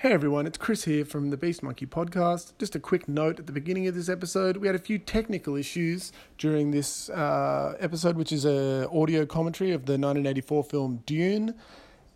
[0.00, 2.52] Hey everyone, it's Chris here from the Beast Monkey podcast.
[2.58, 4.58] Just a quick note at the beginning of this episode.
[4.58, 9.72] We had a few technical issues during this uh, episode, which is a audio commentary
[9.72, 11.54] of the 1984 film Dune.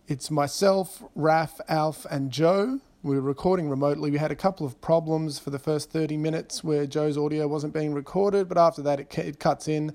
[0.07, 2.81] It's myself, Raf, Alf, and Joe.
[3.03, 4.11] We were recording remotely.
[4.11, 7.73] We had a couple of problems for the first 30 minutes where Joe's audio wasn't
[7.73, 9.95] being recorded, but after that it, it cuts in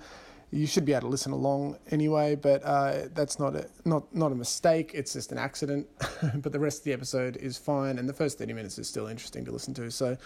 [0.52, 4.32] you should be able to listen along anyway, but uh, that's not a not not
[4.32, 4.92] a mistake.
[4.94, 5.88] It's just an accident.
[6.36, 9.08] but the rest of the episode is fine, and the first thirty minutes is still
[9.08, 9.92] interesting to listen to.
[9.92, 10.18] So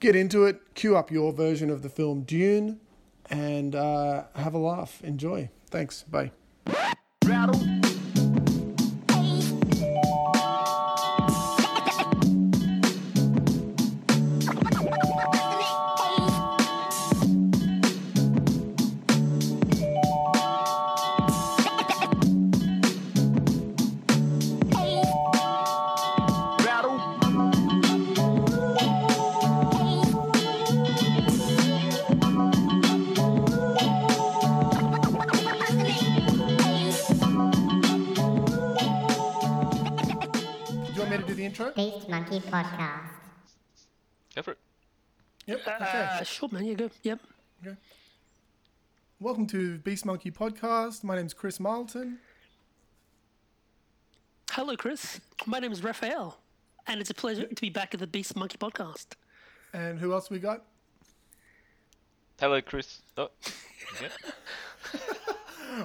[0.00, 0.60] get into it.
[0.74, 2.80] Cue up your version of the film Dune,
[3.30, 5.02] and uh, have a laugh.
[5.04, 5.50] Enjoy.
[5.70, 6.02] Thanks.
[6.04, 6.30] Bye.
[42.56, 43.00] Podcast.
[44.34, 44.58] Go for it.
[45.46, 45.60] Yep.
[45.60, 46.08] Okay.
[46.20, 46.64] Uh, sure, man.
[46.64, 46.88] You go.
[47.02, 47.20] Yep.
[47.66, 47.76] Okay.
[49.20, 51.04] Welcome to Beast Monkey Podcast.
[51.04, 52.16] My name's Chris Marlton.
[54.50, 55.20] Hello, Chris.
[55.44, 56.38] My name is Raphael,
[56.86, 59.08] and it's a pleasure to be back at the Beast Monkey Podcast.
[59.74, 60.64] And who else we got?
[62.40, 63.02] Hello, Chris.
[63.18, 63.28] Oh,
[64.00, 64.08] yeah.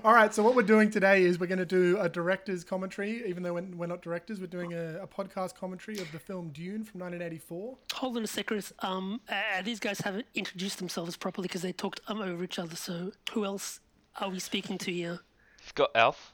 [0.06, 3.28] All right, so what we're doing today is we're going to do a director's commentary,
[3.28, 4.39] even though we're, we're not directors.
[4.39, 7.78] We're doing a, a podcast commentary of the film Dune from 1984.
[7.95, 8.72] Hold on a sec, Chris.
[8.80, 12.78] Um, uh, these guys haven't introduced themselves properly because they talked um, over each other.
[12.78, 13.81] So, who else
[14.22, 15.20] are we speaking to here?
[15.66, 16.33] You've got Alf.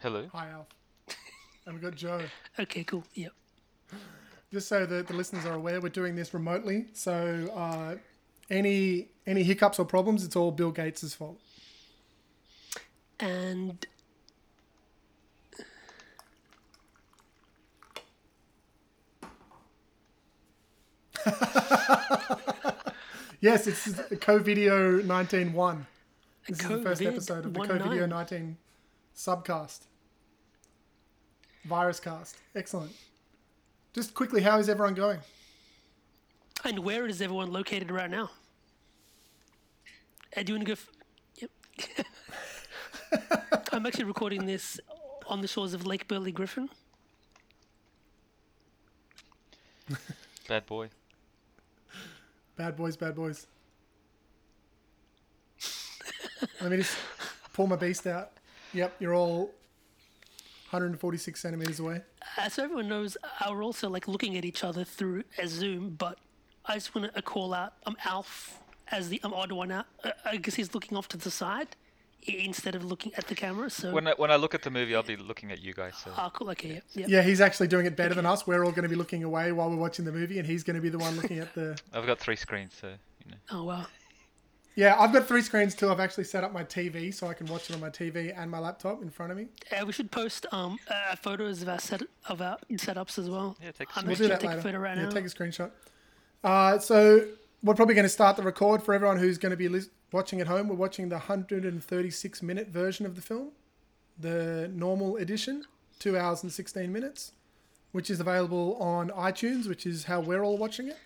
[0.00, 0.28] Hello.
[0.32, 0.68] Hi, Alf.
[1.66, 2.22] and we've got Joe.
[2.58, 3.04] Okay, cool.
[3.14, 3.32] Yep.
[4.50, 6.86] Just so that the listeners are aware, we're doing this remotely.
[6.94, 7.96] So uh,
[8.48, 11.38] any any hiccups or problems, it's all Bill Gates' fault.
[13.18, 13.86] And
[23.40, 25.84] Yes, it's Co-Video 19.1.
[26.48, 27.78] This is the first episode of the 19.
[27.78, 28.56] Co-Video 19
[29.14, 29.80] subcast.
[31.64, 32.36] Virus cast.
[32.54, 32.92] Excellent.
[33.92, 35.20] Just quickly, how is everyone going?
[36.64, 38.28] and where is everyone located right now?
[40.36, 40.80] Uh, do you want to go?
[40.80, 40.90] F-
[41.36, 41.50] yep.
[43.72, 44.80] I'm actually recording this
[45.26, 46.68] on the shores of Lake Burley Griffin.
[50.48, 50.88] Bad boy.
[52.56, 53.46] Bad boys, bad boys.
[56.60, 56.96] Let me just
[57.52, 58.30] pull my beast out.
[58.72, 59.50] Yep, you're all
[60.70, 62.00] 146 centimeters away.
[62.38, 65.90] Uh, so everyone knows uh, we're also like looking at each other through a Zoom,
[65.98, 66.18] but
[66.64, 68.58] I just want to call out um, Alf
[68.90, 69.86] as the um, odd one out.
[70.02, 71.85] Uh, I guess he's looking off to the side i-
[72.26, 73.70] instead of looking at the camera.
[73.70, 75.94] So, When I, when I look at the movie, I'll be looking at you guys.
[76.02, 76.50] So ah, cool.
[76.50, 77.06] Okay, yeah, yeah.
[77.08, 78.46] Yeah, he's actually doing it better than us.
[78.46, 80.76] We're all going to be looking away while we're watching the movie, and he's going
[80.76, 81.78] to be the one looking at the.
[81.92, 83.36] I've got three screens, so you know.
[83.50, 83.86] Oh wow.
[84.74, 85.90] Yeah, I've got three screens too.
[85.90, 88.50] I've actually set up my TV so I can watch it on my TV and
[88.50, 89.46] my laptop in front of me.
[89.72, 93.56] Yeah, we should post um uh, photos of our set of our setups as well.
[93.62, 94.60] Yeah, take a I'm We'll actually do gonna that take later.
[94.60, 95.10] a photo right yeah, now.
[95.10, 95.70] take a screenshot.
[96.44, 97.26] Uh, so
[97.62, 100.40] we're probably going to start the record for everyone who's going to be lis- watching
[100.40, 100.68] at home.
[100.68, 103.50] We're watching the 136 minute version of the film,
[104.18, 105.64] the normal edition,
[105.98, 107.32] two hours and 16 minutes,
[107.92, 110.98] which is available on iTunes, which is how we're all watching it.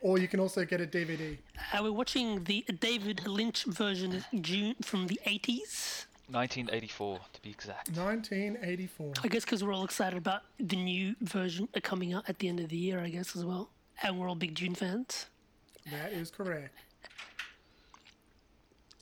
[0.00, 1.38] Or you can also get a DVD.
[1.72, 6.06] Uh, we're watching the David Lynch version Dune from the 80s.
[6.30, 7.88] 1984 to be exact.
[7.96, 9.12] 1984.
[9.22, 12.48] I guess because we're all excited about the new version uh, coming out at the
[12.48, 13.70] end of the year, I guess as well,
[14.02, 15.26] and we're all big Dune fans.
[15.90, 16.74] That is correct.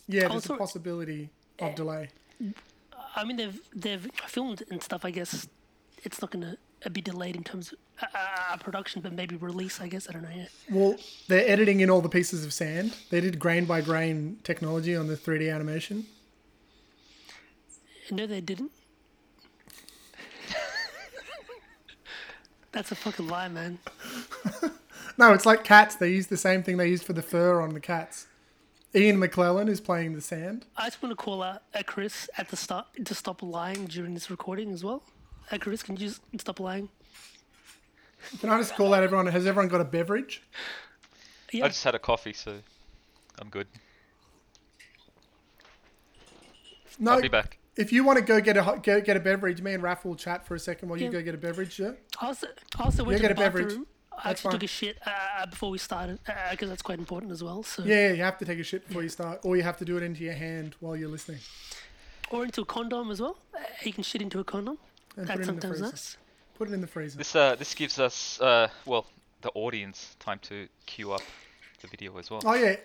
[0.09, 2.09] Yeah, there's Also- a possibility of delay.
[3.17, 5.05] I mean, they've they've filmed and stuff.
[5.05, 5.49] I guess
[6.05, 8.07] it's not gonna uh, be delayed in terms of uh,
[8.53, 9.81] uh, production, but maybe release.
[9.81, 10.29] I guess I don't know.
[10.35, 10.47] Yeah.
[10.71, 12.95] Well, they're editing in all the pieces of sand.
[13.11, 16.07] They did grain by grain technology on the 3D animation.
[18.11, 18.71] No, they didn't.
[22.73, 23.79] That's a fucking lie, man.
[25.19, 25.95] No, it's like cats.
[25.97, 28.27] They use the same thing they used for the fur on the cats.
[28.95, 30.67] Ian McKellen is playing the sand.
[30.77, 34.15] I just want to call out uh, Chris at the start to stop lying during
[34.15, 35.03] this recording as well.
[35.51, 36.89] Uh, Chris, can you just stop lying?
[38.41, 39.27] Can I just call out everyone?
[39.27, 40.43] Has everyone got a beverage?
[41.53, 41.65] Yeah.
[41.67, 42.57] I just had a coffee, so
[43.39, 43.67] I'm good.
[46.99, 47.13] No.
[47.13, 47.59] I'll be back.
[47.77, 50.05] If you want to go get a hot- get, get a beverage, me and Raph
[50.05, 51.79] will chat for a second while you go get a beverage.
[51.79, 51.93] Yeah.
[52.21, 52.47] I also,
[52.79, 53.67] I also went Yeah, to get the a beverage.
[53.69, 53.87] bathroom.
[54.19, 54.53] I That's actually fine.
[54.61, 56.19] took a shit uh, before we started
[56.51, 57.63] because that's quite important as well.
[57.63, 59.77] So Yeah, yeah, you have to take a shit before you start, or you have
[59.79, 61.41] to do it into your hand while you're listening.
[62.31, 63.37] or into a condom as well.
[63.55, 64.79] Uh, you can shit into a condom.
[65.17, 65.91] And That's put it in the sometimes freezer.
[65.93, 66.17] nice.
[66.59, 67.19] Put it in the freezer.
[67.19, 69.07] This uh this gives us uh well
[69.43, 71.23] the audience time to cue up
[71.83, 72.41] the video as well.
[72.45, 72.77] Oh yeah,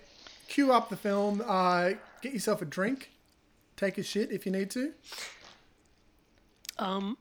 [0.50, 1.42] cue up the film.
[1.48, 1.92] Uh,
[2.22, 3.10] get yourself a drink.
[3.78, 4.92] Take a shit if you need to.
[6.78, 7.18] Um,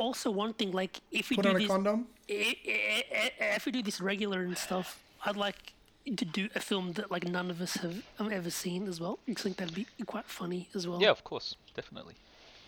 [0.00, 2.06] also, one thing like if we Put do on a this, condom.
[2.28, 5.74] i- i- i- if we do this regular and stuff, I'd like
[6.16, 9.18] to do a film that like none of us have um, ever seen as well.
[9.28, 11.00] I think that'd be quite funny as well.
[11.00, 12.14] Yeah, of course, definitely.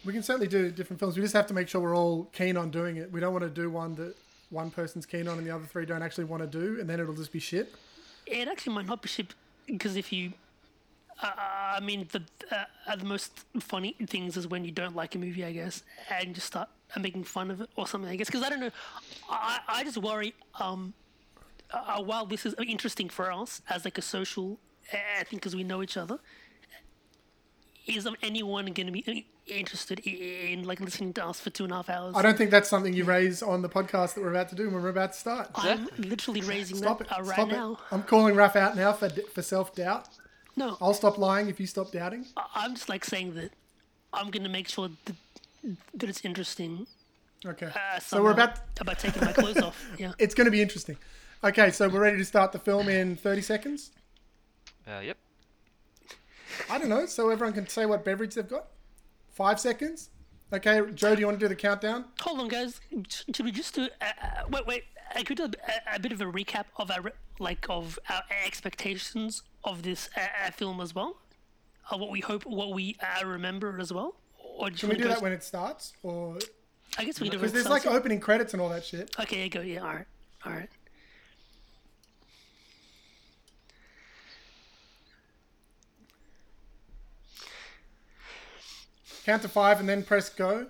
[0.05, 1.17] We can certainly do different films.
[1.17, 3.11] We just have to make sure we're all keen on doing it.
[3.13, 4.15] We don't want to do one that
[4.51, 7.01] one person's keen on and the other three don't actually want to do, and then
[7.01, 7.73] it'll just be shit.
[8.27, 9.29] It actually might not be shit
[9.67, 10.33] because if you,
[11.23, 11.31] uh,
[11.77, 12.23] I mean, the
[12.87, 16.35] uh, the most funny things is when you don't like a movie, I guess, and
[16.35, 18.11] just start uh, making fun of it or something.
[18.11, 18.71] I guess because I don't know,
[19.29, 20.35] I I just worry.
[20.61, 20.95] Um,
[21.71, 24.59] uh, while this is interesting for us as like a social,
[24.93, 26.19] uh, I think because we know each other,
[27.87, 30.15] is um, anyone going to be uh, interested in,
[30.61, 32.15] in like listening to us for two and a half hours?
[32.17, 34.71] I don't think that's something you raise on the podcast that we're about to do
[34.71, 35.51] when we're about to start.
[35.55, 37.13] I'm literally raising Stop that it.
[37.19, 37.73] uh, right Stop now.
[37.73, 37.79] it.
[37.91, 40.09] I'm calling Raph out now for for self doubt.
[40.55, 42.27] No, I'll stop lying if you stop doubting.
[42.37, 43.51] I- I'm just like saying that
[44.13, 45.17] I'm gonna make sure that,
[45.95, 46.87] that it's interesting.
[47.45, 47.67] Okay.
[47.67, 48.59] Uh, so we're somehow about.
[48.81, 49.83] about taking my clothes off.
[49.99, 50.13] Yeah.
[50.19, 50.97] It's going to be interesting.
[51.45, 53.91] Okay, so we're ready to start the film in 30 seconds.
[54.87, 55.17] Uh, yep.
[56.71, 58.67] I don't know, so everyone can say what beverage they've got.
[59.31, 60.11] Five seconds.
[60.53, 62.05] Okay, Joe, do you want to do the countdown?
[62.21, 62.81] Hold on, guys.
[63.09, 63.89] Sh- Should we just do?
[64.01, 64.85] Uh, uh, wait, wait.
[65.17, 69.43] I could do a, a bit of a recap of our like of our expectations
[69.65, 71.17] of this uh, uh, film as well.
[71.91, 74.15] Uh, what we hope, what we uh, remember as well.
[74.59, 76.39] Or do you Can we do go that when it starts, or
[76.99, 77.41] I guess we can do it.
[77.41, 77.99] because when it there's like starts.
[77.99, 79.15] opening credits and all that shit?
[79.19, 79.61] Okay, go.
[79.61, 80.07] Yeah, all right,
[80.45, 80.69] all right.
[89.25, 90.67] Count to five and then press go.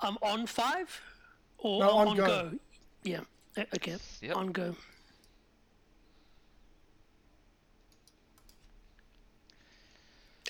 [0.00, 1.00] I'm on five,
[1.58, 2.26] or No, on, on go.
[2.26, 2.52] go.
[3.02, 3.20] Yeah.
[3.56, 3.96] Uh, Okay.
[4.22, 4.36] Yep.
[4.36, 4.74] On go.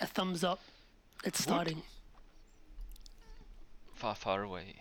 [0.01, 0.61] A thumbs up.
[1.29, 1.83] It's starting.
[3.95, 4.77] Far, far away.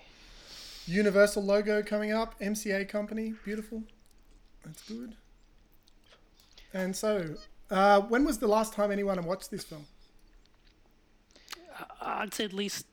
[0.86, 2.40] Universal logo coming up.
[2.40, 3.84] MCA company, beautiful.
[4.64, 5.16] That's good.
[6.74, 7.36] And so,
[7.70, 9.86] uh, when was the last time anyone watched this film?
[12.02, 12.86] I'd say at least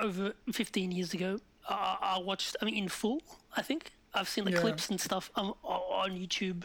[0.00, 1.40] over 15 years ago.
[1.68, 3.20] Uh, I watched, I mean, in full,
[3.56, 3.90] I think.
[4.14, 4.60] I've seen the Yeah.
[4.60, 6.62] clips and stuff um, o- on YouTube,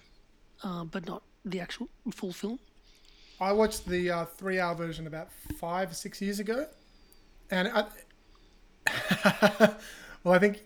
[0.61, 2.59] uh, but not the actual full film.
[3.39, 5.29] I watched the uh, three-hour version about
[5.59, 6.67] five, or six years ago,
[7.51, 7.85] and I,
[10.23, 10.61] well, I think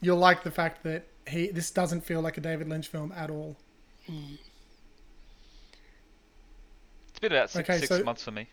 [0.00, 3.30] you'll like the fact that he this doesn't feel like a David Lynch film at
[3.30, 3.56] all.
[4.06, 4.38] It's
[7.20, 8.48] been about six, Okay, six so- months for me.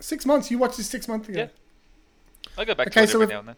[0.00, 0.48] Six months.
[0.50, 1.40] You watched this six months ago.
[1.40, 1.48] Yeah.
[2.56, 3.56] I go back Okay, to it so every now and then.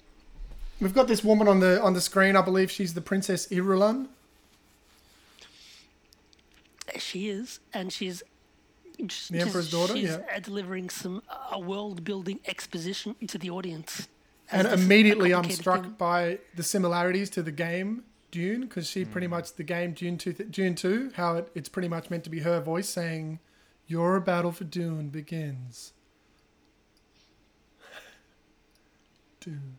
[0.80, 2.34] We've got this woman on the on the screen.
[2.34, 4.08] I believe she's the Princess Irulan.
[6.98, 8.22] She is, and she's.
[9.06, 10.20] just- The Emperor's daughter, She's yeah.
[10.36, 14.08] uh, delivering some uh, world building exposition to the audience.
[14.52, 15.92] And this immediately I'm struck thing.
[15.96, 20.32] by the similarities to the game Dune because she pretty much the game Dune two
[20.32, 23.38] Dune two how it, it's pretty much meant to be her voice saying,
[23.86, 25.92] "Your battle for Dune begins."
[29.40, 29.78] Dune.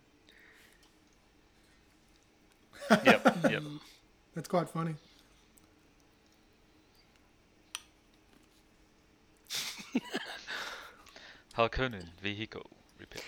[3.05, 3.63] yep, yep.
[4.35, 4.95] That's quite funny.
[11.57, 12.69] Harkonnen vehicle
[12.99, 13.23] repaired.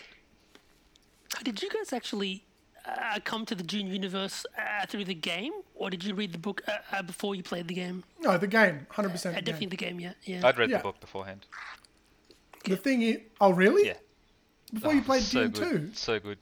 [1.43, 2.43] Did you guys actually
[2.85, 6.37] uh, come to the Dune universe uh, through the game, or did you read the
[6.37, 8.03] book uh, uh, before you played the game?
[8.19, 9.35] No, the game, hundred Uh, percent.
[9.45, 10.13] definitely the game, yeah.
[10.23, 10.47] Yeah.
[10.47, 10.77] I'd read Yeah.
[10.77, 11.45] the book beforehand.
[12.65, 13.87] The thing is, oh really?
[13.87, 13.97] Yeah.
[14.73, 15.69] Before you Oh, played so Dune good.
[15.89, 16.37] two, So good.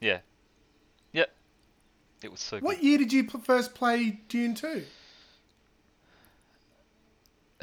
[0.00, 0.18] Yeah.
[1.12, 1.30] Yep.
[2.22, 4.84] It was so what year did you pl- first play Dune two?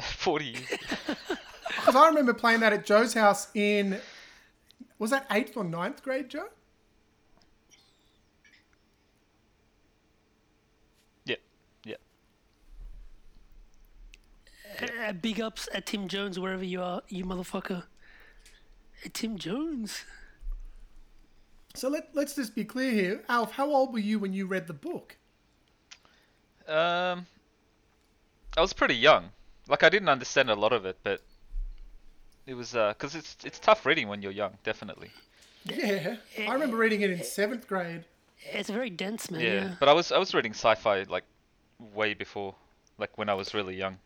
[0.00, 0.66] 40 years.
[1.76, 3.98] Because I remember playing that at Joe's house in,
[4.98, 6.48] was that eighth or ninth grade, Joe?
[11.24, 11.40] yep.
[11.84, 12.00] Yep.
[14.82, 17.84] Uh, big ups at Tim Jones wherever you are, you motherfucker.
[19.04, 20.04] Uh, Tim Jones.
[21.74, 23.24] So let, let's just be clear here.
[23.28, 25.16] Alf, how old were you when you read the book?
[26.66, 27.26] Um,
[28.56, 29.30] I was pretty young.
[29.68, 31.20] Like I didn't understand a lot of it, but
[32.50, 35.12] It was because it's it's tough reading when you're young, definitely.
[35.62, 36.16] Yeah,
[36.48, 38.04] I remember reading it in seventh grade.
[38.52, 39.40] It's very dense, man.
[39.40, 39.74] Yeah, Yeah.
[39.78, 41.22] but I was I was reading sci-fi like
[41.94, 42.56] way before,
[42.98, 43.98] like when I was really young.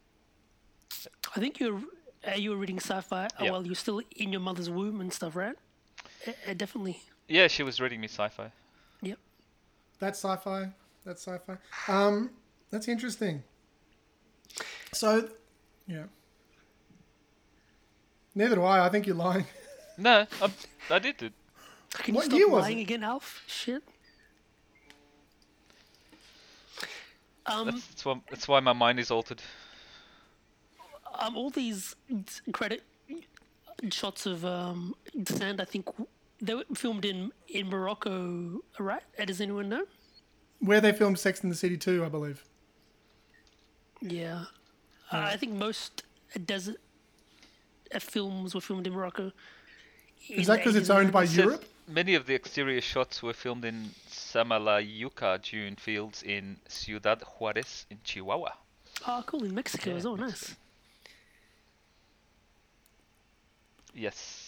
[1.35, 1.81] I think you're
[2.29, 3.51] uh, you were reading sci-fi uh, Yeah.
[3.53, 5.57] while you're still in your mother's womb and stuff, right?
[6.27, 7.01] Uh, uh, definitely.
[7.29, 8.53] Yeah, she was reading me sci-fi.
[9.01, 9.19] Yep.
[10.01, 10.69] That's sci-fi.
[11.07, 11.57] That's sci-fi.
[11.89, 12.31] Um,
[12.71, 13.43] that's interesting.
[14.93, 15.31] So,
[15.87, 16.05] yeah.
[18.35, 18.87] Neither do I.
[18.87, 19.47] I think you're lying.
[19.97, 20.51] No, I,
[20.91, 21.33] I did it.
[21.93, 22.83] Can What you stop lying it?
[22.83, 23.43] again, Alf?
[23.47, 23.83] Shit.
[27.47, 29.43] Um, That's, that's why that's why my mind is altered.
[31.19, 31.95] um, all these
[32.53, 32.83] credit
[33.91, 34.95] shots of um,
[35.27, 35.89] sand, I think
[36.41, 39.03] they were filmed in in Morocco, right?
[39.19, 39.85] Uh, Does anyone know?
[40.61, 42.43] Where they filmed Sex in the City 2, I believe.
[44.01, 44.45] Yeah,
[45.13, 46.03] uh, I think most
[46.47, 46.77] desert
[47.93, 49.33] Uh, films were filmed in Morocco.
[50.29, 51.65] Is that because it's owned by It Europe?
[51.87, 57.99] Many of the exterior shots were filmed in Samalayuca dune fields in Ciudad Juarez in
[58.05, 58.53] Chihuahua.
[59.07, 59.45] Oh, cool!
[59.45, 60.17] In Mexico Yeah, as well.
[60.17, 60.31] Mexico.
[60.31, 60.57] Nice.
[63.95, 63.95] Yes.
[63.95, 64.44] Yes.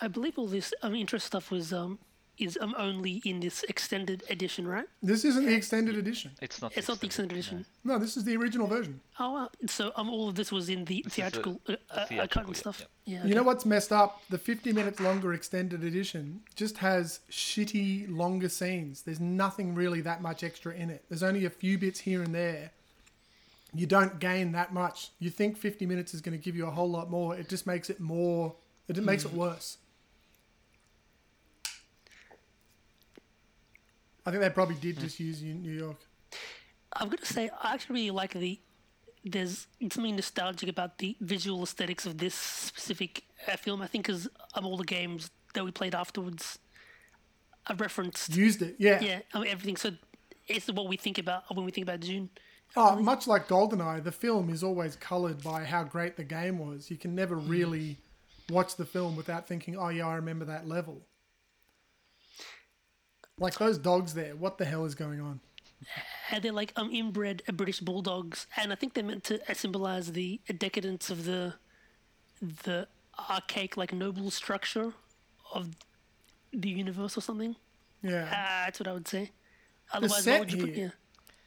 [0.00, 1.98] I believe all this um, interest stuff was um
[2.38, 4.86] is um only in this extended edition, right?
[5.02, 6.30] This isn't the extended edition.
[6.40, 6.76] It's not.
[6.76, 7.64] It's not the extended edition.
[7.84, 9.00] No, this is the original version.
[9.18, 9.50] Oh, wow.
[9.66, 12.08] So um, all of this was in the is the theatrical, uh, uh, uh, cut
[12.08, 12.86] theatrical, and yeah, stuff.
[13.04, 13.18] yeah.
[13.18, 13.24] Yeah.
[13.26, 14.22] You know what's messed up?
[14.30, 19.02] The 50 minutes longer extended edition just has shitty longer scenes.
[19.02, 21.04] There's nothing really that much extra in it.
[21.08, 22.70] There's only a few bits here and there.
[23.74, 25.10] You don't gain that much.
[25.18, 27.34] You think 50 minutes is going to give you a whole lot more.
[27.34, 28.54] It just makes it more,
[28.88, 29.78] it makes it worse.
[34.28, 35.96] I think they probably did just use New York.
[36.92, 38.60] I'm gonna say I actually really like the.
[39.24, 43.80] There's something nostalgic about the visual aesthetics of this specific uh, film.
[43.80, 46.58] I think because um, all the games that we played afterwards,
[47.66, 48.36] I referenced.
[48.36, 49.00] Used it, yeah.
[49.00, 49.78] Yeah, I mean, everything.
[49.78, 49.92] So
[50.46, 52.28] it's what we think about when we think about Dune.
[52.76, 56.90] Oh, much like GoldenEye, the film is always coloured by how great the game was.
[56.90, 57.96] You can never really
[58.50, 61.00] watch the film without thinking, "Oh yeah, I remember that level."
[63.38, 65.40] Like those dogs there, what the hell is going on?
[66.30, 69.54] And they're like um inbred uh, British bulldogs, and I think they're meant to uh,
[69.54, 71.54] symbolize the decadence of the
[72.40, 72.88] the
[73.30, 74.92] archaic like noble structure
[75.52, 75.70] of
[76.52, 77.54] the universe or something.
[78.02, 78.24] Yeah.
[78.24, 79.30] Uh, that's what I would say.
[79.92, 80.90] Otherwise, why set would you put here- yeah?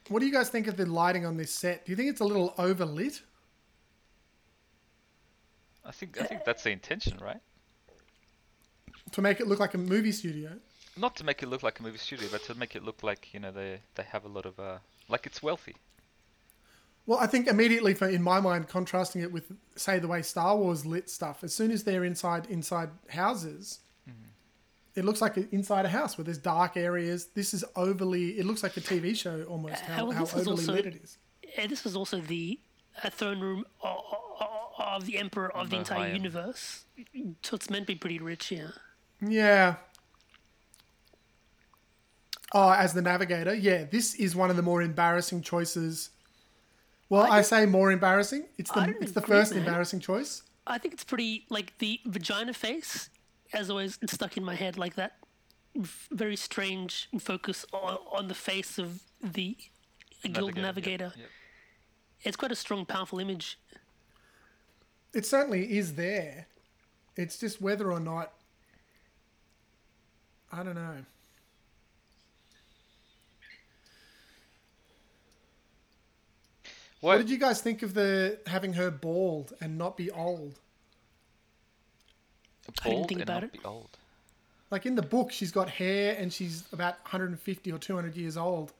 [0.09, 1.85] What do you guys think of the lighting on this set?
[1.85, 3.21] Do you think it's a little overlit?
[5.85, 7.39] I think I think that's the intention, right?
[9.11, 10.51] To make it look like a movie studio?
[10.97, 13.33] Not to make it look like a movie studio, but to make it look like
[13.33, 15.75] you know they they have a lot of uh like it's wealthy.
[17.07, 20.55] Well, I think immediately, for, in my mind, contrasting it with, say, the way Star
[20.55, 21.43] Wars lit stuff.
[21.43, 23.79] As soon as they're inside inside houses,
[24.93, 27.27] it looks like inside a house where there's dark areas.
[27.33, 28.37] This is overly.
[28.37, 29.81] It looks like a TV show almost.
[29.81, 31.17] How, well, how overly also- lit it is.
[31.57, 32.59] Uh, this is also the
[33.03, 33.99] uh, throne room of,
[34.77, 36.85] of the emperor of the The entire universe.
[37.43, 38.69] So it's meant to be pretty rich, yeah.
[39.21, 39.75] Yeah.
[42.53, 46.09] Oh, as the navigator, yeah, this is one of the more embarrassing choices.
[47.09, 48.45] Well, I, I say more embarrassing.
[48.57, 49.59] It's the it's the agree, first man.
[49.63, 50.43] embarrassing choice.
[50.67, 53.09] I think it's pretty like the vagina face,
[53.53, 55.17] as always, it's stuck in my head like that.
[56.11, 59.55] Very strange focus on, on the face of the
[60.23, 61.13] guild Navigator, navigator.
[61.15, 61.27] yeah, yeah.
[62.23, 63.57] It's quite a strong, powerful image.
[65.13, 66.47] It certainly is there.
[67.15, 68.33] It's just whether or not.
[70.51, 71.05] I don't know.
[77.01, 77.17] What What?
[77.17, 80.59] did you guys think of the having her bald and not be old?
[82.83, 83.53] I didn't think and about not it.
[83.53, 83.97] be old.
[84.69, 88.71] Like in the book, she's got hair and she's about 150 or 200 years old.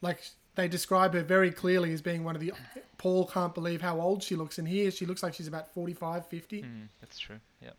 [0.00, 0.20] Like
[0.54, 2.52] they describe her very clearly as being one of the.
[2.98, 6.26] Paul can't believe how old she looks, and here she looks like she's about 45,
[6.26, 7.38] 50, Mm, that's true.
[7.60, 7.70] Yeah.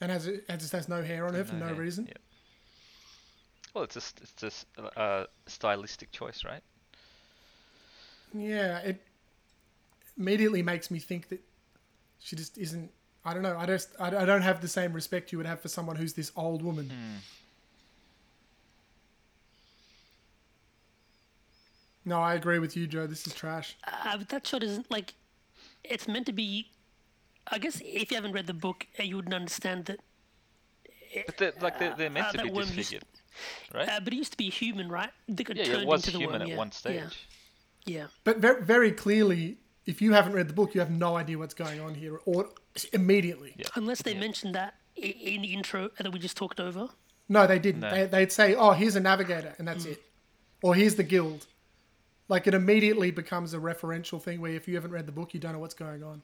[0.00, 2.06] and has it just has no hair on her for no hair, reason.
[2.06, 2.14] Yeah.
[3.74, 6.62] Well, it's just it's just a uh, stylistic choice, right?
[8.32, 9.00] Yeah, it
[10.18, 11.40] immediately makes me think that
[12.18, 12.90] she just isn't.
[13.24, 13.56] I don't know.
[13.58, 16.14] I just I, I don't have the same respect you would have for someone who's
[16.14, 16.92] this old woman.
[22.04, 23.08] No, I agree with you, Joe.
[23.08, 23.76] This is trash.
[23.84, 25.14] Uh, but that shot isn't like.
[25.82, 26.68] It's meant to be
[27.48, 30.00] I guess if you haven't read the book, uh, you wouldn't understand that.
[31.26, 33.04] But they're, like they're, they're meant uh, to be worm used- disfigured,
[33.74, 33.88] right?
[33.88, 35.10] Uh, but it used to be human, right?
[35.28, 36.56] They got yeah, yeah, turned it was into the human worm, at yeah.
[36.56, 37.26] one stage.
[37.84, 37.98] Yeah.
[37.98, 38.06] yeah.
[38.24, 41.54] But very, very clearly, if you haven't read the book, you have no idea what's
[41.54, 42.50] going on here, or
[42.92, 43.54] immediately.
[43.56, 43.66] Yeah.
[43.76, 46.88] Unless they mentioned that in the intro that we just talked over.
[47.28, 47.82] No, they didn't.
[47.82, 47.90] No.
[47.90, 50.02] They, they'd say, "Oh, here's a navigator," and that's it,
[50.62, 51.46] or "Here's the guild."
[52.28, 55.38] Like it immediately becomes a referential thing where if you haven't read the book, you
[55.38, 56.22] don't know what's going on.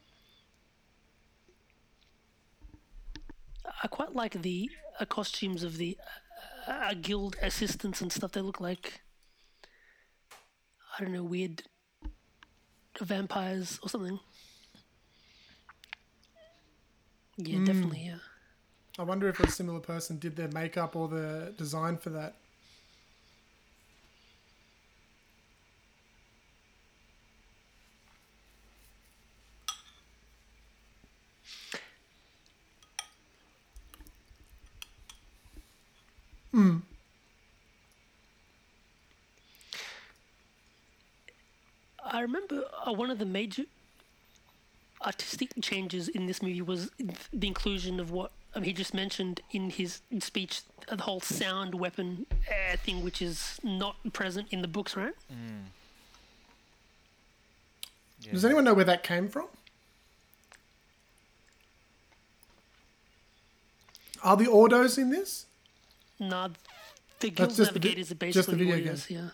[3.82, 5.96] I quite like the uh, costumes of the
[6.66, 8.32] uh, uh, guild assistants and stuff.
[8.32, 9.02] They look like
[10.98, 11.62] I don't know, weird
[13.00, 14.18] vampires or something.
[17.36, 17.64] Yeah, Hmm.
[17.64, 18.04] definitely.
[18.06, 18.18] Yeah.
[18.98, 22.36] I wonder if a similar person did their makeup or the design for that.
[42.04, 42.61] I remember
[42.94, 43.64] one of the major
[45.04, 46.90] artistic changes in this movie was
[47.32, 51.74] the inclusion of what um, he just mentioned in his speech, uh, the whole sound
[51.74, 55.14] weapon uh, thing, which is not present in the books, right?
[58.20, 58.32] Yeah.
[58.32, 59.46] Does anyone know where that came from?
[64.22, 65.46] Are the Ordos in this?
[66.20, 66.50] Nah,
[67.18, 68.84] the guild just the vi- navigators are just the basically video game.
[68.84, 69.28] warriors, yeah.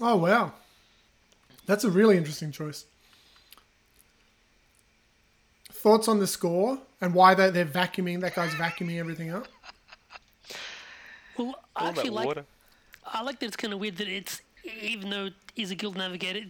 [0.00, 0.52] Oh wow,
[1.66, 2.84] that's a really interesting choice.
[5.72, 8.20] Thoughts on the score and why they, they're vacuuming?
[8.20, 9.46] That guy's vacuuming everything up.
[11.38, 12.44] Well, I All actually like water.
[13.06, 14.42] I like that it's kind of weird that it's
[14.82, 16.46] even though he's a guild navigator,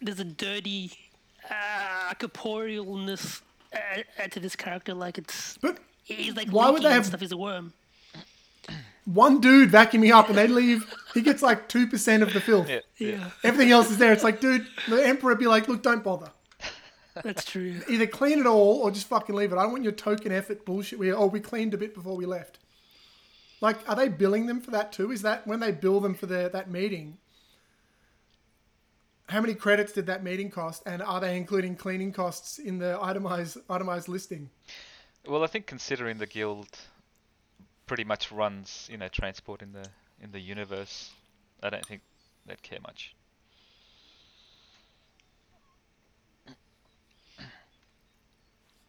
[0.00, 0.92] there's a dirty
[1.50, 3.42] uh, corporealness
[3.74, 4.94] uh, to this character.
[4.94, 7.20] Like it's But he's like Why would leaking they have- stuff.
[7.20, 7.72] He's a worm.
[9.04, 10.92] One dude vacuuming me up and they leave.
[11.14, 12.68] He gets like two percent of the filth.
[12.68, 14.12] Yeah, Yeah, Everything else is there.
[14.12, 16.30] It's like, dude, the emperor would be like, look, don't bother.
[17.22, 17.80] that's true.
[17.88, 19.56] Either clean it all or just fucking leave it.
[19.56, 20.98] I don't want your token effort bullshit.
[20.98, 22.58] Where oh, we cleaned a bit before we left.
[23.60, 25.12] Like, are they billing them for that too?
[25.12, 27.18] Is that when they bill them for their that meeting?
[29.28, 32.98] How many credits did that meeting cost, and are they including cleaning costs in the
[33.00, 34.50] itemized itemized listing?
[35.26, 36.66] Well, I think considering the guild
[37.86, 39.86] pretty much runs, you know, transport in the
[40.22, 41.10] in the universe,
[41.62, 42.02] I don't think
[42.46, 43.14] they'd care much.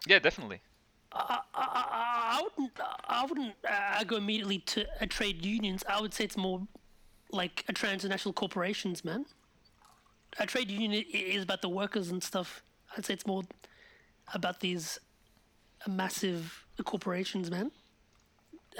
[0.06, 0.60] Yeah, definitely.
[1.12, 2.72] I, I wouldn't.
[3.08, 5.84] I wouldn't uh, go immediately to a trade unions.
[5.88, 6.68] I would say it's more
[7.32, 9.26] like a transnational corporations, man.
[10.40, 12.64] A trade union is about the workers and stuff.
[12.98, 13.44] I'd say it's more
[14.34, 15.00] about these
[15.86, 17.72] uh, massive corporations, man.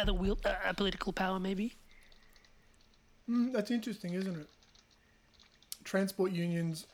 [0.06, 1.74] The wheel, uh, uh, political power, maybe.
[3.30, 4.48] Mm, That's interesting, isn't it?
[5.84, 6.88] Transport unions,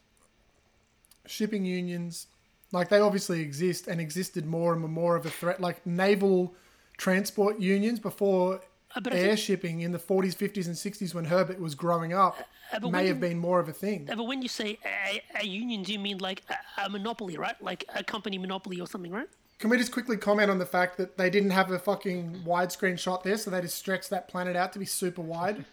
[1.25, 2.27] shipping unions,
[2.71, 5.59] like they obviously exist and existed more and were more of a threat.
[5.61, 6.53] Like naval
[6.97, 8.61] transport unions before
[8.95, 12.37] Uh, air think- shipping in the 40s, 50s, and 60s when Herbert was growing up
[12.71, 14.09] Uh, may have you- been more of a thing.
[14.09, 17.37] Uh, but when you say a, a union, do you mean like a, a monopoly,
[17.37, 17.59] right?
[17.61, 19.29] Like a company monopoly or something, right?
[19.59, 22.97] Can we just quickly comment on the fact that they didn't have a fucking widescreen
[22.97, 25.65] shot there, so they just stretched that planet out to be super wide?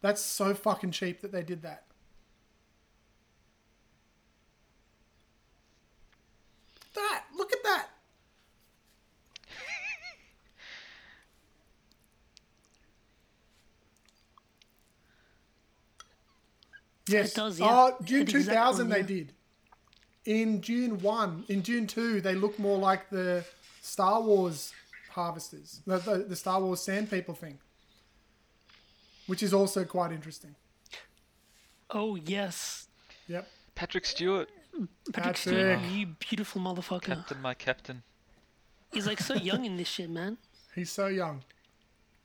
[0.00, 1.84] That's so fucking cheap that they did that.
[6.94, 7.88] That look at that.
[17.10, 17.32] Yes.
[17.32, 17.66] Does, yeah.
[17.70, 19.32] Oh, Dune The exact 2000 one, they did.
[20.28, 23.42] In Dune 1, in Dune 2, they look more like the
[23.80, 24.74] Star Wars
[25.08, 27.58] harvesters, the, the, the Star Wars sand people thing,
[29.26, 30.54] which is also quite interesting.
[31.88, 32.88] Oh yes,
[33.28, 33.48] Yep.
[33.74, 35.36] Patrick Stewart, Patrick Patrick.
[35.38, 37.00] Stewart, you beautiful motherfucker.
[37.04, 38.02] Captain, my captain.
[38.92, 40.36] He's like so young in this shit, man.
[40.74, 41.42] He's so young,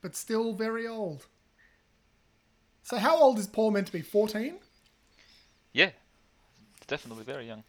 [0.02, 1.26] but still very old.
[2.84, 4.02] So how old is Paul meant to be?
[4.02, 4.56] Fourteen?
[5.72, 5.92] Yeah,
[6.86, 7.64] definitely very young.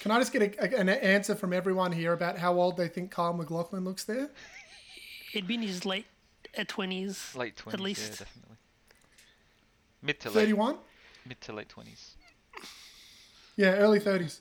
[0.00, 2.88] Can I just get a, a- an answer from everyone here about how old they
[2.88, 4.30] think Kyle MacLachlan looks there?
[5.34, 6.06] It'd be in his late
[6.58, 8.00] uh, twenties, Late twenties, at least.
[8.10, 8.56] yeah, definitely.
[10.02, 10.76] Mid to late, Thirty-one?
[11.26, 12.14] mid to late twenties.
[13.56, 14.40] Yeah, early thirties.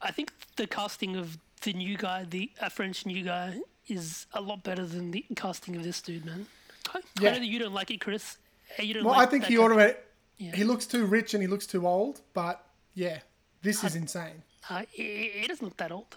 [0.00, 3.58] I think the casting of the new guy, the uh, French new guy,
[3.88, 6.46] is a lot better than the casting of this dude, man.
[6.92, 7.30] I, Yeah.
[7.30, 8.36] I know that you don't like it, Chris.
[8.78, 9.62] You don't Well, like I think he guy.
[9.62, 9.94] already
[10.38, 10.56] Yeah.
[10.56, 12.20] he looks too rich and he looks too old.
[12.34, 13.18] But yeah,
[13.62, 14.42] this is insane.
[14.68, 16.16] Uh, he, he doesn't look that old.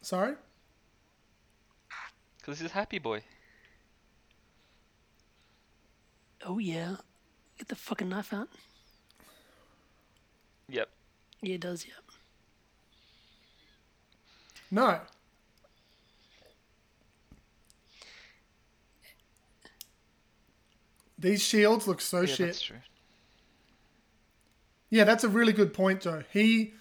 [0.00, 0.34] Sorry.
[2.38, 3.22] Because this is happy boy.
[6.44, 6.96] Oh yeah,
[7.56, 8.48] get the fucking knife out.
[10.68, 10.88] Yep.
[11.40, 11.86] Yeah, it does.
[11.86, 11.94] yep.
[14.70, 15.00] No.
[21.18, 22.46] These shields look so yeah, shit.
[22.46, 22.76] that's true.
[24.92, 26.22] Yeah, that's a really good point, Joe.
[26.34, 26.74] He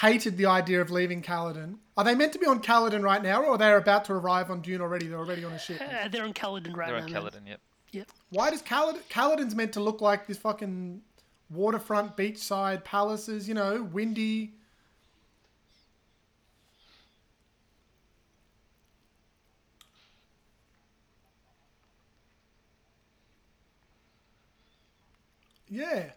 [0.00, 1.76] hated the idea of leaving Caladan.
[1.96, 4.60] Are they meant to be on Caladan right now, or they're about to arrive on
[4.60, 5.06] Dune already?
[5.06, 5.80] They're already on a ship.
[5.80, 7.04] Uh, they're on Caladan right They're now.
[7.04, 7.22] on man.
[7.22, 7.60] Caladan, yep.
[7.92, 8.08] Yep.
[8.30, 9.02] Why does Caladan?
[9.08, 11.00] Caladan's meant to look like this fucking
[11.48, 13.46] waterfront, beachside palaces.
[13.46, 14.54] You know, windy.
[25.68, 26.10] Yeah.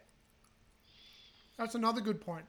[1.57, 2.45] That's another good point.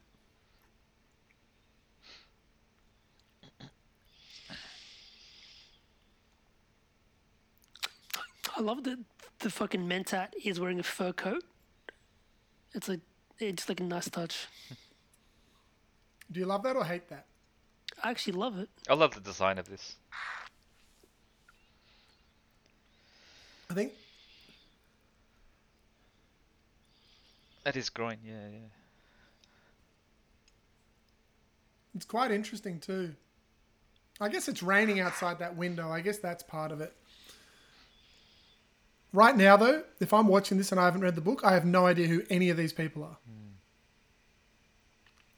[8.57, 8.99] I love that
[9.38, 11.44] the fucking Mentat is wearing a fur coat.
[12.75, 13.01] It's like
[13.38, 14.49] it's like a nice touch.
[16.31, 17.27] Do you love that or hate that?
[18.03, 18.68] I actually love it.
[18.88, 19.97] I love the design of this.
[23.71, 23.92] I think
[27.68, 28.88] That is groin, yeah, yeah.
[31.98, 33.16] It's quite interesting too.
[34.20, 35.90] I guess it's raining outside that window.
[35.90, 36.94] I guess that's part of it.
[39.12, 41.64] Right now, though, if I'm watching this and I haven't read the book, I have
[41.64, 43.16] no idea who any of these people are.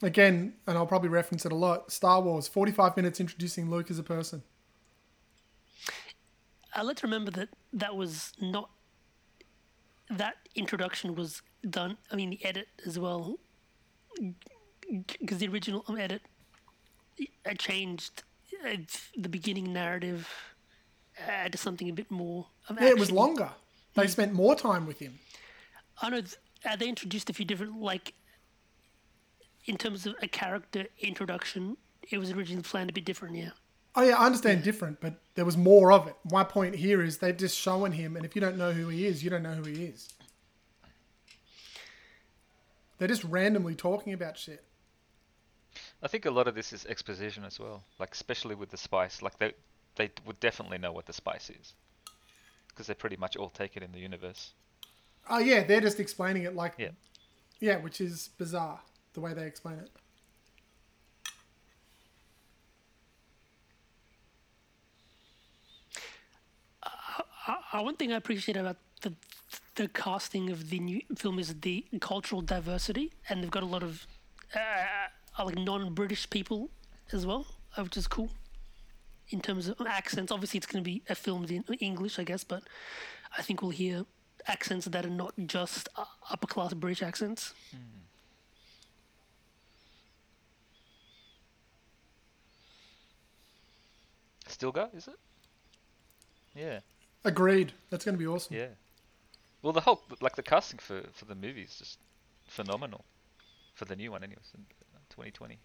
[0.02, 3.98] Again, and I'll probably reference it a lot Star Wars, 45 minutes introducing Luke as
[3.98, 4.42] a person.
[6.76, 8.68] Uh, let's remember that that was not
[10.10, 11.96] that introduction was done.
[12.12, 13.38] I mean, the edit as well,
[14.90, 16.20] because the original um, edit
[17.46, 18.22] uh, changed
[18.64, 18.76] uh,
[19.16, 20.28] the beginning narrative
[21.28, 22.46] uh, to something a bit more.
[22.70, 23.50] Yeah, it was longer.
[23.94, 25.18] They spent more time with him.
[26.00, 28.14] I know th- uh, they introduced a few different, like,
[29.66, 31.76] in terms of a character introduction,
[32.10, 33.50] it was originally planned a bit different, yeah.
[33.96, 36.14] Oh yeah, I understand different, but there was more of it.
[36.30, 39.06] My point here is they're just showing him, and if you don't know who he
[39.06, 40.08] is, you don't know who he is.
[42.98, 44.64] They're just randomly talking about shit.
[46.02, 49.22] I think a lot of this is exposition as well, like especially with the spice.
[49.22, 49.52] Like they
[49.96, 51.74] they would definitely know what the spice is,
[52.68, 54.52] because they pretty much all take it in the universe.
[55.28, 56.90] Oh yeah, they're just explaining it like Yeah.
[57.60, 58.80] yeah, which is bizarre
[59.12, 59.90] the way they explain it.
[67.72, 69.14] Uh, one thing I appreciate about the
[69.74, 73.82] the casting of the new film is the cultural diversity, and they've got a lot
[73.82, 74.06] of
[74.54, 74.58] uh,
[75.46, 76.70] like non-British people
[77.12, 78.30] as well, uh, which is cool.
[79.30, 82.62] In terms of accents, obviously it's going to be filmed in English, I guess, but
[83.38, 84.04] I think we'll hear
[84.46, 87.54] accents that are not just uh, upper class British accents.
[94.48, 95.14] Stilgar, is it?
[96.54, 96.80] Yeah,
[97.24, 97.72] Agreed.
[97.90, 98.56] That's going to be awesome.
[98.56, 98.68] yeah.
[99.62, 101.98] Well, the whole like the casting for for the movie is just
[102.46, 103.04] phenomenal.
[103.74, 104.64] For the new one, anyways, in
[105.10, 105.58] 2020.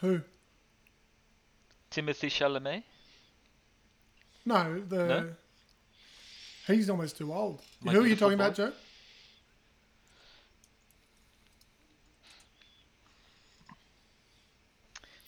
[0.00, 0.20] Who?
[1.90, 2.82] Timothy Chalamet.
[4.44, 5.32] No, the No?
[6.66, 7.62] he's almost too old.
[7.84, 8.54] Like Who are you talking about.
[8.56, 8.72] Joe?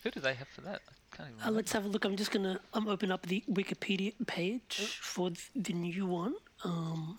[0.03, 0.81] Who do they have for that?
[1.19, 2.05] Uh, let's have a look.
[2.05, 4.85] I'm just going to um, open up the Wikipedia page oh.
[5.01, 6.35] for the new one.
[6.63, 7.17] Um,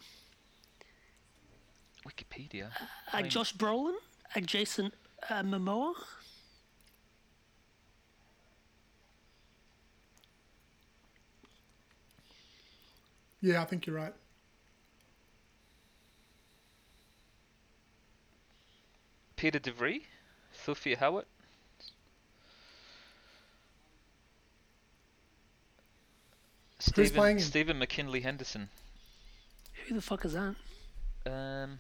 [2.07, 2.67] Wikipedia?
[2.67, 3.31] Uh, I uh, mean...
[3.31, 3.95] Josh Brolin,
[4.35, 4.93] uh, Jason
[5.31, 5.95] uh, Momoa.
[13.41, 14.15] Yeah, I think you're right.
[19.37, 20.03] Peter DeVry,
[20.53, 21.27] Sophia Howard,
[26.87, 27.43] Stephen, playing him?
[27.45, 28.69] Stephen McKinley Henderson.
[29.89, 30.55] Who the fuck is that?
[31.27, 31.79] Um,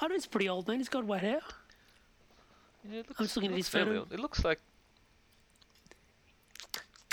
[0.00, 0.78] I know he's pretty old, man.
[0.78, 1.40] He's got white hair.
[2.88, 4.00] yeah, it looks, just looking it at looks his fairly photo.
[4.00, 4.12] old.
[4.12, 4.60] It looks like,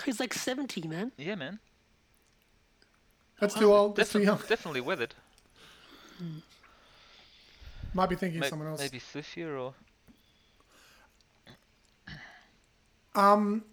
[0.05, 1.11] He's like 70, man.
[1.17, 1.59] yeah, man.
[3.39, 3.95] That's too old.
[3.95, 4.37] That's too Defi- young.
[4.47, 5.13] definitely weathered.
[7.93, 8.79] Might be thinking May- of someone else.
[8.81, 9.73] Maybe Sophia or
[13.15, 13.63] Um.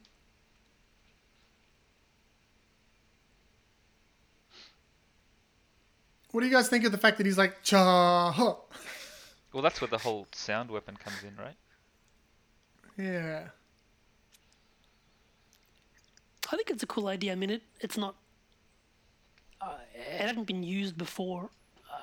[6.37, 8.31] What do you guys think of the fact that he's like cha?
[8.31, 8.57] huh?
[9.55, 11.57] well, that's where the whole sound weapon comes in, right?
[12.99, 13.45] Yeah.
[16.53, 17.33] I think it's a cool idea.
[17.33, 18.17] I mean, it, it's not.
[19.63, 21.49] Uh, it hadn't been used before,
[21.91, 21.97] uh,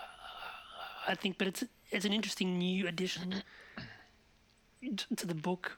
[1.08, 3.44] I think, but it's it's an interesting new addition
[5.16, 5.78] to the book.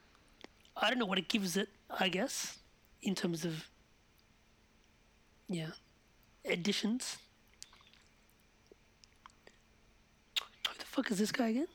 [0.77, 1.67] I don't know what it gives it.
[1.99, 2.57] I guess
[3.01, 3.67] in terms of
[5.49, 5.71] yeah
[6.45, 7.17] additions.
[10.75, 11.67] Who the fuck is this guy again?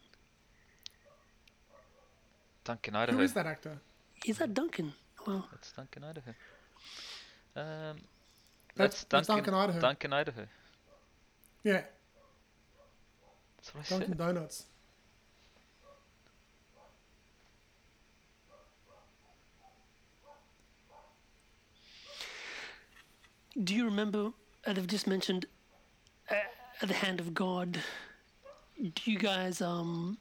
[2.65, 3.21] Duncan Who Idaho.
[3.21, 3.79] is that actor?
[4.25, 4.95] Is that Duncan?
[5.27, 6.31] Well, That's Duncan Idaho.
[7.57, 7.97] Um, That's-
[8.77, 9.81] that's, that's Duncan, Duncan Idaho.
[9.81, 10.47] Duncan Idaho.
[11.65, 11.83] Yeah,
[13.59, 14.19] That's what I Dunkin' said.
[14.19, 14.65] Donuts.
[23.63, 24.33] Do you remember?
[24.67, 25.47] They've just mentioned
[26.31, 26.35] uh,
[26.87, 27.81] the hand of God.
[28.81, 30.19] Do you guys um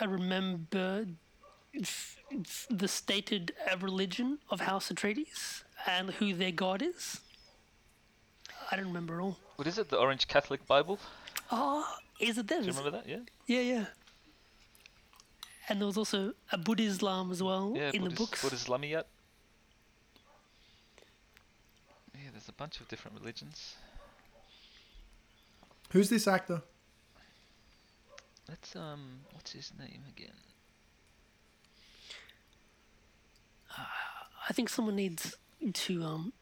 [0.00, 1.06] uh, remember
[1.78, 7.20] f- f- the stated uh, religion of House Atreides and who their God is?
[8.70, 9.36] I don't remember all.
[9.56, 9.90] What is it?
[9.90, 10.98] The Orange Catholic Bible?
[11.52, 11.86] Oh,
[12.18, 12.60] is it them?
[12.62, 13.08] Do you remember that?
[13.08, 13.18] Yeah.
[13.46, 13.84] Yeah, yeah.
[15.68, 17.90] And there was also a Buddhism as well Yeah.
[17.92, 18.42] in the Buddhist, books.
[18.42, 19.04] Buddhist Lamiyat.
[22.14, 23.76] Yeah, there's a bunch of different religions.
[25.90, 26.62] Who's this actor?
[28.48, 30.30] Let's um, what's his name again?
[34.48, 35.36] I think someone needs
[35.72, 36.32] to um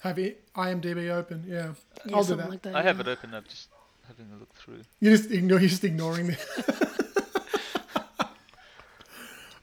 [0.00, 1.44] Have it IMDb open?
[1.46, 1.72] Yeah,
[2.06, 2.48] yeah, I'll do that.
[2.48, 2.74] like that.
[2.74, 3.34] I have it open.
[3.34, 3.68] I'm just
[4.08, 4.80] having a look through.
[5.00, 5.60] You just ignore.
[5.60, 6.36] You're just ignoring me.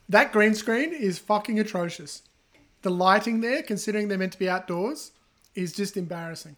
[0.10, 2.22] that green screen is fucking atrocious.
[2.84, 5.12] The lighting there, considering they're meant to be outdoors,
[5.56, 6.56] is just embarrassing.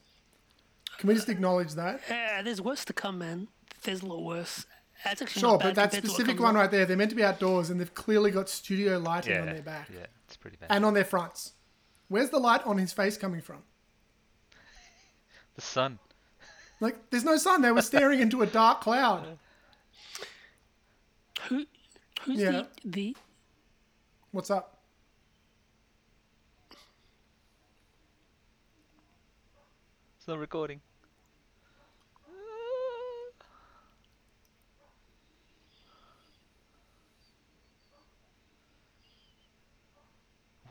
[0.97, 2.01] Can we just acknowledge that?
[2.09, 3.47] Yeah, there's worse to come, man.
[3.83, 4.65] There's a lot worse.
[5.03, 6.95] That's actually Sure, not but bad that compared to what specific one right there, they're
[6.97, 10.37] meant to be outdoors, and they've clearly got studio lighting on their back Yeah, it's
[10.37, 10.67] pretty bad.
[10.69, 11.53] and on their fronts.
[12.07, 13.63] Where's the light on his face coming from?
[15.55, 15.99] the sun.
[16.79, 17.61] Like, there's no sun.
[17.61, 19.37] They were staring into a dark cloud.
[21.49, 21.65] Who,
[22.23, 22.51] who's Yeah.
[22.51, 23.17] the the?
[24.31, 24.79] What's up?
[30.17, 30.81] It's not recording.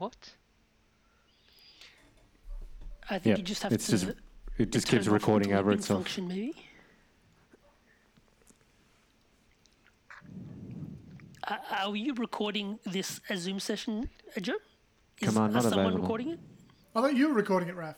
[0.02, 0.34] What?
[3.08, 3.92] I think Yeah, you just have it's to.
[3.92, 4.06] just
[4.58, 6.00] it just turn keeps off recording into a over ring itself.
[6.00, 6.54] Function maybe.
[11.46, 14.54] Uh, are you recording this a Zoom session, uh, Joe?
[15.20, 16.00] Is, Come on, is someone available.
[16.02, 16.40] recording it?
[16.96, 17.94] I thought you were recording it, Raf.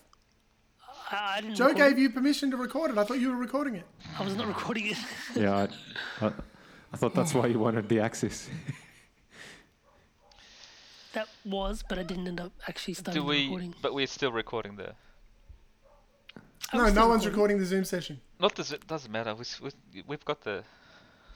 [1.10, 1.56] I, I didn't.
[1.56, 2.00] Joe record gave it.
[2.02, 2.98] you permission to record it.
[2.98, 3.86] I thought you were recording it.
[4.18, 4.98] I was not recording it.
[5.34, 5.68] Yeah,
[6.20, 6.32] I, I,
[6.92, 8.50] I thought that's why you wanted the access.
[11.14, 13.44] that was, but I didn't end up actually starting Do we?
[13.44, 13.74] recording.
[13.82, 14.94] But we're still recording there.
[16.72, 18.20] I No, no still one's recording the Zoom session.
[18.40, 19.34] Not does it doesn't matter.
[19.34, 20.62] We, we, we've got the,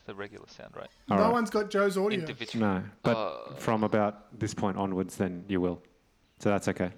[0.07, 0.91] the regular sound right.
[1.11, 1.33] All no right.
[1.33, 2.19] one's got Joe's audio.
[2.21, 2.67] Individual.
[2.67, 5.83] No, but Uh, from about this point onwards, then you will.
[6.41, 6.91] So that's okay.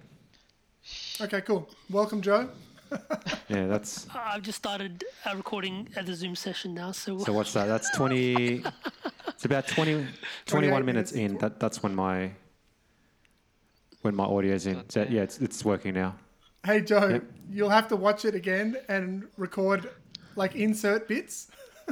[1.21, 1.69] Okay, cool.
[1.91, 2.49] Welcome, Joe.
[3.49, 4.07] Yeah, that's.
[4.15, 7.67] I've just started uh, recording at the Zoom session now, so, So what's that?
[7.67, 8.65] That's 20.
[9.29, 10.07] It's about 20,
[10.47, 11.39] 21 minutes in.
[11.39, 12.31] That that's when my
[14.03, 14.89] when my audio's in.
[14.89, 16.17] So, yeah, it's it's working now.
[16.65, 17.25] Hey, Joe, Yep.
[17.51, 19.91] you'll have to watch it again and record,
[20.37, 21.49] like, insert bits.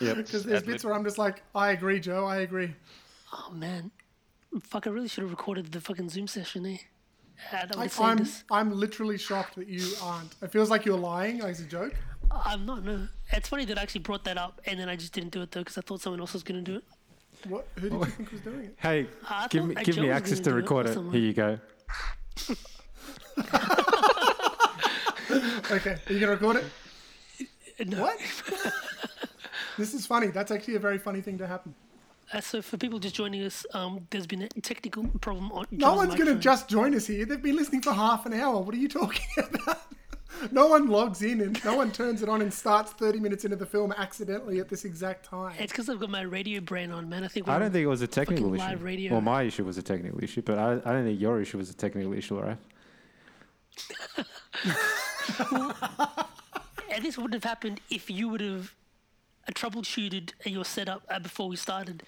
[0.00, 0.16] Yep.
[0.16, 0.66] Because there's Ad-lib.
[0.74, 2.72] bits where I'm just like, I agree, Joe, I agree.
[3.32, 3.90] oh man,
[4.62, 4.86] fuck!
[4.86, 6.76] I really should have recorded the fucking Zoom session, eh?
[7.52, 8.44] Uh, Like, I'm, us.
[8.48, 10.36] I'm literally shocked that you aren't.
[10.40, 11.94] It feels like you're lying, like it's a joke.
[12.30, 12.84] I'm not.
[12.84, 15.42] No, it's funny that I actually brought that up, and then I just didn't do
[15.42, 16.84] it though because I thought someone else was gonna do it.
[17.48, 17.66] What?
[17.76, 18.74] Who did you think was doing it?
[18.78, 20.90] Hey, I give me I give me chose access to to do it record or
[20.90, 20.94] it.
[20.94, 21.14] someone.
[21.14, 21.58] Here you go.
[25.70, 26.64] Okay, are you going to record
[27.36, 27.88] it?
[27.88, 28.02] No.
[28.02, 28.18] What?
[29.76, 30.26] This is funny.
[30.28, 31.72] That's actually a very funny thing to happen.
[32.32, 35.66] Uh, so for people just joining us, um, there's been a technical problem on.
[35.70, 36.40] No John's one's going to microphone.
[36.40, 37.24] just join us here.
[37.24, 38.60] They've been listening for half an hour.
[38.60, 39.82] What are you talking about?
[40.52, 43.56] No one logs in and no one turns it on and starts 30 minutes into
[43.56, 45.54] the film accidentally at this exact time.
[45.58, 47.24] It's because I've got my radio brain on, man.
[47.24, 47.48] I think.
[47.48, 48.62] I don't think it was a technical issue.
[48.62, 49.12] live radio.
[49.12, 51.70] Well, my issue was a technical issue, but I, I don't think your issue was
[51.70, 52.58] a technical issue, right?
[56.90, 58.74] And this wouldn't have happened if you would have
[59.46, 62.02] uh, troubleshooted your setup uh, before we started.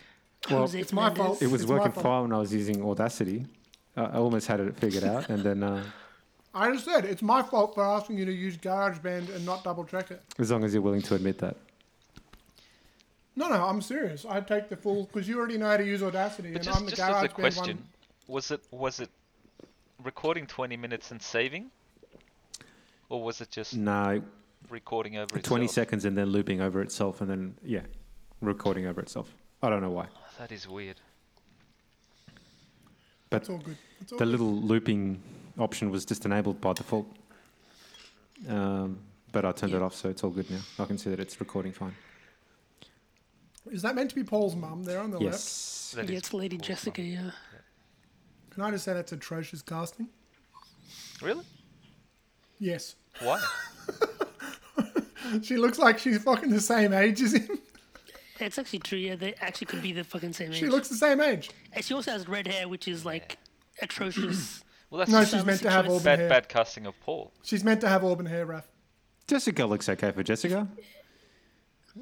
[0.48, 1.40] Well, Jose it's my fault.
[1.40, 3.46] It was It's working fine when I was using Audacity.
[3.96, 5.85] Uh, I almost had it figured out, and then uh,
[6.55, 9.85] I just said it's my fault for asking you to use GarageBand and not double
[9.85, 10.23] check it.
[10.39, 11.57] as long as you're willing to admit that.
[13.37, 14.27] No, no, I'm serious.
[14.29, 16.83] I take the full because you already know how to use Audacity, But and I'm
[16.83, 17.87] just, the just as a GarageBand question, one.
[18.27, 19.09] was it was it
[20.03, 21.71] recording 20 minutes and saving,
[23.09, 24.21] or was it just No,
[24.69, 25.75] recording over 20 itself?
[25.75, 27.83] seconds and then looping over itself, and then yeah,
[28.41, 29.33] recording over itself.
[29.63, 30.97] I don't know why, oh, That is weird.
[33.31, 33.77] but It's all good.
[34.01, 34.31] It's all the good.
[34.33, 35.23] little looping
[35.61, 37.07] option was just enabled by default.
[38.49, 38.99] Um,
[39.33, 40.61] but I turned it off, so it's all good now.
[40.79, 41.94] I can see that it's recording fine.
[43.70, 45.35] Is that meant to be Paul's mum there on the left?
[45.35, 45.92] Yes.
[45.96, 46.66] That Yeah, it's Lady awesome.
[46.66, 47.03] Jessica.
[47.03, 47.31] Yeah.
[48.51, 50.09] Can I just say that's atrocious casting?
[51.23, 51.44] Really?
[52.59, 52.96] Yes.
[53.23, 53.40] Why?
[55.42, 57.59] She looks like she's fucking the same age as him.
[58.40, 58.99] It's actually true.
[58.99, 60.59] Yeah, they actually could be the fucking same age.
[60.59, 61.51] She looks the same age.
[61.73, 63.38] And she also has red hair, which is like
[63.83, 64.64] atrocious.
[64.90, 65.92] Well, that's No, just she's meant to have choice.
[65.94, 66.29] auburn bad hair.
[66.29, 67.33] bad casting of Paul.
[67.42, 68.66] She's meant to have auburn hair, Raf.
[69.29, 70.66] Jessica looks okay for Jessica.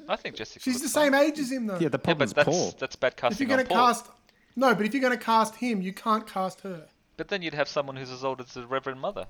[0.07, 0.59] I think Jessica.
[0.63, 1.11] She's looks the fine.
[1.13, 1.73] same age as him, though.
[1.79, 2.75] Yeah, the Yeah, problem's but that's Paul.
[2.79, 3.35] that's bad casting.
[3.35, 4.07] if you're going to cast,
[4.55, 6.87] no, but if you're going to cast him, you can't cast her.
[7.17, 9.25] But then you'd have someone who's as old as the Reverend Mother,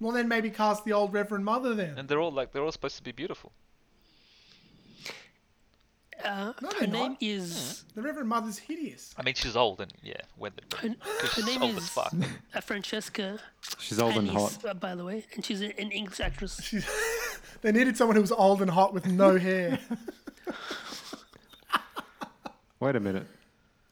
[0.00, 1.98] Well, then maybe cast the old Reverend Mother then.
[1.98, 3.52] and they're all like they're all supposed to be beautiful.
[6.24, 7.22] Uh, No, her they're name not.
[7.22, 9.14] is The Reverend Mother's hideous.
[9.18, 10.64] I mean, she's old and yeah, weathered.
[10.68, 12.12] but- her, 'cause her name old as is fuck.
[12.54, 13.38] uh, Francesca
[13.78, 14.64] She's old and hot.
[14.64, 16.60] Uh, by the way, and she's an English actress.
[16.62, 16.88] She's,
[17.62, 19.78] they needed someone who was old and hot with no hair.
[22.80, 23.26] Wait a minute.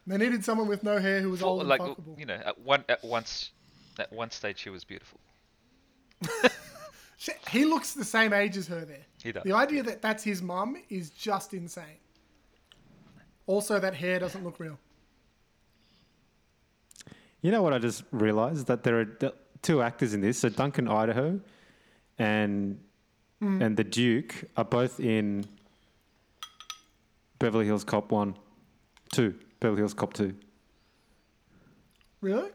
[0.07, 2.19] They needed someone with no hair who was Well, old and like fuckable.
[2.19, 3.51] you know, at one at once,
[3.99, 5.21] at one stage she was beautiful.
[7.21, 9.05] She- He looks the same age as her there.
[9.21, 9.43] He does.
[9.43, 11.99] The idea that that's his mum is just insane.
[13.49, 14.79] Also, that hair doesn't look real.
[17.41, 19.33] You know what I just realized that there are
[19.63, 20.39] two actors in this.
[20.39, 21.41] So Duncan Idaho
[22.19, 22.79] and
[23.41, 23.63] hmm.
[23.63, 25.47] and the Duke are both in
[27.39, 28.37] Beverly Hills Cop 1
[29.13, 29.35] 2.
[29.61, 30.35] Beverly Hills Cop 2.
[32.21, 32.51] Really?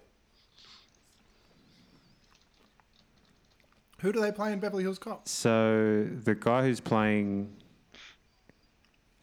[4.02, 5.28] Who do they play in Beverly Hills Cop?
[5.28, 7.56] So the guy who's playing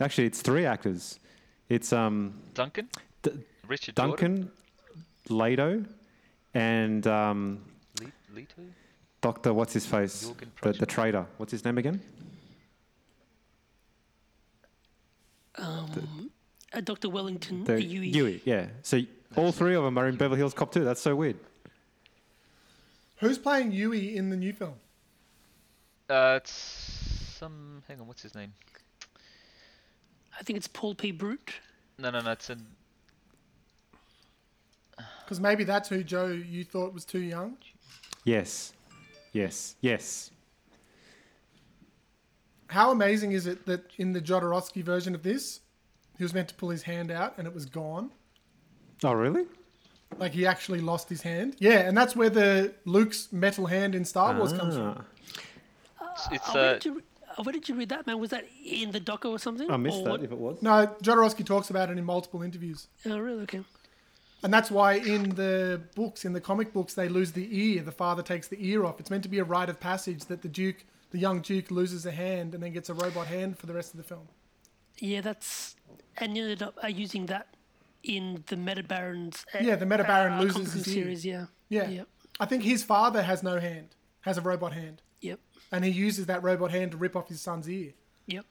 [0.00, 1.20] Actually, it's three actors.
[1.70, 2.88] It's um Duncan,
[3.22, 3.30] D-
[3.66, 4.50] Richard Jordan,
[5.28, 5.84] Duncan Idaho
[6.52, 7.64] and um
[8.02, 8.62] Le- Leto.
[9.22, 10.22] Doctor what's his face?
[10.22, 10.46] The, the
[10.86, 10.86] Prochnow.
[10.88, 11.26] trader.
[11.38, 12.00] What's his name again?
[15.56, 16.30] Um,
[16.72, 17.08] uh, Dr.
[17.10, 18.12] Wellington The Yueh.
[18.14, 18.66] Yueh, yeah.
[18.82, 19.00] So
[19.36, 20.84] all three of them are in Beverly Hills Cop 2.
[20.84, 21.36] That's so weird.
[23.16, 24.74] Who's playing Yueh in the new film?
[26.08, 26.52] Uh, it's
[27.36, 27.82] some.
[27.88, 28.54] Hang on, what's his name?
[30.40, 31.12] I think it's Paul P.
[31.12, 31.52] Brute.
[31.98, 32.30] No, no, no.
[32.32, 32.64] It's in.
[35.24, 37.58] Because maybe that's who Joe you thought was too young.
[38.24, 38.72] Yes.
[39.32, 39.76] Yes.
[39.82, 40.30] Yes.
[42.68, 45.60] How amazing is it that in the Jodorowsky version of this,
[46.16, 48.10] he was meant to pull his hand out and it was gone?
[49.04, 49.44] Oh, really?
[50.18, 51.56] Like he actually lost his hand.
[51.58, 55.04] Yeah, and that's where the Luke's metal hand in Star Wars comes from.
[56.00, 57.02] Ah, It's, it's Oh, uh, did you, re-
[57.42, 58.18] where did you read that, man?
[58.18, 59.70] Was that in the doco or something?
[59.70, 60.22] I missed Or that what?
[60.22, 60.60] if it was.
[60.62, 62.88] No, Jodorowsky talks about it in multiple interviews.
[63.06, 63.42] Oh, really?
[63.42, 63.62] Okay.
[64.42, 67.82] And that's why in the books, in the comic books, they lose the ear.
[67.82, 68.98] The father takes the ear off.
[68.98, 72.06] It's meant to be a rite of passage that the Duke, the young Duke, loses
[72.06, 74.28] a hand and then gets a robot hand for the rest of the film.
[74.98, 75.76] Yeah, that's
[76.18, 77.48] and you ended up uh, using that
[78.02, 79.44] in the Meta Barons.
[79.54, 80.94] Uh, Yeah, the Meta Baron uh, loses comic his ear.
[81.04, 81.24] series.
[81.26, 81.46] Yeah.
[81.68, 81.88] Yeah.
[81.88, 82.08] Yep.
[82.40, 83.88] I think his father has no hand,
[84.22, 85.02] has a robot hand.
[85.72, 87.92] And he uses that robot hand to rip off his son's ear.
[88.26, 88.44] Yep.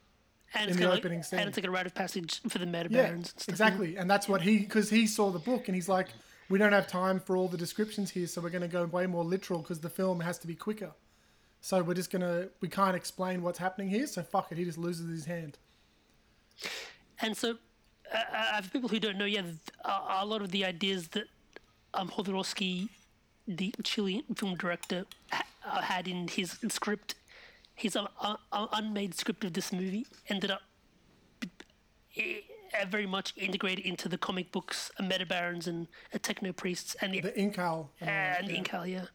[0.53, 1.39] And In it's the opening like, scene.
[1.39, 3.33] and it's like a rite of passage for the Meta Yeah, Barons.
[3.37, 3.97] and exactly.
[3.97, 6.07] And that's what he, because he saw the book and he's like,
[6.49, 9.05] we don't have time for all the descriptions here, so we're going to go way
[9.05, 10.91] more literal because the film has to be quicker.
[11.61, 14.65] So we're just going to, we can't explain what's happening here, so fuck it, he
[14.65, 15.59] just loses his hand.
[17.21, 17.57] And so,
[18.11, 19.43] uh, uh, for people who don't know, yeah,
[19.85, 21.25] uh, a lot of the ideas that
[21.93, 22.89] um, Jodorowsky,
[23.47, 25.05] the Chilean film director,
[25.65, 27.15] uh, had in his script,
[27.75, 30.61] his uh, uh, uh, unmade script of this movie, ended up
[32.17, 32.39] eh,
[32.79, 36.95] uh, very much integrated into the comic books, uh, meta barons and uh, techno priests,
[37.01, 37.87] and the The Incal.
[37.99, 38.57] and all that, and yeah.
[38.61, 39.05] Incal, yeah.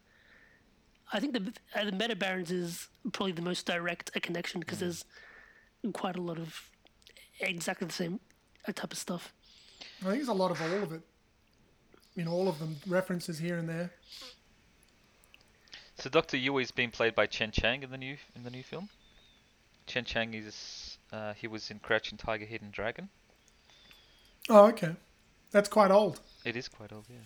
[1.12, 4.80] I think the uh, the meta barons is probably the most direct a connection because
[4.80, 5.04] there's
[5.92, 6.70] quite a lot of
[7.40, 8.20] exactly the same
[8.66, 9.32] uh, type of stuff.
[10.00, 11.02] I think there's a lot of all of it.
[12.16, 13.92] In all of them, references here and there.
[15.96, 18.62] So Doctor Yueh is being played by Chen Chang in the new in the new
[18.62, 18.88] film.
[19.86, 23.08] Chen Chang is uh, he was in Crouching Tiger, Hidden Dragon.
[24.48, 24.96] Oh, okay.
[25.50, 26.20] That's quite old.
[26.44, 27.16] It is quite old, yeah.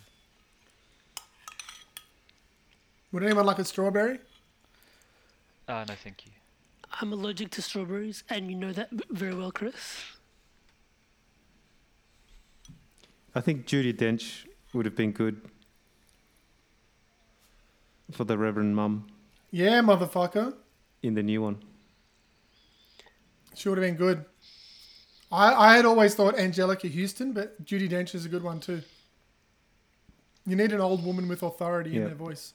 [3.11, 4.19] Would anyone like a strawberry?
[5.67, 6.31] Ah, no, thank you.
[7.01, 10.03] I'm allergic to strawberries, and you know that very well, Chris.
[13.33, 15.41] I think Judi Dench would have been good
[18.11, 19.07] for the Reverend Mum
[19.51, 20.53] Yeah, motherfucker.
[21.03, 21.57] in the new one.
[23.55, 24.25] She would have been good.
[25.31, 28.81] I, I had always thought Anjelica Huston, but Judi Dench is a good one too.
[30.47, 32.05] You need an old woman with authority in Yeah.
[32.07, 32.53] their voice.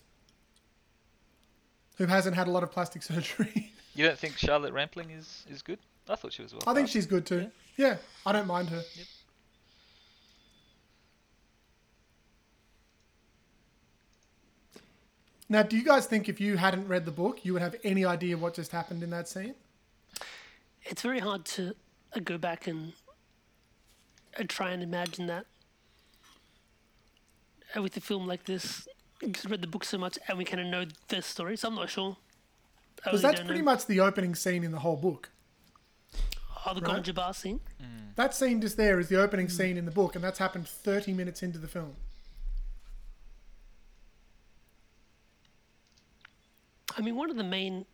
[1.99, 3.73] Who hasn't had a lot of plastic surgery.
[3.95, 5.79] You don't think Charlotte Rampling is, is good?
[6.09, 6.63] I thought she was well.
[6.67, 7.51] I think she's good too.
[7.77, 7.97] Yeah,
[8.27, 8.83] I don't mind her.
[15.49, 18.05] Now, do you guys think if you hadn't read the book, you would have any
[18.05, 19.55] idea what just happened in that scene?
[20.83, 21.75] It's very hard to
[22.15, 22.93] uh, go back and
[24.39, 25.47] uh, try and imagine that
[27.77, 28.89] uh, with a film like this.
[29.21, 31.75] Because read the book so much, and we kind of know the story, so I'm
[31.75, 32.17] not sure.
[32.97, 33.65] Because really that's pretty know.
[33.67, 35.31] much the opening scene in the whole book.
[36.67, 36.95] Oh, the right.
[36.95, 37.61] Gom Jabbar scene.
[38.17, 41.13] That scene just there is the opening scene in the book, and that's happened 30
[41.13, 41.97] minutes into the film.
[46.97, 47.87] I mean, one of the main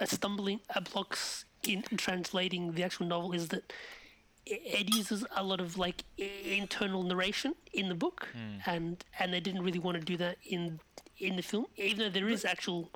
[0.00, 3.72] uh, stumbling uh, blocks in translating the actual novel is that
[4.46, 8.28] it uses a lot of like internal narration in the book,
[8.66, 10.80] and and they didn't really want to do that in
[11.18, 12.90] in the film, even though there is actual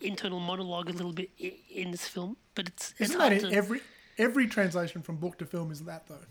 [0.00, 2.36] internal monologue a little bit in this film.
[2.54, 3.80] But it's it's Isn't that to every
[4.18, 6.26] every translation from book to film is that though?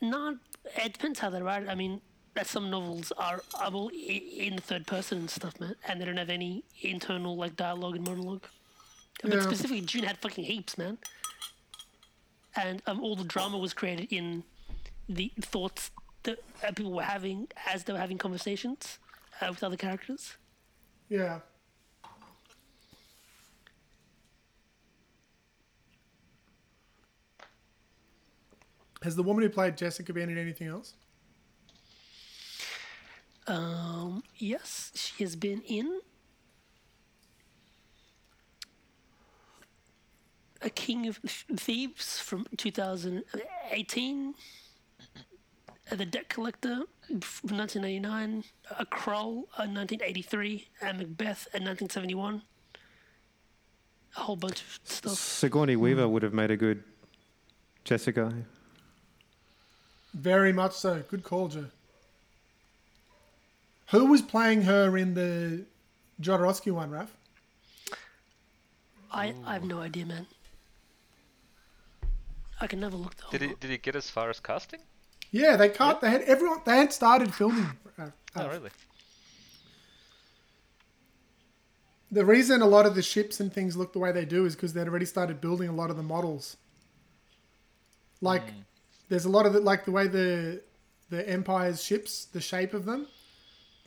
[0.00, 0.34] not.
[0.76, 1.68] It depends how they write.
[1.68, 2.00] I mean.
[2.34, 6.04] That some novels are, are all in the third person and stuff, man, and they
[6.04, 8.44] don't have any internal like dialogue and monologue.
[9.22, 9.40] But Yeah.
[9.40, 10.98] specifically, Dune had fucking heaps, man.
[12.56, 14.44] And um, all the drama was created in
[15.08, 15.90] the thoughts
[16.22, 18.98] that uh, people were having as they were having conversations
[19.40, 20.36] uh, with other characters.
[21.08, 21.40] Yeah.
[29.02, 30.94] Has the woman who played Jessica been in anything else?
[33.50, 36.00] Um, yes, she has been in
[40.62, 44.34] A King of Thieves from 2018,
[45.90, 46.84] uh, The Debt Collector
[47.22, 48.44] from 1999,
[48.78, 52.42] A Krull in 1983, and Macbeth in 1971.
[54.16, 55.14] A whole bunch of stuff.
[55.14, 56.84] Sigourney Weaver would have made a good
[57.82, 58.32] Jessica.
[60.14, 61.02] Very much so.
[61.08, 61.66] Good call, Joe.
[63.90, 65.64] Who was playing her in the
[66.22, 67.10] Jodorowsky one, Raf?
[69.12, 70.26] I, I have no idea, man.
[72.60, 74.80] I can never look the Did he did he get as far as casting?
[75.32, 76.00] Yeah, they can't.
[76.00, 76.60] They had everyone.
[76.64, 77.66] They had started filming.
[77.96, 78.12] Raf.
[78.36, 78.70] Oh, uh, really?
[82.12, 84.54] The reason a lot of the ships and things look the way they do is
[84.54, 86.56] because they'd already started building a lot of the models.
[88.20, 88.60] Like, hmm.
[89.08, 90.62] there's a lot of the, like the way the
[91.08, 93.08] the Empire's ships, the shape of them,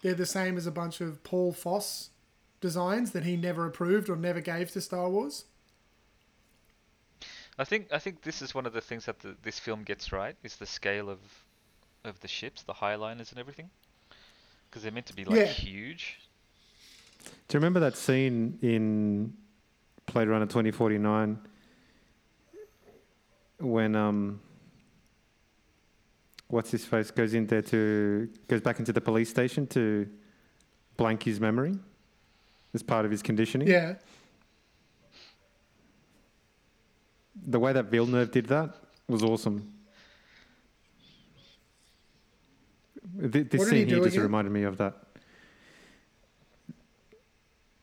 [0.04, 2.12] they're the same as a bunch of Paul Foss
[2.62, 5.46] designs that he never approved or never gave to Star Wars.
[7.58, 10.12] I think I think this is one of the things that the, this film gets
[10.12, 11.20] right is the scale of
[12.04, 13.70] of the ships, the highliners and everything,
[14.70, 15.46] because they're meant to be like Yeah.
[15.46, 16.20] huge.
[17.48, 19.34] Do you remember that scene in
[20.12, 21.40] Blade Runner 2049
[23.60, 24.42] when um
[26.54, 30.08] what's his face goes in there to goes back into the police station to
[30.98, 31.74] blank his memory
[32.74, 33.68] as part of his conditioning?
[33.68, 33.96] Yeah,
[37.46, 38.70] The way that Villeneuve did that
[39.08, 39.58] was awesome.
[43.20, 44.24] Th- This What did he scene here just again?
[44.24, 44.94] reminded me of that.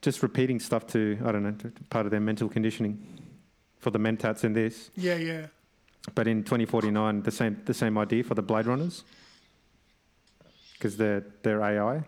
[0.03, 1.55] Just repeating stuff to, I don't know,
[1.91, 2.97] part of their mental conditioning
[3.79, 4.91] for the mentats in this.
[4.97, 5.47] yeah, yeah.
[6.15, 9.05] But in 2049, the same the same idea for the Blade Runners,
[10.73, 12.05] because they're they're AI.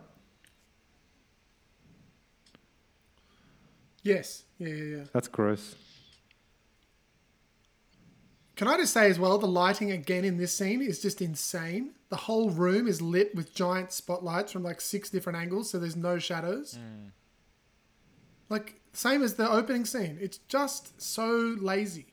[4.02, 5.04] Yes, yeah, yeah, yeah.
[5.12, 5.76] That's gross.
[8.56, 11.92] Can I just say as well, the lighting again in this scene is just insane.
[12.10, 15.96] The whole room is lit with giant spotlights from like six different angles, so there's
[15.96, 16.78] no shadows.
[16.78, 17.10] Mm.
[18.48, 20.18] Like same as the opening scene.
[20.20, 22.11] It's just so lazy.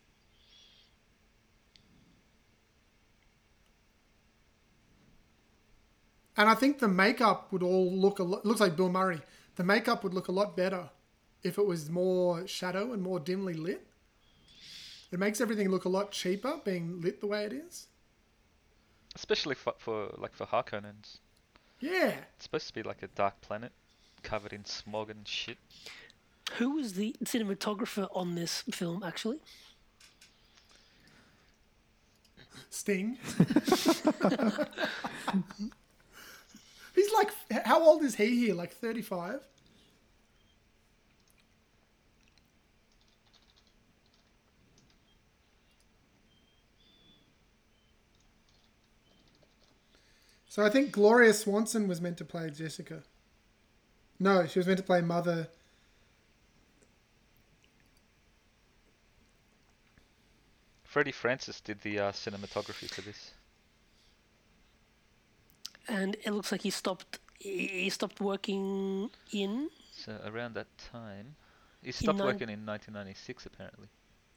[6.40, 9.20] And I think the makeup would all look a lot, looks like Bill Murray.
[9.58, 10.90] The makeup would look a lot better
[11.44, 13.86] if it was more shadow and more dimly lit.
[15.12, 17.88] It makes everything look a lot cheaper being lit the way it is.
[19.16, 21.18] Especially for, for like for Harkonnens.
[21.82, 22.14] Yeah.
[22.36, 23.74] It's supposed to be like a dark planet
[24.24, 25.58] covered in smog and shit.
[26.54, 29.40] Who was the cinematographer on this film, actually?
[32.70, 33.18] Sting.
[37.00, 37.32] He's like,
[37.66, 38.54] how old is he here?
[38.54, 39.40] Like 35?
[50.50, 53.04] So I think Gloria Swanson was meant to play Jessica.
[54.20, 55.48] No, she was meant to play Mother.
[60.84, 63.32] Freddie Francis did the uh, cinematography for this.
[65.90, 67.20] And it looks like he stopped.
[67.40, 71.36] He stopped working in So around that time,
[71.82, 73.88] he stopped nine- working in 1996 apparently.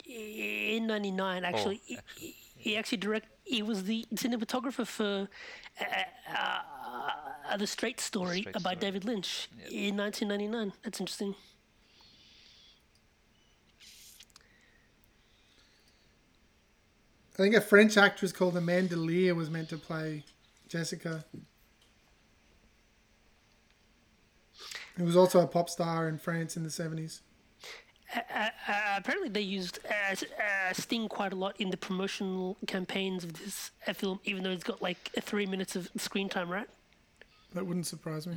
[0.07, 1.44] in '99.
[1.44, 3.26] Actually, he, he- he actually direct.
[3.44, 5.28] He was the cinematographer for
[5.80, 6.59] uh,
[7.50, 8.76] uh, the Straight Story Straight by Story.
[8.76, 10.72] David Lynch in 1999.
[10.84, 11.34] That's interesting.
[17.34, 20.24] I think a French actress called Amanda Lear was meant to play
[20.72, 21.22] Jessica.
[24.96, 27.20] Who was also a pop star in France in the 70s.
[28.14, 28.48] Uh,
[28.96, 33.70] apparently, they used uh, uh, Sting quite a lot in the promotional campaigns of this
[33.86, 36.68] uh, film, even though it's got like uh, three minutes of screen time, right?
[37.54, 38.36] That wouldn't surprise me.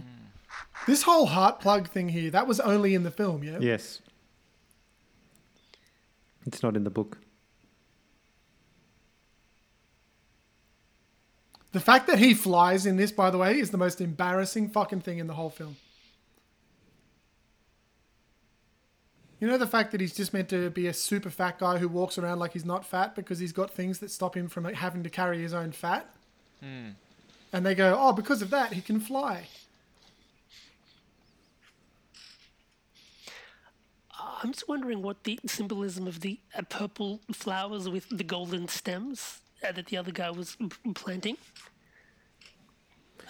[0.88, 3.59] This whole heart plug thing here, that was only in the film, yeah?
[3.59, 4.01] Yes.
[6.45, 7.17] It's not in the book.
[11.76, 15.01] The fact that he flies in this, by the way, is the most embarrassing fucking
[15.01, 15.76] thing in the whole film.
[19.41, 21.89] You know the fact that he's just meant to be a super fat guy who
[21.89, 24.76] walks around like he's not fat because he's got things that stop him from like,
[24.76, 26.09] having to carry his own fat?
[27.51, 29.47] And they go, oh, because of that, he can fly.
[34.17, 39.41] I'm just wondering what the symbolism of the uh, purple flowers with the golden stems
[39.64, 41.38] uh, that the other guy was p- planting.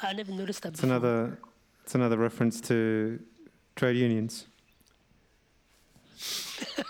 [0.04, 0.96] I never noticed that It's before.
[0.96, 1.38] another.
[1.84, 3.20] It's another reference to
[3.76, 4.46] trade unions.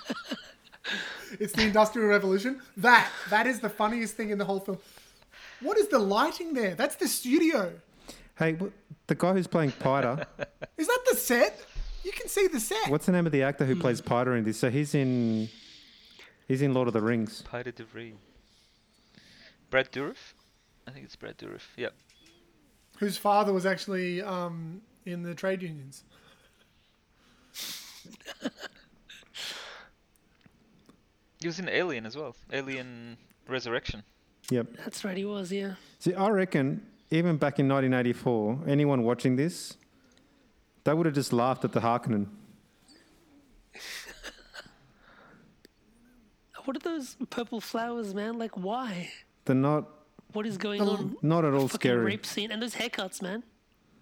[1.38, 2.62] It's the Industrial Revolution.
[2.78, 4.78] That, that is the funniest thing in the whole film.
[5.60, 6.76] What is the lighting there?
[6.76, 7.74] That's the studio.
[8.38, 8.72] Hey, wh-
[9.08, 10.26] the guy who's playing Piter.
[10.78, 11.66] Is that the set?
[12.06, 12.90] You can see the set.
[12.90, 14.58] what's the name of the actor who plays Piter in this?
[14.60, 15.50] So he's in.
[16.48, 17.42] He's in Lord of the Rings.
[17.42, 18.14] Piter de Vries.
[19.70, 20.34] Brad Dourif?
[20.88, 21.63] I think it's Brad Dourif.
[21.78, 21.93] Yep.
[22.99, 26.03] Whose father was actually um, in the trade unions.
[31.45, 32.36] He was in Alien as well.
[32.51, 34.01] Alien Resurrection.
[34.49, 34.66] Yep.
[34.78, 35.76] That's right, he was, yeah.
[35.99, 39.78] See, I reckon even back in 1984, anyone watching this,
[40.86, 42.28] they would have just laughed at the Harkonnen.
[46.63, 48.39] What are those purple flowers, man?
[48.39, 49.11] Like, why?
[49.46, 49.88] They're not
[50.34, 51.16] What is going on?
[51.22, 52.04] not at all Fucking scary.
[52.06, 52.52] rape scene.
[52.52, 53.43] And those haircuts, man.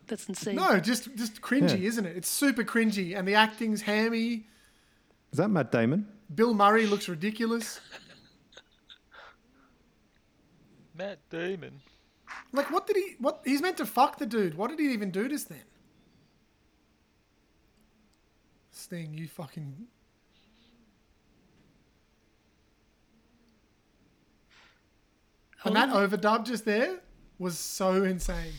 [0.08, 0.56] That's insane.
[0.56, 1.88] No, just just cringy, Yeah.
[1.88, 2.18] isn't it?
[2.18, 4.48] It's super cringy, and the acting's hammy.
[5.32, 6.08] Is that Matt Damon?
[6.34, 7.80] Bill Murray looks ridiculous.
[10.96, 11.82] Matt Damon.
[12.52, 13.16] Like, what did he?
[13.20, 14.56] What he's meant to fuck the dude?
[14.56, 15.64] What did he even do just then?
[18.72, 19.88] Sting, you fucking.
[25.66, 27.00] And that overdub just there
[27.40, 28.54] was so insane.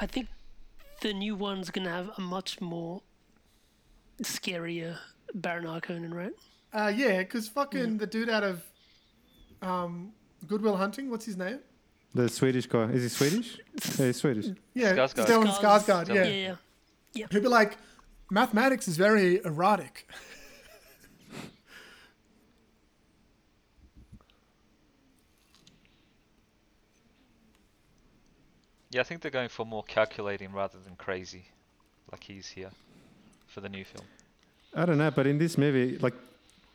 [0.00, 0.28] I think
[1.00, 3.02] the new one's gonna have a much more
[4.22, 4.98] scarier
[5.34, 6.32] Baron Harkonnen, right?
[6.72, 8.62] Uh, yeah, because fucking the dude out of
[9.62, 10.12] um,
[10.46, 11.60] Good Will Hunting, what's his name?
[12.14, 12.84] The Swedish guy.
[12.84, 13.58] Is he Swedish?
[13.98, 14.46] yeah, he's Swedish.
[14.74, 15.26] Yeah, Skarsgård.
[15.26, 16.14] Stellan Skars- Skarsgård.
[16.14, 16.54] Yeah, Yeah.
[17.14, 17.26] yeah.
[17.30, 17.76] he'd be like,
[18.30, 20.08] mathematics is very erotic.
[28.96, 31.50] Yeah, I think they're going for more calculating rather than crazy,
[32.10, 32.70] like he's here
[33.46, 34.06] for the new film.
[34.74, 36.14] I don't know, but in this movie, like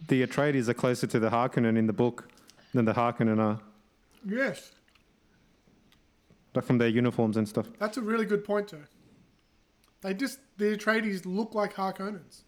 [0.08, 2.28] the Atreides are closer to the Harkonnen in the book
[2.76, 3.60] than the Harkonnen are,
[4.24, 4.72] Yes,
[6.54, 7.66] like from their uniforms and stuff.
[7.80, 8.84] that's a really good point, Joe.
[10.02, 12.42] They just the Atreides look like Harkonnens.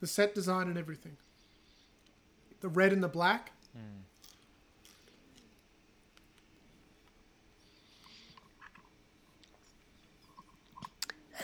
[0.00, 1.16] The set design and everything.
[2.60, 3.52] The red and the black.
[3.72, 4.00] Hmm.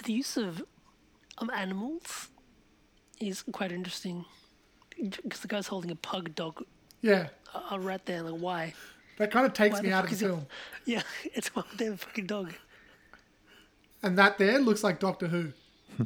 [0.02, 0.62] The use of
[1.38, 2.28] um, animals
[3.20, 4.24] is quite interesting.
[5.00, 6.62] Because the guy's holding a pug dog
[7.00, 7.28] Yeah,
[7.70, 8.22] A rat there.
[8.22, 8.74] Like, why?
[9.18, 10.46] that kind of takes Why me out of the is it- film.
[10.86, 12.52] Yeah, it's one damn fucking dog.
[14.02, 15.52] And that there looks like Doctor Who.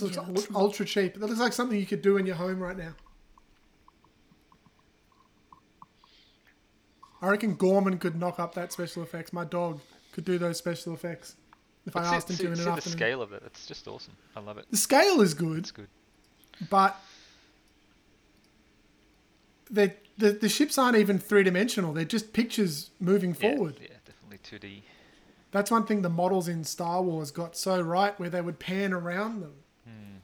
[0.00, 1.14] Looks Yeah, ul- ultra cheap.
[1.14, 2.94] That looks like something you could do in your home right now.
[7.22, 9.32] I reckon Gorman could knock up that special effects.
[9.32, 9.80] My dog
[10.14, 11.36] could do those special effects
[11.86, 12.96] if I asked him to in an the afternoon.
[12.98, 13.42] scale of it.
[13.44, 14.14] It's just awesome.
[14.34, 14.64] I love it.
[14.70, 15.88] The scale is good, It's good.
[16.70, 16.96] but
[19.70, 21.92] the the the ships aren't even three dimensional.
[21.92, 23.74] They're just pictures moving Yeah, forward.
[23.82, 24.38] Yeah, definitely
[24.68, 24.82] 2D.
[25.50, 28.92] That's one thing the models in Star Wars got so right, where they would pan
[28.92, 29.52] around them.
[29.84, 30.16] Hmm.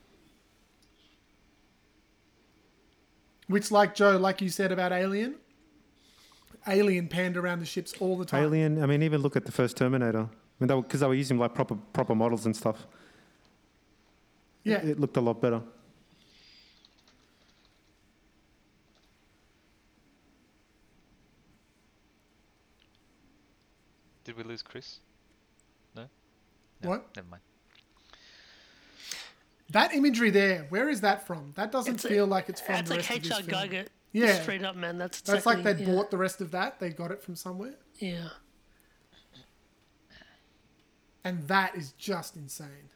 [3.47, 5.37] Which, like Joe, like you said about Alien,
[6.69, 8.43] Alien panned around the ships all the time.
[8.45, 8.83] Alien.
[8.83, 10.29] I mean, even look at the first Terminator.
[10.61, 12.87] I mean, because they, were using like proper proper models and stuff.
[14.63, 15.63] Yeah, It, it looked a lot better.
[24.25, 24.99] Did we lose Chris?
[25.97, 26.05] No?
[26.83, 27.17] No, What?
[27.17, 27.43] Never mind.
[29.71, 30.67] that imagery there.
[30.69, 31.53] Where is that from?
[31.57, 33.43] That doesn't It's a- feel like it's from That's the like rest of this H.R.
[33.43, 33.69] film.
[33.71, 33.85] Geiger.
[34.13, 34.41] Yeah.
[34.43, 34.99] Straight up, man.
[34.99, 35.87] That's That's like they yeah.
[35.87, 36.81] bought the rest of that.
[36.81, 38.29] They got it from somewhere, Yeah.
[41.25, 42.91] and that is just insane.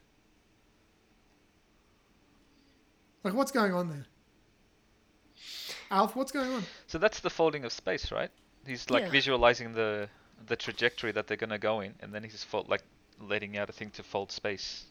[3.23, 4.07] Like, what's going on there?
[5.91, 6.62] Alf, what's going on?
[6.87, 8.31] So that's the folding of space, right?
[8.67, 9.11] He's like Yeah.
[9.11, 10.09] visualizing the
[10.47, 12.83] the trajectory that they're gonna go in, and then he's fold, like
[13.21, 14.85] letting out a thing to fold space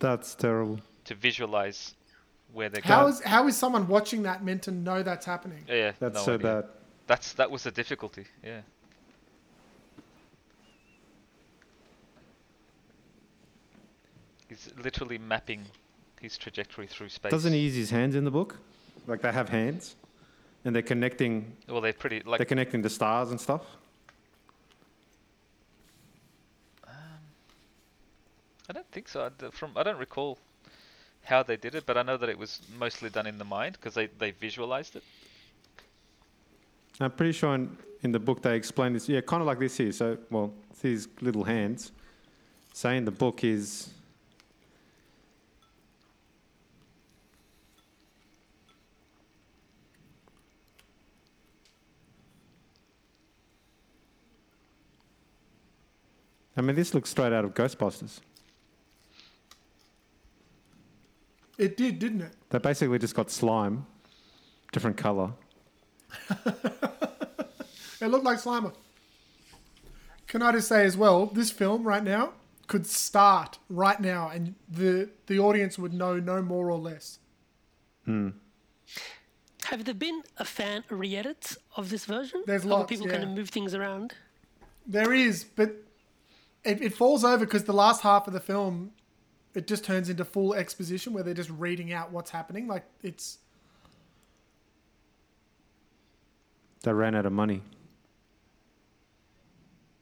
[0.00, 0.80] That's terrible.
[1.04, 1.94] to visualize
[2.52, 3.12] where they're How going.
[3.14, 5.64] is how is someone watching that meant to know that's happening?
[5.68, 6.46] Yeah, yeah, That's no so idea.
[6.62, 6.64] bad.
[7.06, 8.26] That's that was the difficulty.
[8.44, 8.60] Yeah.
[14.48, 15.64] He's literally mapping
[16.20, 17.30] his trajectory through space.
[17.30, 18.58] Doesn't he use his hands in the book?
[19.06, 19.96] Like they have hands,
[20.64, 21.56] and they're connecting.
[21.68, 23.62] Well, they're pretty like They're connecting the stars and stuff.
[26.86, 26.92] Um,
[28.68, 29.24] I don't think so.
[29.24, 30.38] I, d- from I don't recall
[31.24, 33.78] how they did it, but I know that it was mostly done in the mind
[33.78, 35.04] because they they visualized it.
[37.00, 39.08] I'm pretty sure in, in the book they explain this.
[39.08, 39.92] Yeah, kind of like this here.
[39.92, 41.92] So, well, these little hands.
[42.74, 43.90] Saying the book is.
[56.54, 58.20] I mean, this looks straight out of Ghostbusters.
[61.58, 62.32] It did, didn't it?
[62.50, 63.86] They basically just got slime,
[64.72, 65.32] different color.
[68.02, 68.74] It looked like Slimer.
[70.26, 72.32] Can I just say as well, this film right now
[72.66, 77.20] could start right now, and the the audience would know no more or less.
[78.04, 78.30] Hmm.
[79.66, 82.42] Have there been a fan re-edit of this version?
[82.46, 84.14] There's Where lots, people kind of move things around.
[84.84, 85.76] There is, but
[86.64, 88.90] it, it falls over because the last half of the film,
[89.54, 92.66] it just turns into full exposition where they're just reading out what's happening.
[92.66, 93.38] Like it's
[96.82, 97.62] They ran out of money.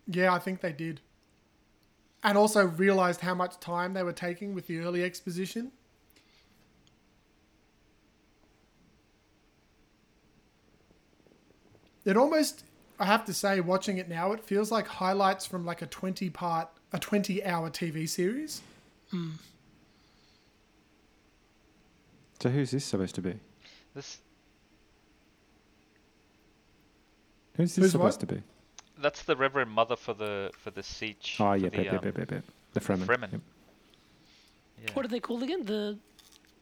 [0.07, 1.01] yeah, I think they did,
[2.25, 5.73] and also realized how much time they were taking with the early exposition.
[12.05, 12.65] It almost,
[12.99, 16.31] I have to say, watching it now, it feels like highlights from like a twenty
[16.31, 18.63] part, a twenty hour TV series.
[22.41, 23.35] So who's this supposed to be?
[23.95, 24.19] This
[27.57, 28.29] Who's this Who's supposed what?
[28.29, 28.43] to be?
[29.03, 31.37] that's the Reverend Mother for the for the siege.
[31.41, 32.45] Oh yeah, the, yep, yep, um, yep, yep, yep.
[32.75, 33.07] The Fremen.
[33.07, 33.33] Fremen.
[33.33, 33.41] Yep.
[34.85, 34.91] yeah.
[34.95, 35.65] What are they called again?
[35.65, 35.99] The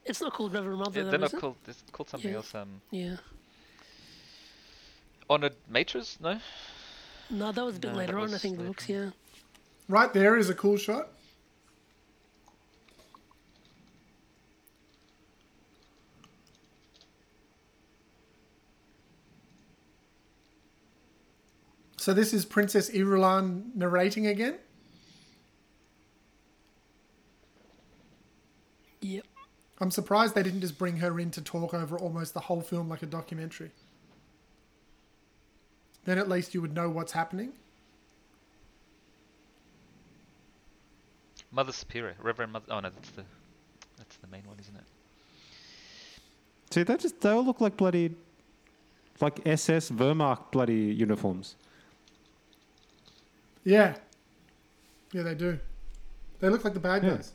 [0.05, 1.39] it's not called Reverend Mother, Yeah, though, they're not is it?
[1.41, 1.55] called.
[1.67, 2.37] It's called something Yeah.
[2.37, 2.55] else.
[2.55, 3.17] Um, Yeah.
[5.29, 6.19] honored Matres?
[6.19, 6.39] No.
[7.29, 8.33] No, that was a bit No, later on.
[8.33, 8.89] I think the books.
[8.89, 9.11] Yeah.
[9.87, 11.09] Right there is a cool shot.
[22.09, 24.57] So this is Princess Irulan narrating again.
[29.01, 29.25] Yep.
[29.79, 32.89] I'm surprised they didn't just bring her in to talk over almost the whole film
[32.89, 33.69] like a documentary.
[36.05, 37.53] Then at least you would know what's happening.
[41.51, 42.65] Mother Superior, Reverend Mother.
[42.71, 43.23] Oh no, that's the
[43.97, 44.83] that's the main one, isn't it?
[46.71, 48.15] See, they just they all look like bloody,
[49.21, 51.55] like SS Wehrmacht bloody uniforms.
[53.63, 53.95] Yeah.
[55.11, 55.59] Yeah, they do.
[56.39, 57.15] They look like the bad Yeah.
[57.15, 57.33] guys.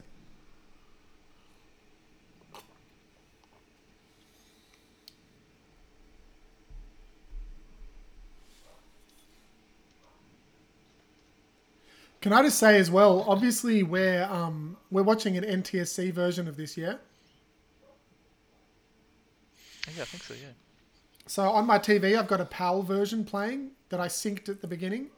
[12.20, 13.22] Can I just say as well?
[13.28, 16.94] Obviously, we're um, we're watching an NTSC version of this, yeah.
[19.94, 20.32] Yeah, I think so.
[20.34, 20.48] Yeah.
[21.26, 24.66] So on my TV, I've got a PAL version playing that I synced at the
[24.66, 25.08] beginning.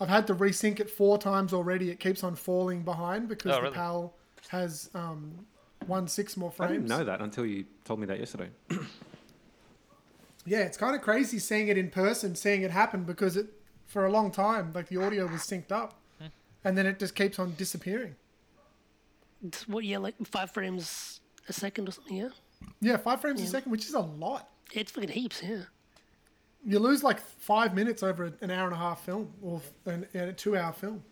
[0.00, 1.90] I've had to resync it four times already.
[1.90, 3.70] It keeps on falling behind because Oh, the?
[3.70, 4.14] PAL
[4.48, 5.46] has um,
[5.86, 6.70] one six more frames.
[6.70, 8.48] I didn't know that until you told me that yesterday.
[10.46, 13.46] Yeah, it's kind of crazy seeing it in person, seeing it happen because it
[13.86, 16.26] for a long time like the audio was synced up, Hmm.
[16.64, 18.16] and then it just keeps on disappearing.
[19.46, 22.28] It's what, yeah, like five frames a second or something, yeah?
[22.80, 24.48] Yeah, five frames a second, which is a lot.
[24.72, 25.64] It's fucking heaps, yeah.
[26.64, 30.32] You lose like five minutes over an hour and a half film or an, a
[30.32, 31.02] two-hour film.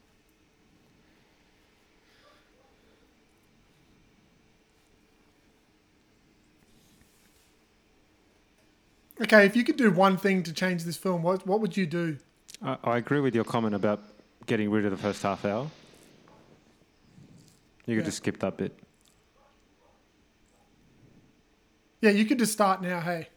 [9.21, 11.87] Okay, if you could do one thing to change this film, what what would you
[11.87, 12.19] do?
[12.63, 14.03] I, I agree with your comment about
[14.47, 15.69] getting rid of the first half hour.
[17.87, 18.05] You could Yeah.
[18.05, 18.79] just skip that bit.
[22.01, 23.01] Yeah, you could just start now.
[23.01, 23.29] Hey,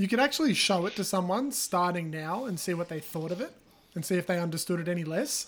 [0.00, 3.40] you could actually show it to someone starting now and see what they thought of
[3.42, 3.52] it,
[3.94, 5.46] and see if they understood it any less.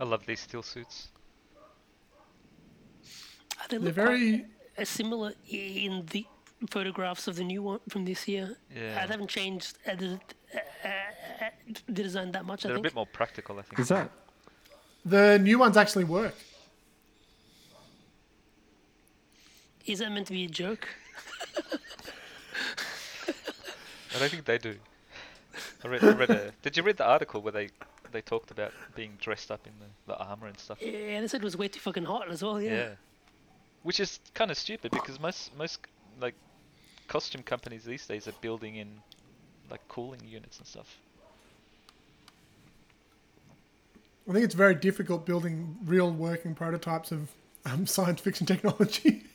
[0.00, 1.08] I love these stillsuits.
[3.04, 4.44] Uh, They They're look quite, very
[4.78, 6.24] uh, similar in the
[6.70, 8.56] photographs of the new one from this year.
[8.72, 8.82] Yeah.
[8.98, 10.20] Uh, they haven't changed uh, the,
[10.54, 11.50] uh, uh,
[11.86, 12.84] the design that much, I They're a think.
[12.84, 13.80] bit more practical, I think.
[13.80, 14.08] Is that?
[15.04, 16.34] the new ones actually work.
[19.86, 20.88] Is that meant to be a joke?
[24.14, 24.76] I don't think they do.
[25.84, 27.68] I read, I read a, did you read the article where they
[28.12, 30.78] they talked about being dressed up in the, the armor and stuff?
[30.80, 32.70] Yeah, they said it was way too fucking hot as well, yeah.
[32.70, 32.88] Yeah.
[33.82, 35.80] Which is kind of stupid because most most
[36.20, 36.34] like
[37.08, 38.88] costume companies these days are building in
[39.70, 40.96] like cooling units and stuff.
[44.28, 47.30] I think it's very difficult building real working prototypes of
[47.66, 49.24] um, science fiction technology.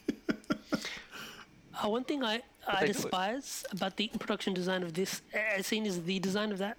[1.83, 2.93] Uh, one thing I, I they do it.
[2.93, 6.77] despise about the production design of this uh, scene is the design of that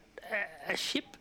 [0.68, 1.16] uh, ship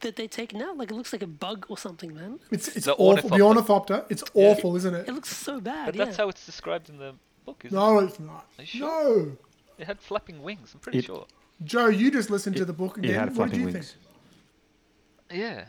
[0.00, 0.74] that they take now.
[0.74, 2.38] Like it looks like a bug or something, man.
[2.50, 3.30] It's it's The awful.
[3.30, 3.94] The ornithopter.
[3.94, 4.04] ornithopter.
[4.10, 5.12] It's awful, isn't It it?
[5.14, 5.86] looks so bad.
[5.86, 6.04] But yeah.
[6.04, 7.14] that's how it's described in the
[7.44, 8.46] book, isn't No, it's not.
[8.64, 8.80] Sure?
[8.88, 9.22] No,
[9.78, 9.82] it?
[9.82, 11.26] It had flapping wings, I'm pretty It- sure.
[11.64, 13.14] Joe, you just listened to the book It again.
[13.20, 13.96] had what did flapping you wings.
[15.30, 15.40] think?
[15.40, 15.64] Yeah.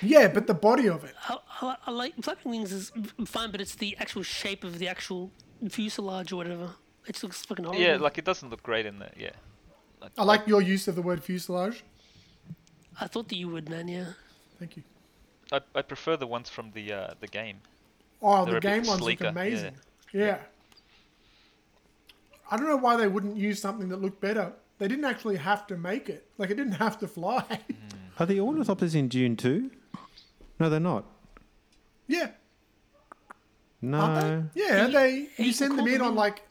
[0.00, 1.14] Yeah, but the body of it.
[1.28, 2.90] I, I, I like flapping wings is
[3.26, 5.30] fine, but it's the actual shape of the actual
[5.68, 6.70] fuselage or whatever.
[7.06, 7.82] It just looks fucking horrible.
[7.82, 9.12] Yeah, like it doesn't look great in there.
[9.16, 9.30] yeah.
[10.18, 11.84] I like your use of the word fuselage.
[13.00, 13.86] I thought that you would, man.
[13.88, 14.06] Yeah.
[14.58, 14.82] Thank you.
[15.52, 17.58] I, I prefer the ones from the uh, the game.
[18.20, 19.40] Oh, They're the game ones sleeker, look yeah.
[19.42, 19.74] amazing.
[20.12, 20.38] Yeah.
[22.50, 24.52] I don't know why they wouldn't use something that looked better.
[24.78, 26.26] They didn't actually have to make it.
[26.38, 27.44] Like it didn't have to fly.
[28.18, 29.70] Are the ornithopters in Dune too?
[30.60, 31.04] No, they're not.
[32.08, 32.30] yeah,
[33.82, 33.98] No.
[33.98, 34.60] aren't they?
[34.62, 35.10] Yeah, you- they.
[35.16, 36.42] you You send them in them on like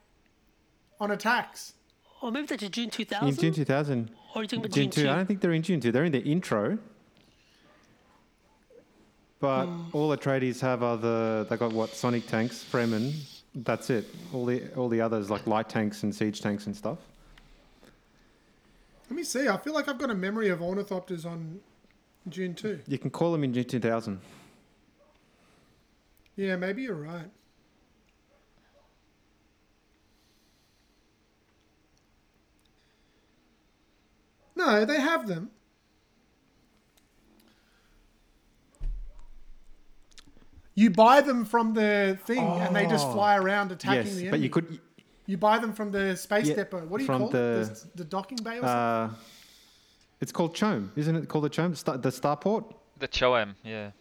[0.99, 1.73] on attacks.
[2.21, 3.29] Or maybe that's Dune two thousand.
[3.29, 3.41] In 2000.
[3.53, 4.09] Dune 2000.
[4.35, 5.09] or are you talking about Dune Dune 2.
[5.09, 5.91] I don't think they're in Dune 2.
[5.91, 6.77] They're in the intro.
[9.39, 9.83] But Hmm.
[9.93, 11.43] all the Atreides have other.
[11.43, 13.13] the they got what Sonic tanks, Fremen.
[13.55, 14.05] That's it.
[14.33, 16.99] All the all the others like light tanks and siege tanks and stuff.
[19.09, 19.47] Let me see.
[19.49, 21.59] I feel like I've got a memory of ornithopters on
[22.29, 22.79] Dune two.
[22.87, 24.21] You can call them in Dune 2000.
[26.41, 27.29] Yeah, maybe you're right.
[34.55, 35.51] No, they have them.
[40.73, 43.13] You buy them from the thing, and they just Oh.
[43.13, 44.31] fly around attacking yes, the enemy.
[44.31, 44.79] but you could
[45.27, 46.85] You buy them from the space Yeah, depot.
[46.87, 47.31] What do you from call it?
[47.31, 47.37] the-
[47.93, 48.67] The, the docking bay or something?
[48.67, 49.13] uh,
[50.19, 51.71] it's called CHOAM, isn't it called the CHOAM?
[51.73, 52.73] The starport?
[52.97, 53.91] The CHOAM, yeah.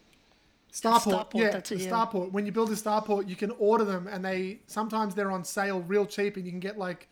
[0.71, 1.01] Starport,
[1.31, 1.91] Starport, yeah, that's it, the yeah.
[1.91, 2.31] starport.
[2.31, 5.81] When you build a starport, you can order them, and they sometimes they're on sale
[5.81, 7.09] real cheap, and you can get like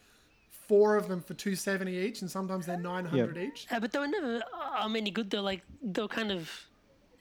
[0.50, 3.68] four of them for two seventy each, and sometimes they're nine hundred each.
[3.70, 4.42] Uh, but they were never
[4.80, 5.42] um, any good though.
[5.42, 6.50] Like they were kind of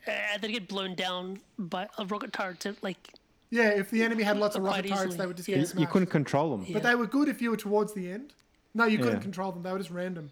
[0.06, 2.60] uh, they get blown down by a rocket turret.
[2.60, 3.10] To, like
[3.50, 5.56] Yeah, if the enemy had lots of rocket turrets, easily, they would just yeah.
[5.56, 5.80] get You, smashed.
[5.80, 6.72] you couldn't control them.
[6.72, 8.32] But they were good if you were towards the end.
[8.74, 9.22] No, you couldn't Yeah.
[9.22, 9.62] control them.
[9.64, 10.30] They were just random.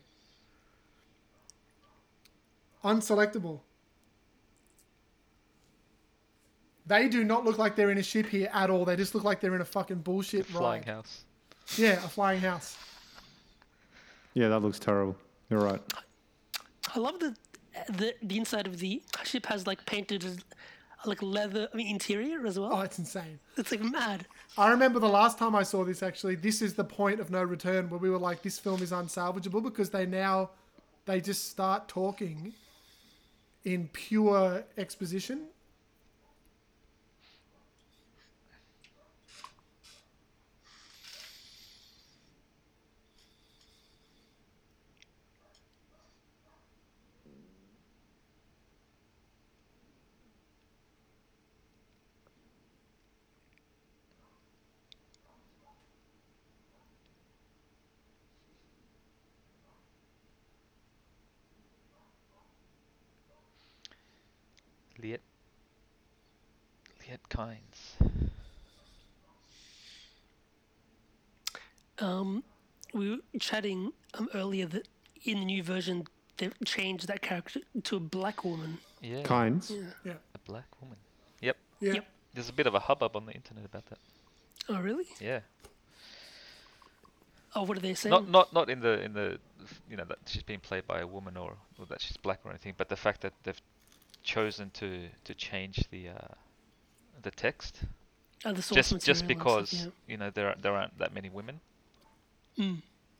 [2.85, 3.61] Unselectable.
[6.87, 8.85] They do not look like they're in a ship here at all.
[8.85, 10.89] They just look like they're in a fucking bullshit Flying ride.
[10.89, 11.25] house.
[11.77, 12.77] Yeah, a flying house.
[14.35, 15.17] Yeah, that looks terrible.
[15.51, 15.81] You're right.
[16.95, 17.35] I love the
[17.89, 20.43] the the inside of the ship has like painted
[21.05, 22.71] like leather I mean, interior as well.
[22.73, 23.39] Oh, it's insane.
[23.57, 24.27] It's like mad.
[24.57, 27.43] I remember the last time I saw this actually, this is the point of no
[27.43, 30.51] return where we were like, this film is unsalvageable because they now
[31.05, 32.55] they just start talking
[33.65, 35.47] in pure exposition.
[67.37, 68.11] Liet Kynes.
[71.99, 72.45] Um,
[72.93, 74.89] we were chatting um, earlier that
[75.25, 76.07] in the new version
[76.37, 78.79] they've changed that character to a black woman.
[79.01, 79.23] Yeah.
[79.23, 79.73] Kynes.
[80.05, 80.13] Yeah.
[80.35, 80.99] A black woman.
[81.41, 81.57] Yep.
[81.81, 81.93] Yeah.
[81.95, 82.07] Yep.
[82.35, 83.99] There's a bit of a hubbub on the internet about that.
[84.69, 85.07] Oh really?
[85.21, 85.41] Yeah.
[87.55, 88.11] Oh, what are they saying?
[88.11, 89.39] Not not not in the in the
[89.89, 92.51] you know that she's being played by a woman or, or that she's black or
[92.51, 93.61] anything, but the fact that they've
[94.23, 96.35] chosen to to change the uh,
[97.27, 97.73] the text
[98.45, 101.13] oh, the source just material just because stuff, you know there aren't- there aren't that
[101.19, 101.61] many women.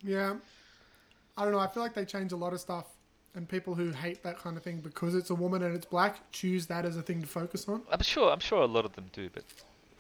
[0.03, 0.35] Yeah.
[1.37, 1.59] I don't know.
[1.59, 2.87] I feel like they change a lot of stuff,
[3.35, 6.15] and people who hate that kind of thing because it's a woman and it's black
[6.33, 7.83] choose that as a thing to focus on.
[7.91, 9.45] I'm sure I'm sure a lot of them do, but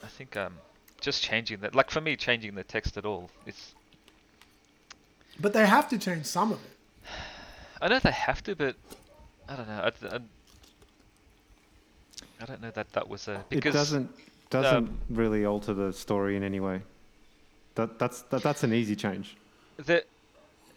[0.03, 0.55] I think um
[1.01, 3.75] just changing that like for me changing the text at all it's
[5.39, 6.75] But they have to change some of it.
[7.83, 8.77] I know they have to, but
[9.51, 9.83] I don't know.
[9.89, 10.21] I, I,
[12.41, 14.11] I don't know that that was a because it doesn't
[14.51, 16.83] doesn't um, really alter the story in any way.
[17.75, 19.37] That that's that, that's an easy change.
[19.77, 20.05] the,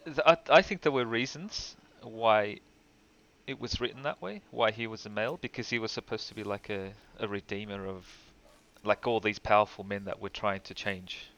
[0.04, 2.60] the I, I think there were reasons why
[3.46, 4.42] it was written that way.
[4.50, 7.86] Why he was a male because he was supposed to be like a a redeemer
[7.86, 8.06] of
[8.84, 11.30] like all these powerful men that were trying to change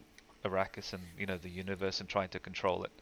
[0.44, 2.92] Arrakis and you know the universe and trying to control it,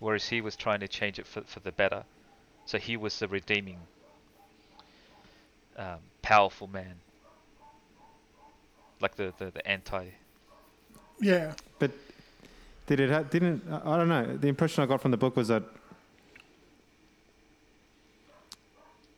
[0.00, 2.04] whereas he was trying to change it for for the better.
[2.66, 3.78] So he was the redeeming,
[5.78, 6.94] um, powerful man.
[9.00, 10.06] Like the, the, the anti
[11.20, 11.54] Yeah.
[11.78, 11.92] But
[12.86, 14.36] did it ha- didn't I I don't know.
[14.36, 15.62] The impression I got from the book was that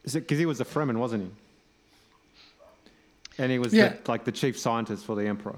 [0.04, 1.30] is it because he was a Fremen, wasn't he?
[3.42, 3.88] And he was Yeah.
[4.04, 5.56] the, like the chief scientist for the Emperor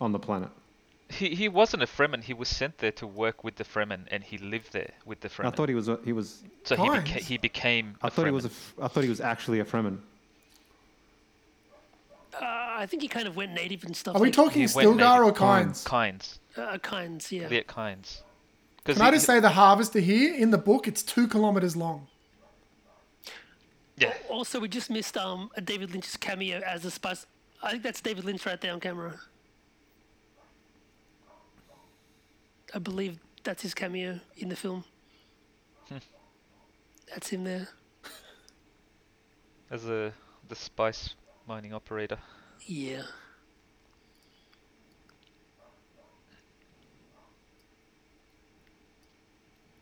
[0.00, 0.48] on the planet.
[1.10, 2.22] He he wasn't a Fremen.
[2.24, 5.28] He was sent there to work with the Fremen, and he lived there with the
[5.28, 5.46] Fremen.
[5.48, 6.42] I thought he was a, he was.
[6.64, 7.96] so he, beca- he became.
[8.02, 8.48] I a thought he was a.
[8.48, 8.78] Fremen.
[8.78, 9.98] f- I thought he was actually a Fremen.
[12.76, 14.16] I think he kind of went native and stuff.
[14.16, 15.38] Are we like, talking He went Stilgar or native.
[15.38, 15.84] Kynes?
[15.84, 16.38] Kynes.
[16.56, 17.48] Uh, Kynes, yeah.
[17.48, 18.22] Liet Kynes.
[18.84, 20.86] Can I just say the harvester here in the book?
[20.86, 22.06] It's two kilometers long.
[23.96, 24.12] Yeah.
[24.28, 27.26] Also, we just missed um a David Lynch's cameo as the spice.
[27.62, 29.18] I think that's David Lynch right there on camera.
[32.74, 34.84] I believe that's his cameo in the film.
[37.08, 37.68] That's him there.
[39.70, 40.12] As a
[40.48, 41.14] the spice
[41.46, 42.18] mining operator.
[42.66, 43.02] Yeah.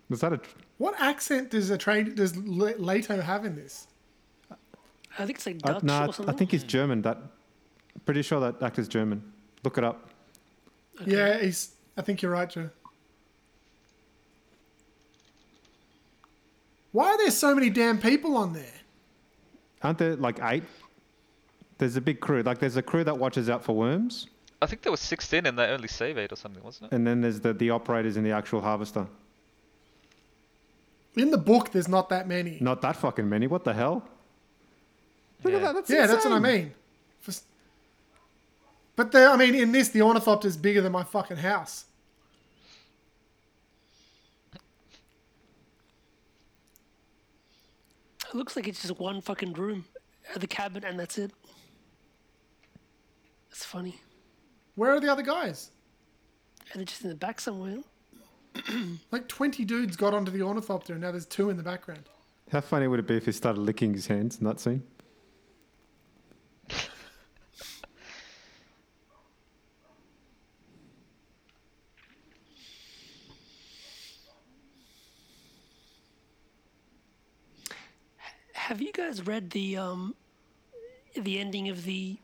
[0.09, 0.39] Was that a?
[0.39, 3.87] tr- What accent does a trade does Le- Leto have in this?
[5.19, 6.35] I think it's like uh, Dutch no, I- or something.
[6.35, 7.03] I think he's German.
[7.03, 7.19] That
[8.05, 9.23] pretty sure that actor's German.
[9.65, 10.09] Look it up.
[11.07, 11.73] Yeah, he's.
[11.97, 12.71] I think you're right, Joe.
[16.93, 18.65] Why are there so many damn people on there?
[19.83, 20.63] Aren't there like eight?
[21.83, 22.43] There's a big crew.
[22.43, 24.29] Like there's a crew that watches out for worms,
[24.63, 26.95] I think there was 16 and they only save 8 or something, wasn't it?
[26.95, 29.05] and then there's the the operators in the actual harvester.
[31.17, 32.59] In the book, there's not that many.
[32.61, 33.49] Not that fucking many.
[33.49, 33.97] What the hell?
[35.43, 35.59] Look Yeah.
[35.59, 35.75] at that.
[35.75, 36.53] That's yeah, that's what I insane.
[36.67, 36.75] mean.
[37.21, 37.43] For s-
[38.95, 41.87] But the, I mean, in this, the ornithopter is bigger than my fucking house.
[48.29, 49.85] It looks like it's just one fucking room,
[50.35, 51.33] uh, the cabin, and that's it.
[53.53, 54.01] It's funny.
[54.77, 55.71] Where are the other guys?
[56.73, 57.79] And they're just in the back somewhere.
[59.11, 62.09] Like 20 dudes got onto the ornithopter and now there's two in the background.
[62.51, 64.83] How funny would it be if he started licking his hands in that scene?
[78.55, 80.15] Have you guys read the um,
[81.15, 82.17] the ending of the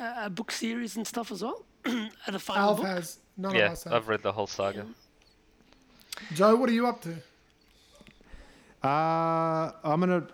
[0.00, 1.64] uh, book series and stuff as well?
[2.30, 2.86] The final Alf book.
[2.86, 3.18] has.
[3.36, 3.92] None yeah, of us have.
[3.92, 4.84] I've read the whole saga.
[6.34, 7.14] Joe, what are you up to?
[8.86, 10.26] Uh, I'm gonna,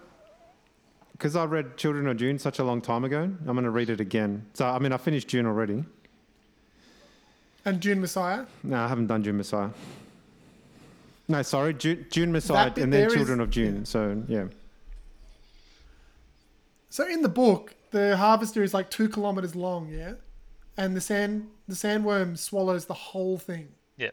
[1.12, 3.22] because I read Children of Dune such a long time ago.
[3.22, 4.44] I'm gonna read it again.
[4.54, 5.84] So I mean, I finished Dune already.
[7.64, 8.44] And Dune Messiah?
[8.62, 9.70] No, I haven't done Dune Messiah.
[11.28, 13.84] No, sorry, Dune, Dune Messiah, and then there is- Children of Dune.
[13.86, 14.44] So yeah,
[16.94, 20.12] So in the book, the harvester is like two kilometers long, yeah?
[20.76, 23.70] And the sand the sandworm swallows the whole thing.
[23.96, 24.10] Yeah.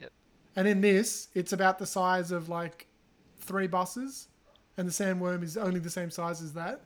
[0.00, 0.12] Yep.
[0.54, 2.86] And in this, it's about the size of like
[3.40, 4.28] three buses,
[4.76, 6.82] and the sandworm is only the same size as that.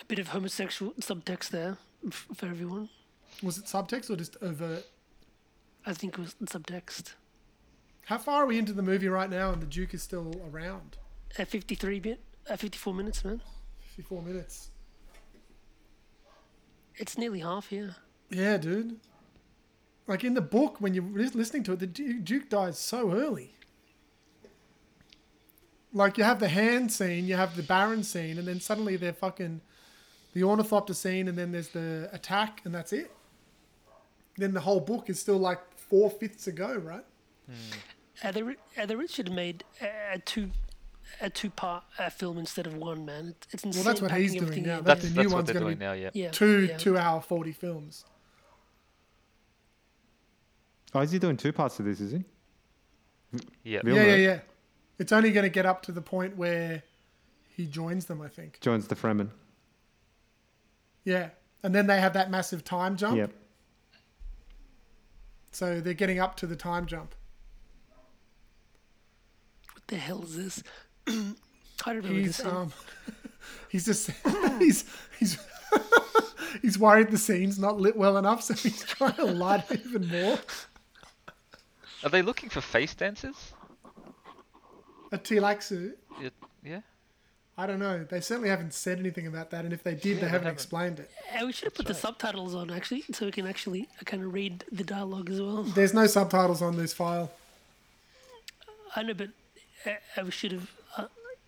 [0.00, 1.78] A bit of homosexual subtext there
[2.12, 2.90] for everyone.
[3.42, 4.86] Was it subtext or just overt?
[5.86, 7.14] I think it was in subtext.
[8.06, 10.96] How far are we into the movie right now and the Duke is still around?
[11.38, 13.40] At 53 bit, at 54 minutes, man.
[13.96, 14.70] 54 minutes.
[16.96, 17.96] It's nearly half here.
[18.30, 18.98] Yeah, dude.
[20.08, 23.52] Like in the book, when you're listening to it, the Duke dies so early.
[25.92, 29.12] Like you have the hand scene, you have the Baron scene, and then suddenly they're
[29.12, 29.60] fucking
[30.32, 33.10] the ornithopter scene, and then there's the attack, and that's it.
[34.36, 35.58] Then the whole book is still like
[35.88, 37.04] four fifths ago, right?
[38.24, 40.50] Uh, they, ri- uh, they really should have made uh, a two
[41.20, 43.28] a two part uh, film instead of one, man.
[43.40, 43.84] It's, it's insane.
[43.84, 44.80] Well, that's what he's doing now.
[44.80, 46.10] That's That's, the new that's what one's they're gonna doing be now, yeah.
[46.14, 46.76] yeah, Two yeah.
[46.78, 48.04] two hour forty films.
[50.94, 52.00] oh, is he doing two parts of this?
[52.00, 52.24] Is he?
[53.64, 53.80] Yeah.
[53.84, 54.38] Yeah, yeah, yeah.
[54.98, 56.82] It's only going to get up to the point where
[57.54, 58.58] he joins them, I think.
[58.60, 59.28] joins the Fremen.
[61.04, 61.28] Yeah,
[61.62, 63.16] and then they have that massive time jump.
[63.18, 63.30] Yep.
[65.56, 67.14] So they're getting up to the time jump.
[69.72, 70.62] What the hell is this?
[71.08, 71.12] I
[71.94, 72.44] don't remember He's this.
[72.46, 72.74] um,
[73.70, 74.10] he's just
[74.58, 74.84] he's
[75.18, 75.38] he's
[76.60, 80.06] he's worried the scene's not lit well enough, so he's trying to light it even
[80.08, 80.38] more.
[82.04, 83.54] Are they looking for face dancers?
[85.10, 86.24] A Tleilaxu, Yeah.
[86.24, 86.45] yeah?
[87.58, 88.04] I don't know.
[88.04, 90.42] They certainly haven't said anything about that, and if they did, Yeah, they they haven't
[90.42, 90.52] haven't.
[90.52, 91.10] explained it.
[91.40, 94.34] Uh, we should have put the subtitles on actually, so we can actually kind of
[94.34, 95.62] read the dialogue as well.
[95.62, 97.30] There's no subtitles on this file.
[98.94, 99.28] I know, but
[99.86, 99.90] uh,
[100.20, 101.06] uh, we should have, uh,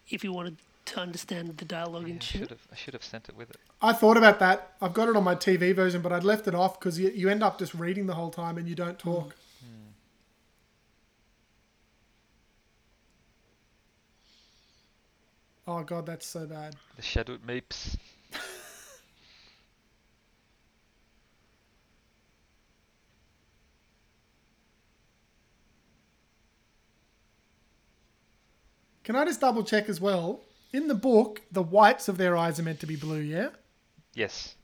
[0.09, 0.57] if you wanted
[0.87, 2.67] to understand the dialogue Yeah, and I should have.
[2.73, 3.57] I should have sent it with it.
[3.83, 4.73] I thought about that.
[4.81, 7.29] I've got it on my TV version, but I'd left it off because you, you
[7.29, 9.35] end up just reading the whole time and you don't talk.
[15.69, 16.75] Oh god, that's so bad.
[16.97, 17.97] The shadout Mapes.
[29.05, 30.41] Can I just double check as well?
[30.73, 33.51] In the book, the whites of their eyes are meant to be blue, yeah?
[34.15, 34.55] Yes.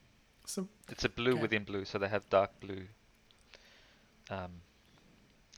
[0.45, 1.41] So It's a blue Okay.
[1.41, 2.87] within blue, so they have dark blue.
[4.29, 4.61] Um,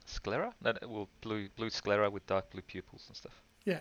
[0.06, 0.54] sclera?
[0.62, 3.42] No, no, well, blue blue sclera with dark blue pupils and stuff.
[3.64, 3.80] yeah.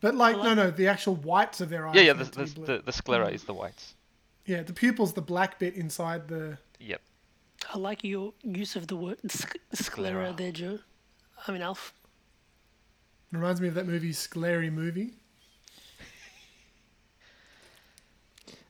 [0.00, 1.94] But like, I no, no, the actual whites of their eyes.
[1.94, 2.12] yeah, yeah.
[2.12, 3.94] The, meant to be the, the, the sclera is the whites.
[4.46, 6.58] Yeah, the pupil's the black bit inside the.
[6.80, 7.00] Yep.
[7.74, 10.34] I like your use of the word sc- sclera Sclera.
[10.36, 10.78] there, Joe.
[11.46, 11.92] I mean, Alf.
[13.32, 15.14] It reminds me of that movie, Sclary Movie.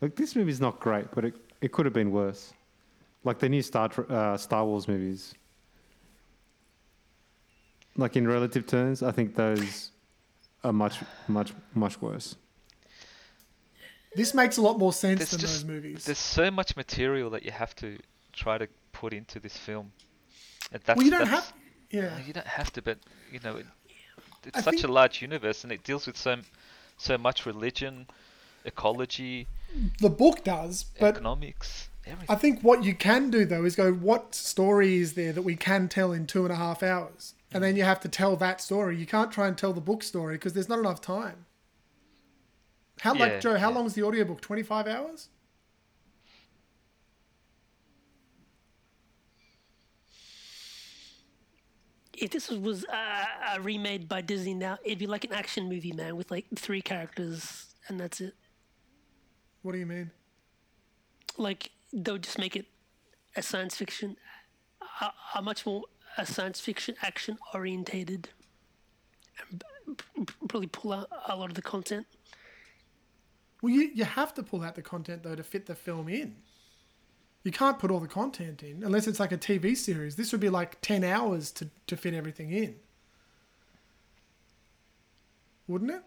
[0.00, 2.52] Look, this movie's not great, but it, it could have been worse.
[3.24, 5.34] Like the new Star uh, Star Wars movies.
[7.96, 9.90] Like in relative terms, I think those
[10.64, 10.96] are much,
[11.28, 12.36] much, much worse.
[14.14, 16.04] This makes a lot more sense There's than just those movies.
[16.04, 17.98] there's so much material that you have to
[18.32, 19.92] try to put into this film.
[20.72, 21.52] And that's, well, you don't that's- have.
[21.90, 22.18] Yeah.
[22.26, 22.98] You don't have to, but
[23.32, 23.66] you know, it,
[24.44, 26.36] it's I such think- a large universe, and it deals with so
[26.96, 28.06] so much religion,
[28.64, 29.46] ecology,
[30.00, 32.26] The book does, but economics, everything.
[32.28, 35.54] I think what you can do though is go, what story is there that we
[35.54, 37.34] can tell in two and a half hours?
[37.52, 38.96] And then you have to tell that story.
[38.96, 41.46] You can't try and tell the book story because there's not enough time.
[43.00, 43.56] How Yeah, like Joe?
[43.56, 43.76] How yeah.
[43.76, 44.40] long is the audiobook?
[44.40, 45.28] Twenty five hours.
[52.20, 53.24] if this was, was uh,
[53.54, 56.82] uh, remade by Disney now, it'd be like an action movie, man, with like three
[56.82, 58.34] characters and that's it.
[59.62, 60.10] What do you mean?
[61.36, 62.66] Like they'll just make it
[63.36, 64.16] a science fiction,
[65.00, 65.84] a, a much more
[66.18, 68.28] a science fiction action orientated,
[69.50, 69.64] and
[69.96, 72.06] p- p- probably pull out a lot of the content.
[73.62, 76.36] Well, you, you have to pull out the content though to fit the film in.
[77.44, 80.16] You can't put all the content in unless it's like a TV series.
[80.16, 82.76] This would be like 10 hours to, to fit everything in.
[85.66, 86.02] Wouldn't it?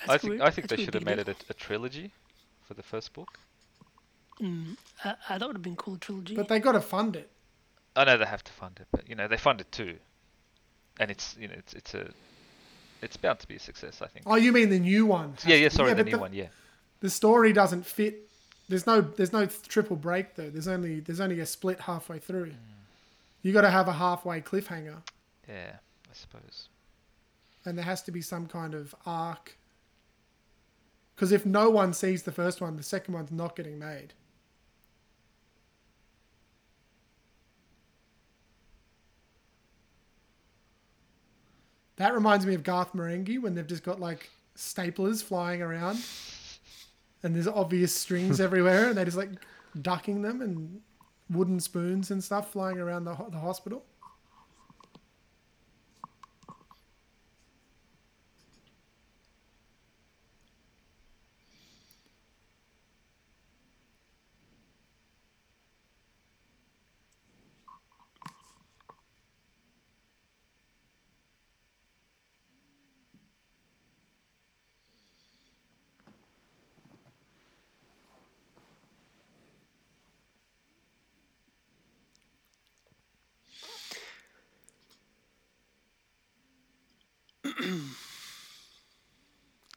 [0.00, 0.42] That's I think weird.
[0.42, 2.12] I think That's they should have made it a, a trilogy
[2.66, 3.38] for the first book.
[4.42, 5.94] Uh, uh, that would have been cool.
[5.94, 6.34] A trilogy.
[6.34, 7.30] But they got to fund it.
[7.94, 9.96] I know they have to fund it, but you know they fund it too,
[11.00, 12.10] and it's you know it's it's a
[13.00, 14.02] it's bound to be a success.
[14.02, 14.26] I think.
[14.28, 15.32] Oh, you mean the new one?
[15.36, 15.68] has yeah, to yeah.
[15.68, 16.32] be- Sorry, the new one.
[16.34, 16.48] Yeah.
[17.00, 18.28] The story doesn't fit.
[18.68, 20.50] There's no there's no triple break though.
[20.50, 22.52] There's only there's only a split halfway through.
[23.42, 24.96] You got to have a halfway cliffhanger,
[25.48, 26.68] Yeah, I suppose.
[27.64, 29.56] and there has to be some kind of arc.
[31.14, 34.12] Because if no one sees the first one, the second one's not getting made.
[41.96, 45.98] That reminds me of Garth Marenghi when they've just got like staplers flying around
[47.22, 49.30] and there's obvious strings everywhere and they're just like
[49.82, 50.80] ducking them and
[51.30, 53.84] wooden spoons and stuff flying around the, ho- the hospital.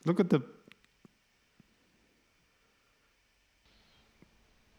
[0.10, 0.42] Look at the.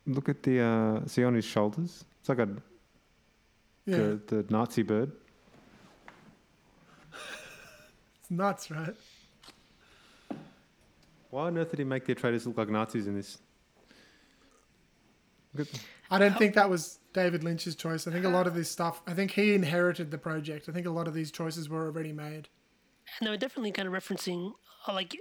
[0.05, 0.61] Look at the.
[0.61, 2.05] Uh, see on his shoulders?
[2.19, 2.49] It's like a
[3.87, 5.13] Yeah, the, the Nazi bird.
[7.13, 8.97] it's nuts, right?
[11.31, 13.39] Why on earth did he make the Atreides look like Nazis in this?
[15.55, 15.69] Look
[16.11, 18.09] I don't think that was David Lynch's choice.
[18.09, 20.69] I think a lot of this stuff, I think he inherited the project.
[20.69, 22.49] I think a lot of these choices were already made.
[23.21, 24.55] And they were definitely kind of referencing
[24.89, 25.17] like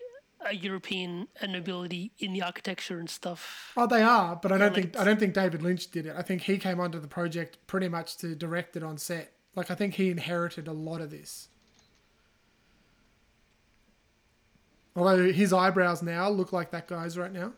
[0.46, 3.74] a European nobility in the architecture and stuff.
[3.76, 6.16] Oh, they are, but I don't think I don't think David Lynch did it.
[6.18, 9.34] I think he came onto the project pretty much to direct it on set.
[9.56, 11.50] Like I think he inherited a lot of this.
[14.96, 17.54] Although his eyebrows now look like that guy's right now.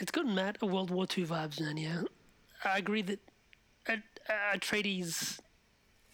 [0.00, 1.76] It's got mad World War II vibes, man.
[1.76, 2.02] Yeah,
[2.64, 3.20] I agree that
[3.88, 3.96] uh,
[4.28, 5.38] uh, Atreides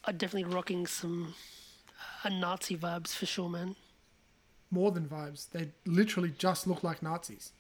[0.05, 1.35] are definitely rocking some
[2.25, 3.77] uh, Nazi vibes for sure, man.
[4.71, 5.51] More than vibes.
[5.51, 7.53] They literally just look like Nazis.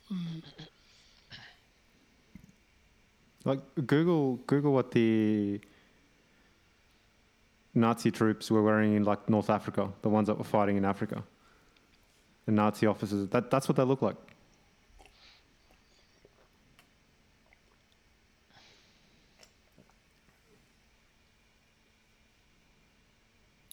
[3.44, 5.60] like Google Google what the
[7.74, 11.22] Nazi troops were wearing in like North Africa, the ones that were fighting in Africa.
[12.46, 13.28] The Nazi officers.
[13.28, 14.16] That that's what they look like.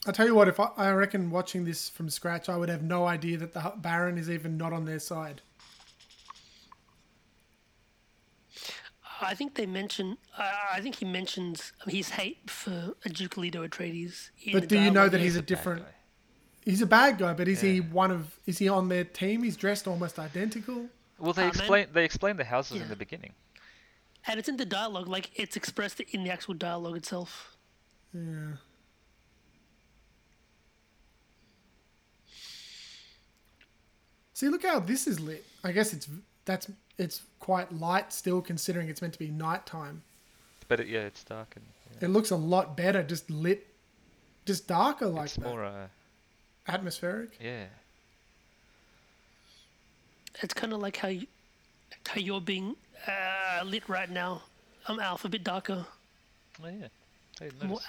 [0.08, 2.82] I tell you what, if I, I reckon watching this from scratch, I would have
[2.82, 5.42] no idea that the Baron is even not on their side.
[9.20, 10.16] I think they mention.
[10.36, 14.30] Uh, I think he mentions his hate for Duke Leto Atreides.
[14.52, 15.82] But do you know that he's a bad different?
[15.82, 15.92] guy.
[16.64, 18.38] He's a bad guy, but is he one of?
[18.46, 19.42] Is he on their team?
[19.42, 20.86] He's dressed almost identical.
[21.18, 21.48] Well, they man.
[21.50, 22.84] explain they explain the houses Yeah.
[22.84, 23.32] in the beginning.
[24.26, 27.56] and it's in the dialogue, like it's expressed in the actual dialogue itself.
[28.14, 28.52] Yeah.
[34.38, 35.44] See, look how this is lit.
[35.64, 36.08] I guess it's
[36.44, 40.02] that's it's quite light still, considering it's meant to be nighttime.
[40.68, 42.06] But it, yeah, it's dark and yeah.
[42.06, 43.66] It looks a lot better, just lit,
[44.46, 45.44] just darker like it's that.
[45.44, 45.88] more uh,
[46.68, 47.30] atmospheric.
[47.40, 47.64] yeah.
[50.40, 51.26] It's kind of like how you,
[52.06, 52.76] how you're being
[53.08, 54.42] uh, lit right now.
[54.86, 55.84] I'm Alf, a bit darker.
[56.62, 57.48] Oh yeah.
[57.66, 57.80] More.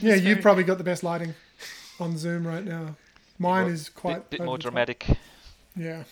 [0.00, 1.34] Yeah, you've probably got the best lighting
[1.98, 2.96] on Zoom right now.
[3.38, 5.00] Mine more- is quite bit, bit more dramatic.
[5.00, 5.18] top.
[5.76, 6.04] Yeah.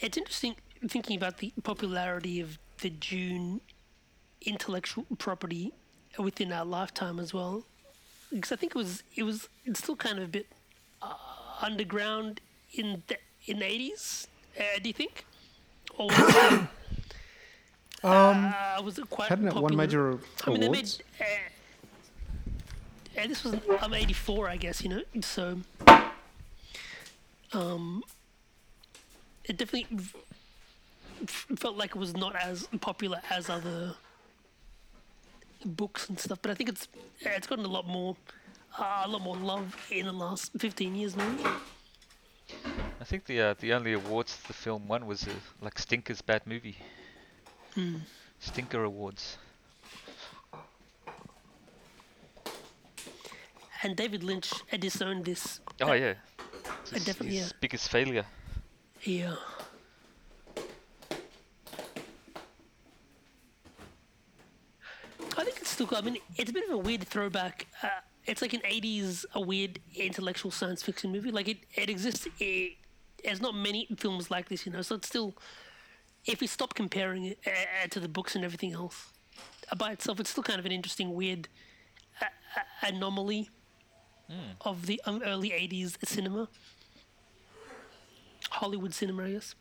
[0.00, 0.56] it's interesting
[0.88, 3.60] thinking about the popularity of the Dune
[4.42, 5.72] intellectual property
[6.18, 7.64] within our lifetime as well,
[8.32, 10.46] because I think it was it was it's still kind of a bit
[11.02, 11.14] uh,
[11.60, 12.40] underground
[12.72, 13.16] in the
[13.46, 14.26] in the eighties.
[14.58, 15.24] Uh, do you think?
[15.98, 16.52] Or was it,
[18.04, 19.68] um, uh, was it quite Hadn't it popular?
[19.68, 20.90] won major I mean, they made.
[23.22, 24.82] Uh, this was I'm 84, I guess.
[24.82, 25.58] You know, so
[27.52, 28.02] um,
[29.44, 29.98] it definitely
[31.22, 33.94] f- felt like it was not as popular as other
[35.64, 36.38] books and stuff.
[36.42, 36.88] But I think it's
[37.26, 38.16] uh, it's gotten a lot more
[38.78, 41.44] uh, a lot more love in the last 15 years, maybe.
[43.00, 45.30] I think the uh, the only awards the film won was uh,
[45.60, 46.76] like Stinker's bad movie.
[48.40, 49.38] Stinker awards.
[53.82, 55.60] And David Lynch uh, disowned this.
[55.80, 56.14] Oh yeah.
[56.82, 57.56] It's Uh, his, definitely, his yeah.
[57.60, 58.26] biggest failure.
[59.02, 59.36] Yeah.
[65.38, 65.98] I think it's still good.
[65.98, 67.66] I mean, it's a bit of a weird throwback.
[67.82, 67.88] Uh,
[68.26, 71.30] it's like an 80s, a weird intellectual science fiction movie.
[71.30, 72.26] Like, it, it exists.
[72.38, 72.76] It,
[73.24, 75.34] there's not many films like this, you know, so it's still.
[76.26, 79.06] If we stop comparing it uh, to the books and everything else
[79.72, 81.48] uh, by itself, it's still kind of an interesting, weird
[82.20, 82.26] uh,
[82.86, 82.90] uh,
[84.30, 86.48] anomaly of the um, early 80s cinema.
[88.50, 89.54] Hollywood cinema, I guess.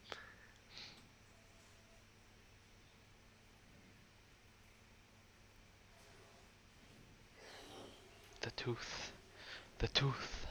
[8.42, 9.12] The tooth.
[9.80, 10.46] The tooth.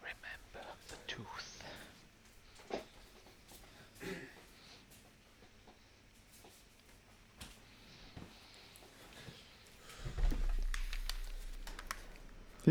[0.00, 1.62] Remember the tooth.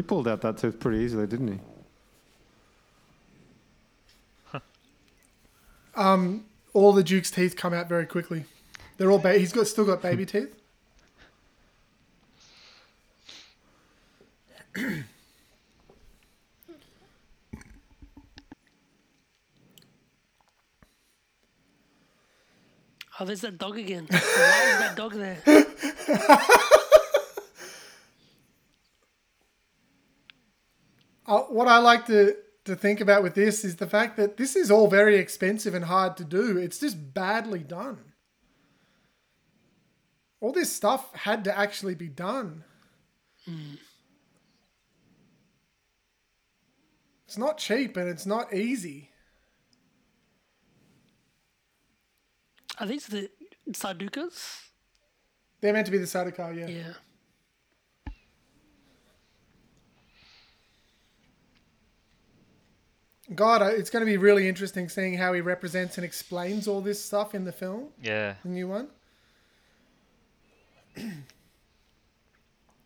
[0.02, 1.60] He pulled out that tooth pretty easily, didn't
[4.52, 4.60] he?
[5.94, 8.46] Um, all the Duke's teeth come out very quickly.
[8.98, 9.20] They're all.
[9.20, 10.56] Ba- he's got still got baby teeth.
[23.20, 24.08] Oh, there's that dog again.
[24.10, 26.58] Why is that dog there?
[31.32, 32.36] Uh, what I like to
[32.66, 35.86] to think about with this is the fact that this is all very expensive and
[35.86, 36.58] hard to do.
[36.58, 38.00] It's just badly done.
[40.42, 42.66] All this stuff had to actually be done.
[47.26, 49.10] It's not cheap and it's not easy.
[52.78, 53.30] Are these the
[53.72, 54.60] Sardaukars?
[55.62, 56.68] They're meant to be the Sardaukar, yeah.
[56.68, 56.94] Yeah.
[63.36, 66.82] God, uh, it's going to be really interesting seeing how he represents and explains all
[66.82, 68.36] this stuff in the film, Yeah.
[68.44, 68.88] the new one.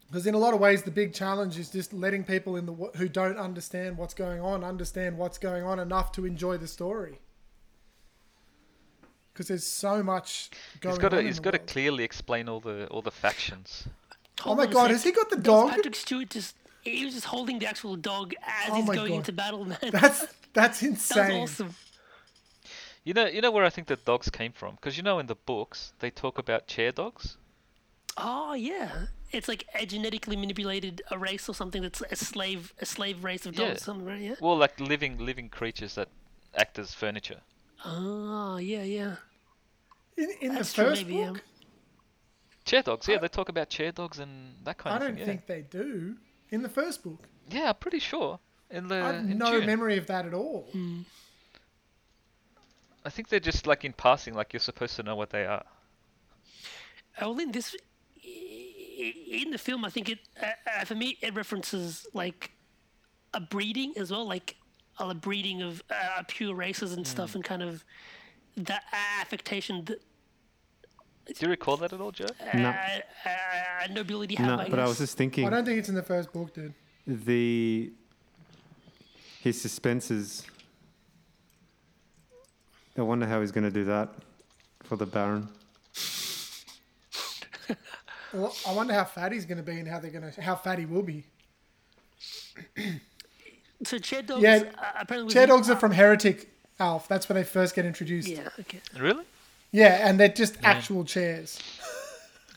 [0.08, 2.74] Because in a lot of ways, the big challenge is just letting people in the
[2.96, 7.20] who don't understand what's going on understand what's going on enough to enjoy the story.
[9.34, 11.22] Because there's so much going He's got to on.
[11.22, 13.88] in he's the got to clearly explain all the all the factions.
[14.42, 15.72] Oh Hold my God, has he got the dog?
[15.72, 16.56] Patrick Stewart just
[16.86, 19.18] he was just holding the actual dog as Oh he's going God.
[19.18, 19.78] into battle, man.
[19.92, 21.32] That's that's That was insane.
[21.42, 21.76] awesome.
[23.04, 24.76] You know you know where I think the dogs came from?
[24.76, 27.38] Because you know in the books they talk about chair dogs.
[28.18, 32.86] Oh yeah, it's like a genetically manipulated a race or something that's a slave a
[32.86, 33.74] slave race of dogs, Yeah.
[33.76, 34.22] or something, right?
[34.22, 34.36] Yeah.
[34.40, 36.08] Well, like living living creatures that
[36.56, 37.42] act as furniture.
[37.84, 39.16] Oh yeah, yeah.
[40.18, 41.32] In, in the That's true, first maybe, yeah.
[41.32, 41.44] book,
[42.66, 45.14] Chair dogs, yeah, they talk about chair dogs and that kind I of thing.
[45.14, 45.20] I don't thing.
[45.20, 45.26] Yeah.
[45.26, 46.16] think they do.
[46.56, 48.40] In the first book, yeah, I'm pretty sure.
[48.72, 49.66] In the I have in no Dune.
[49.66, 50.68] memory of that at all.
[53.04, 55.64] I think they're just like in passing, like you're supposed to know what they are.
[57.20, 57.76] Uh, Well, in this,
[58.24, 60.46] in the film, I think it uh,
[60.82, 62.52] uh, for me it references like
[63.34, 64.56] a breeding as well, like
[64.98, 67.84] a breeding of uh, pure races and stuff, and kind of
[68.58, 68.84] that
[69.22, 70.00] affectation that
[71.28, 72.28] Do you recall that at all, Joe?
[72.54, 72.70] No.
[72.70, 72.74] Uh,
[73.26, 74.90] uh, nobility have, No, I but I guess.
[74.90, 76.74] was just thinking I don't think it's in the first book, dude.
[77.08, 77.92] the
[79.42, 80.44] his suspensors.
[82.98, 84.10] I wonder how he's going to do that
[84.84, 85.50] for the Baron.
[88.34, 90.56] Well, I wonder how fat he's going to be and how they're going to how
[90.56, 91.24] fat he will be.
[93.86, 94.44] So chair dogs.
[94.44, 96.50] Yeah, uh, apparently was Chair dogs are from Heretic
[96.80, 97.08] Alf.
[97.08, 98.28] That's when they first get introduced.
[98.28, 98.50] Yeah.
[98.60, 98.82] Okay.
[99.00, 99.24] Really?
[99.76, 101.60] Yeah, and they're just actual chairs.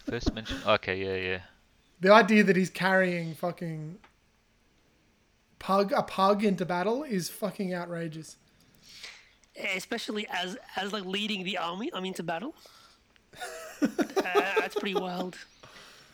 [0.09, 0.59] First mention.
[0.65, 1.41] Okay, yeah, yeah.
[2.01, 3.99] The idea that he's carrying fucking
[5.59, 8.37] pug a pug into battle is fucking outrageous.
[9.75, 11.91] Especially as as like leading the army.
[11.93, 12.55] I mean to battle.
[13.83, 13.89] uh,
[14.61, 15.37] that's pretty wild.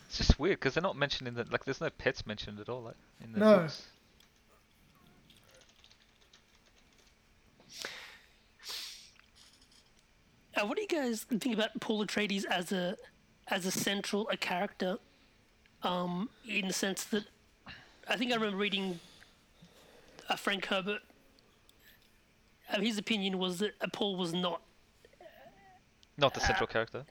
[0.08, 1.66] It's just weird because they're not mentioned in the like.
[1.66, 3.56] There's no pets mentioned at all, like in the No.
[3.58, 3.82] books.
[10.56, 12.96] Uh, what do you guys think about Paul Atreides as a
[13.48, 14.98] as a central a character?
[15.82, 17.24] Um, in the sense that
[18.08, 18.98] I think I remember reading
[20.28, 21.02] uh, Frank Herbert.
[22.72, 24.62] Uh, his opinion was that uh, Paul was not.
[26.16, 27.04] Not the central character.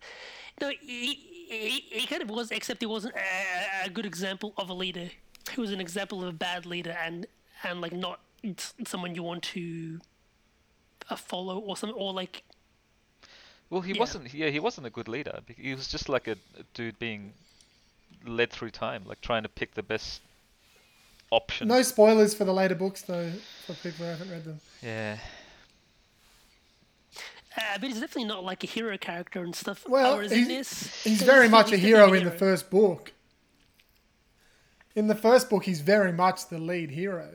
[0.62, 1.14] No, he,
[1.50, 5.10] he, he kind of was, except he wasn't a, a good example of a leader.
[5.52, 7.28] He was an example of a bad leader, and
[7.64, 8.22] and like not
[8.86, 10.00] someone you want to
[11.10, 12.44] uh, follow or something, or like
[13.70, 14.00] Well, he Yeah.
[14.00, 14.34] wasn't.
[14.34, 15.40] Yeah, he wasn't a good leader.
[15.58, 17.34] He was just like a, a dude being
[18.26, 20.22] led through time, like trying to pick the best
[21.32, 21.68] option.
[21.68, 23.32] No spoilers for the later books, though,
[23.66, 24.60] for people who haven't read them.
[24.82, 25.18] Yeah.
[27.56, 29.88] Uh, but he's definitely not like a hero character and stuff.
[29.88, 33.12] Well, he's- in this, He's he's very much a definitely hero in the first book.
[34.96, 37.30] In the first book, he's very much the lead hero.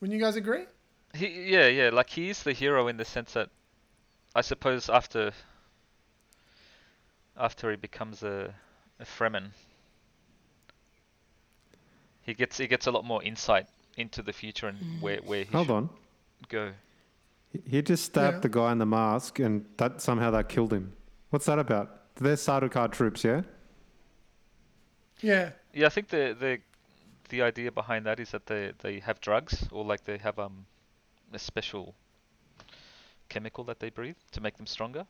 [0.00, 0.64] Wouldn't you guys agree?
[1.14, 1.90] He, yeah, yeah.
[1.92, 3.48] Like he is the hero in the sense that,
[4.34, 5.32] I suppose after.
[7.36, 8.54] After he becomes a,
[9.00, 9.50] a Fremen.
[12.22, 13.66] He gets he gets a lot more insight
[13.96, 15.90] into the future and where where he Hold should on.
[16.48, 16.72] go.
[17.52, 18.40] He- He just stabbed Yeah.
[18.40, 20.92] the guy in the mask, and that somehow that killed him.
[21.30, 22.14] What's that about?
[22.16, 23.42] They're Sardaukar troops, yeah.
[25.20, 25.50] Yeah.
[25.72, 26.60] Yeah, I think the the
[27.28, 30.66] the idea behind that is that they they have drugs or like they have um
[31.32, 31.94] a special
[33.28, 35.04] chemical that they breathe to make them stronger.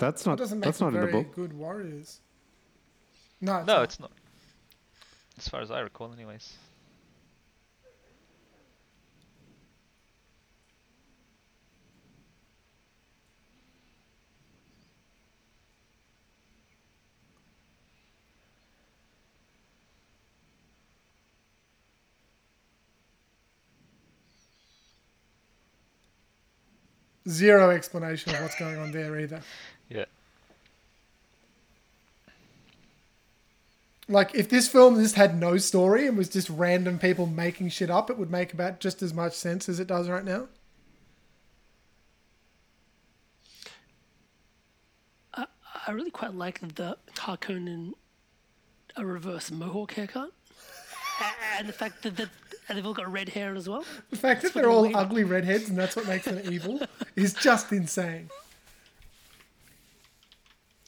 [0.00, 0.38] That's That not.
[0.38, 1.34] doesn't make That's them not in the book.
[1.34, 2.20] good warriors.
[3.40, 3.84] No, it's no, not.
[3.84, 4.12] it's not.
[5.38, 6.54] As far as I recall, anyways.
[27.28, 29.40] zero explanation of what's going on there either.
[29.90, 30.06] Yeah.
[34.08, 37.90] Like, if this film just had no story and was just random people making shit
[37.90, 40.48] up, it would make about just as much sense as it does right now.
[45.86, 47.94] I really quite like the Harkonnen
[48.96, 50.30] a reverse mohawk haircut,
[51.58, 52.28] and the fact that, that
[52.68, 53.84] and they've all got red hair as well.
[54.10, 54.94] The fact that they're all weird.
[54.94, 56.80] ugly redheads and that's what makes them evil
[57.16, 58.30] is just insane.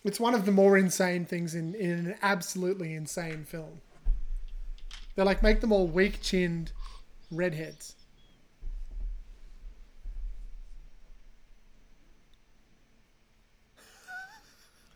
[0.05, 3.81] It's one of the more insane things in, in an absolutely insane film.
[5.15, 6.73] They're like, make them all weak chinned
[7.31, 7.97] redheads.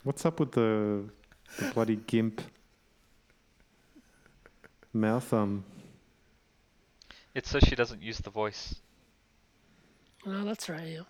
[0.05, 1.05] What's up with the,
[1.59, 2.41] the bloody gimp
[4.93, 5.33] mouth?
[5.33, 5.65] Um,
[7.35, 8.75] It's so she doesn't use the voice
[10.27, 10.89] Oh, that's right.
[10.89, 11.03] Yeah.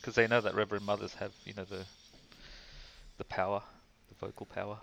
[0.00, 1.84] because they know that Reverend mothers have, you know, the
[3.22, 3.62] the power,
[4.08, 4.80] the vocal power.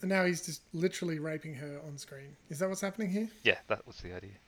[0.00, 2.34] And now he's just literally raping her on screen.
[2.48, 3.28] Is that what's happening here?
[3.42, 4.38] Yeah, that was the idea.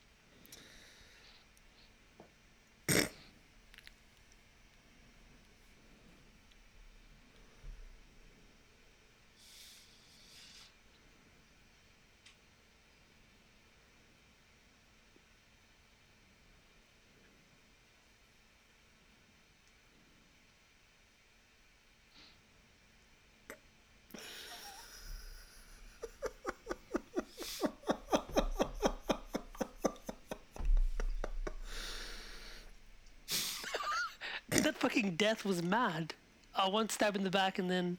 [34.71, 36.13] that fucking death was mad.
[36.55, 37.97] Uh, one stab in the back and then.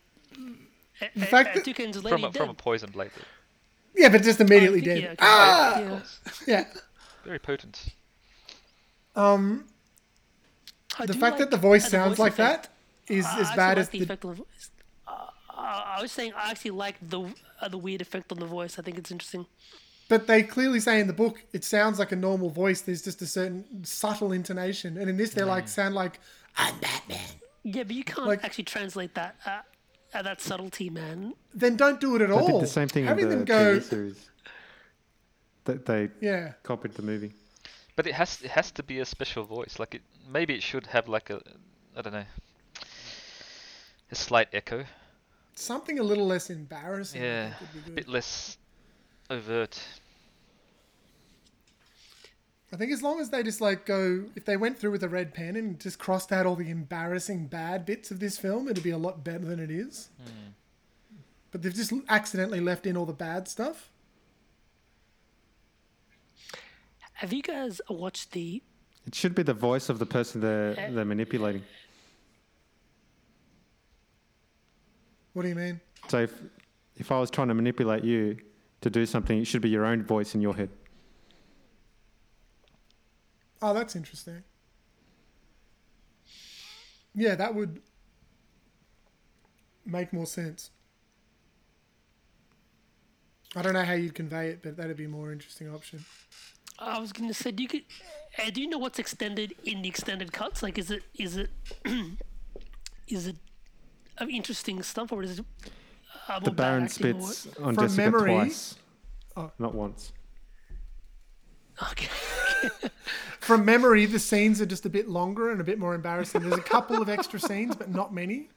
[1.00, 2.90] A, The a- fact a that- two seconds later, From a, he's from a poison
[2.90, 3.10] blade.
[3.94, 5.02] Yeah, but just immediately I think- dead.
[5.02, 5.78] yeah, ah!
[5.80, 6.00] Yeah.
[6.46, 6.64] Yeah.
[7.24, 7.76] Very potent.
[9.14, 9.66] Um,
[10.98, 12.68] I the do fact that the voice uh, sounds voice like effect.
[13.08, 14.04] that is I as bad like as the, the.
[14.04, 14.70] effect on the voice.
[15.06, 17.20] Uh, I was saying I actually like the
[17.60, 18.78] uh, the weird effect on the voice.
[18.78, 19.46] I think it's interesting.
[20.08, 22.80] But they clearly say in the book it sounds like a normal voice.
[22.82, 26.18] There's just a certain subtle intonation, and in this they're like sound like
[26.56, 27.20] I'm Batman.
[27.64, 29.60] Yeah, but you can't Like- actually translate that uh,
[30.14, 31.34] uh, that subtlety, man.
[31.54, 32.46] Then don't do it at They all.
[32.46, 34.30] did the same thing Having in the them go, TV series.
[35.64, 36.52] They, they yeah.
[36.64, 37.32] copied the movie.
[37.96, 39.78] But it has it has to be a special voice.
[39.78, 41.40] Like it maybe it should have like a
[41.96, 42.24] I don't know
[44.10, 44.84] a slight echo,
[45.54, 47.22] Something a little less embarrassing.
[47.22, 48.56] Yeah, think would be a bit less
[49.30, 49.78] overt.
[52.72, 55.08] I think as long as they just like go, if they went through with a
[55.08, 58.82] red pen and just crossed out all the embarrassing bad bits of this film, it'd
[58.82, 60.08] be a lot better than it is.
[60.18, 60.52] Hmm.
[61.50, 63.90] But they've just accidentally left in all the bad stuff.
[67.12, 68.62] Have you guys watched the?
[69.06, 71.62] It should be the voice of the person they're, uh, they're manipulating.
[75.34, 75.80] What do you mean?
[76.08, 76.34] So if,
[76.96, 78.38] if I was trying to manipulate you
[78.80, 80.70] to do something, it should be your own voice in your head.
[83.62, 84.42] Oh, that's interesting.
[87.14, 87.80] Yeah, that would
[89.86, 90.70] make more sense.
[93.54, 96.04] I don't know how you'd convey it, but that'd be a more interesting option.
[96.78, 97.82] I was gonna say, do you could,
[98.38, 100.62] uh, do you know what's extended in the extended cuts?
[100.62, 101.50] Like, is it is it
[103.06, 103.36] is it
[104.20, 105.44] uh, interesting stuff or is it?
[106.28, 107.32] Uh, The Baron acting or what?
[107.34, 108.74] spits on From Jessica memory- twice,
[109.36, 109.52] Oh.
[109.58, 110.12] not once.
[111.90, 112.08] Okay.
[113.40, 116.42] From memory, the scenes are just a bit longer and a bit more embarrassing.
[116.42, 118.48] There's a couple of extra scenes, but not many.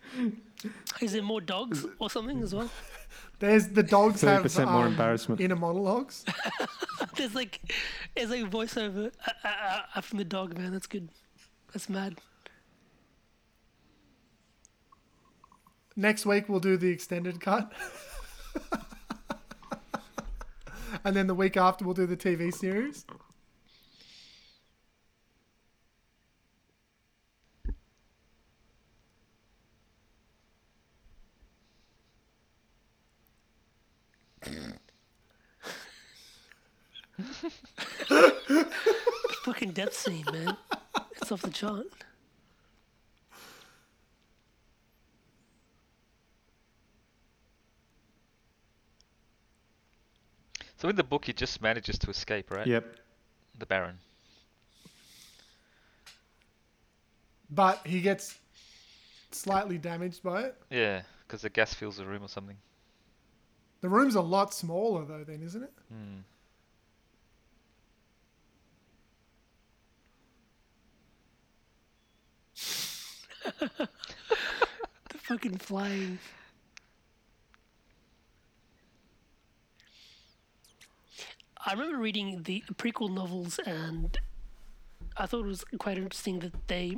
[1.02, 2.69] Is there more dogs or something as well?
[3.40, 5.41] There's the dogs have 30% more um, embarrassment.
[5.41, 6.23] inner monologues.
[7.15, 7.60] There's like,
[8.15, 10.73] there's like voiceover uh, uh, uh, from the dog, man.
[10.73, 11.10] That's good.
[11.72, 12.18] That's mad.
[15.95, 17.72] Next week we'll do the extended cut.
[21.06, 23.06] and then the week after we'll do the TV series.
[39.43, 40.57] Fucking death scene, man.
[41.21, 41.85] It's off the chart.
[50.77, 52.67] So in the book, he just manages to escape, right?
[52.67, 52.97] Yep.
[53.59, 53.97] The Baron.
[57.49, 58.37] But he gets
[59.31, 60.55] slightly damaged by it.
[60.69, 62.57] Yeah, because the gas fills the room or something.
[63.81, 65.71] The room's a lot smaller though, then, isn't it?
[65.89, 66.19] Hmm.
[73.59, 76.19] The fucking flying.
[81.65, 84.17] I remember reading the prequel novels, and
[85.17, 86.97] I thought it was quite interesting that they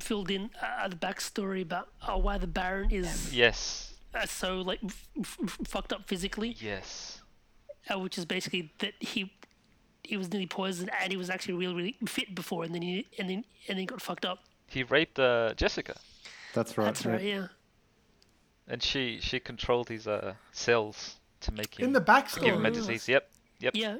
[0.00, 3.94] filled in uh, the backstory about uh, why the Baron is Yes.
[4.14, 7.20] uh, so like f- f- fucked up physically, Yes.
[7.92, 9.32] uh, which is basically that he
[10.04, 13.06] he was nearly poisoned and he was actually really really fit before, and then he
[13.18, 14.40] and then and then got fucked up.
[14.72, 15.94] He raped uh, Jessica,
[16.54, 16.84] That's right.
[16.86, 17.46] That's right, yeah.
[18.68, 22.32] and she she controlled his uh, cells to make him In the back.
[22.34, 23.08] give him a disease.
[23.08, 23.30] Yep.
[23.60, 23.72] Yep.
[23.76, 23.96] Yeah.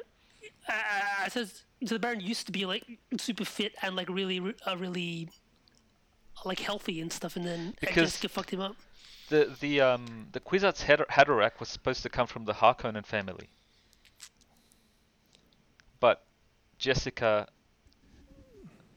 [0.69, 2.85] Uh, it says so the Baron used to be like
[3.19, 5.28] super fit and like really, re- uh, really
[6.44, 8.77] like healthy and stuff, and then uh, Because- Jessica fucked him up.
[9.28, 13.49] The the um the Kwisatz Hader- Haderach was supposed to come from the Harkonnen family,
[16.01, 16.24] but
[16.78, 17.49] Jessica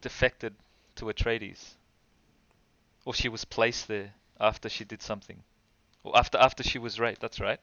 [0.02, 0.54] defected
[0.96, 1.76] to Atreides,
[3.06, 5.44] or she was placed there after she did something,
[6.04, 7.22] or after after she was raped.
[7.22, 7.60] That's right.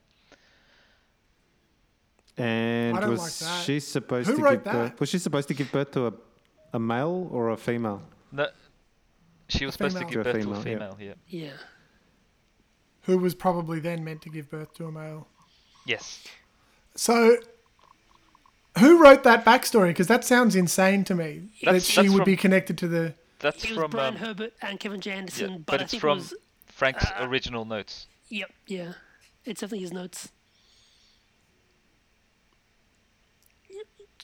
[2.39, 4.91] And was like she supposed Who to wrote give birth?
[4.93, 5.01] that?
[5.01, 6.13] Was she supposed to give birth to a,
[6.73, 8.03] a male or a female?
[8.31, 8.47] No,
[9.49, 10.25] she was supposed to female.
[10.25, 11.17] give To a birth to a female, female.
[11.29, 11.45] Yeah.
[11.47, 11.53] Yeah.
[13.03, 15.27] who was probably then meant to give birth to a male.
[15.87, 16.25] Yes.
[16.95, 17.37] So,
[18.79, 19.89] who wrote that backstory?
[19.89, 21.49] Because that sounds insane to me.
[21.65, 23.15] that she would from- be connected to the.
[23.43, 25.11] That's It was from Brian um, Herbert and Kevin J.
[25.11, 26.35] Anderson, yeah, but, but it's from it was.
[26.67, 28.07] Frank's uh, original notes.
[28.31, 28.93] Yep, yeah.
[29.45, 30.31] It's definitely his notes.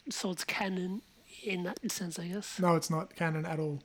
[0.09, 1.03] So it's canon
[1.43, 2.59] in that sense, I guess.
[2.59, 3.83] No, it's not canon at all.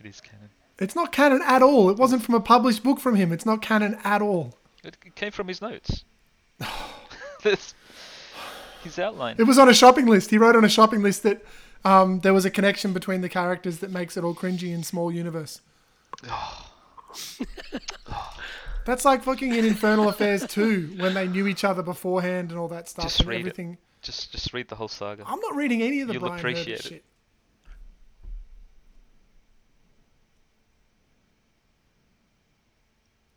[0.00, 0.48] It is canon.
[0.80, 1.90] It's not canon at all.
[1.90, 3.30] It wasn't from a published book from him.
[3.30, 4.54] It's not canon at all.
[4.82, 6.04] It came from his notes.
[7.44, 7.72] This
[8.82, 9.36] his outline.
[9.38, 10.30] It was on a shopping list.
[10.30, 11.44] He wrote on a shopping list that
[11.84, 15.10] um, there was a connection between the characters that makes it all cringy in small
[15.12, 15.60] universe.
[18.84, 22.68] That's like fucking in Infernal Affairs 2 when they knew each other beforehand and all
[22.68, 23.40] that stuff Just and read it.
[23.40, 23.78] everything.
[24.00, 25.24] Just just read the whole saga.
[25.26, 26.84] I'm not reading any of the You'll Brian Herbert appreciate it.
[26.84, 27.04] shit.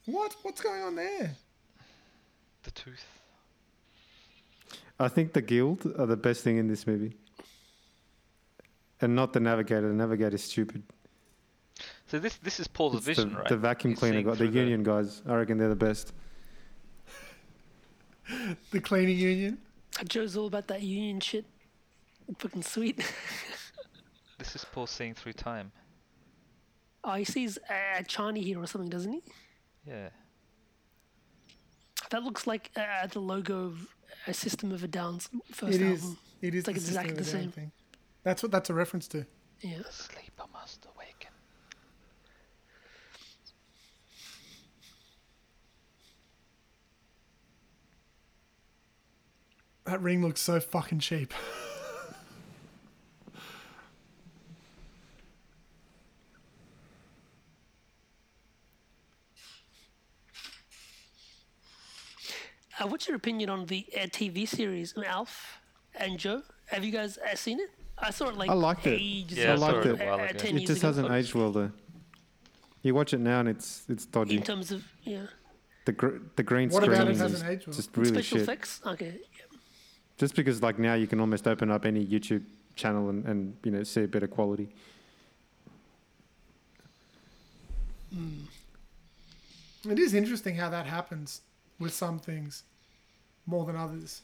[0.06, 0.36] What?
[0.42, 1.36] What's going on there?
[2.64, 3.06] The tooth.
[5.00, 7.16] I think the guild are the best thing in this movie.
[9.02, 9.88] And not the navigator.
[9.88, 10.84] The navigator's stupid.
[12.08, 13.48] So this this is Paul's It's vision, the, right?
[13.48, 15.22] the vacuum He's cleaner seeing guy, the through union guys.
[15.28, 16.14] I reckon they're the best.
[18.72, 19.58] The cleaning union?
[20.08, 21.46] Joe's all about that union shit.
[22.38, 23.00] Fucking sweet.
[24.38, 25.72] This is Paul seeing through time.
[27.04, 29.22] oh, he sees uh, Chani here or something, doesn't he?
[29.86, 30.10] Yeah.
[32.10, 33.88] That looks like uh, the logo of
[34.26, 36.02] a System of a Down's first It is.
[36.02, 36.18] album.
[36.42, 37.52] It is like exactly the same.
[37.52, 37.72] thing.
[38.24, 39.26] That's what that's a reference to.
[39.62, 39.78] Yeah.
[39.80, 41.32] The Sleeper must awaken.
[49.86, 51.34] That ring looks so fucking cheap.
[62.80, 65.60] Uh, what's your opinion on the uh, TV series Alf
[65.94, 66.42] and Joe?
[66.68, 67.70] Have you guys uh, seen it?
[68.02, 69.00] I saw it like I liked it.
[69.02, 70.08] ages Yeah, I I liked it a it.
[70.08, 70.38] while uh, ago.
[70.40, 70.88] 10 It years just ago.
[70.88, 71.72] hasn't aged well though.
[72.82, 74.38] You watch it now and it's it's dodgy.
[74.38, 75.28] In terms of yeah,
[75.86, 77.76] The gr- the green What screen about it is hasn't aged well?
[77.76, 78.44] just really special shit.
[78.48, 78.82] effects.
[78.86, 79.20] Okay.
[80.18, 82.44] Just because like now you can almost open up any YouTube
[82.76, 84.70] channel and, and you know see a better quality.
[89.90, 91.42] It is interesting how that happens
[91.80, 92.64] with some things
[93.46, 94.22] more than others.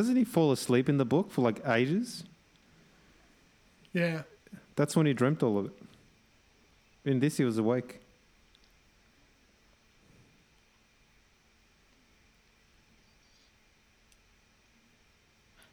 [0.00, 2.24] Doesn't he fall asleep in the book for like ages?
[3.92, 4.22] Yeah.
[4.74, 5.72] That's when he dreamt all of it.
[7.04, 8.00] In this, he was awake.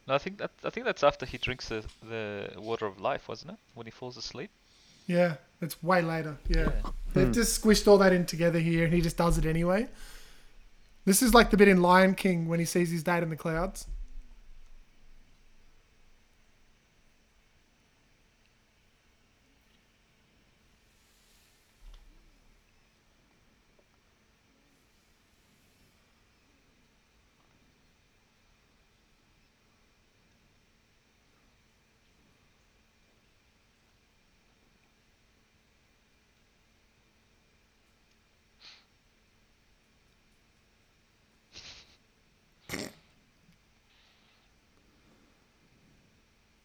[0.06, 3.30] No, I think that I think that's after he drinks the the water of life,
[3.30, 3.58] wasn't it?
[3.76, 4.50] When he falls asleep.
[5.08, 5.36] Yeah.
[5.62, 6.36] It's way later.
[6.50, 6.64] Yeah.
[6.64, 6.92] Yeah.
[7.14, 7.32] They've hmm.
[7.32, 9.88] just squished all that in together here and he just does it anyway.
[11.06, 13.38] This is like the bit in Lion King when he sees his dad in the
[13.38, 13.88] clouds.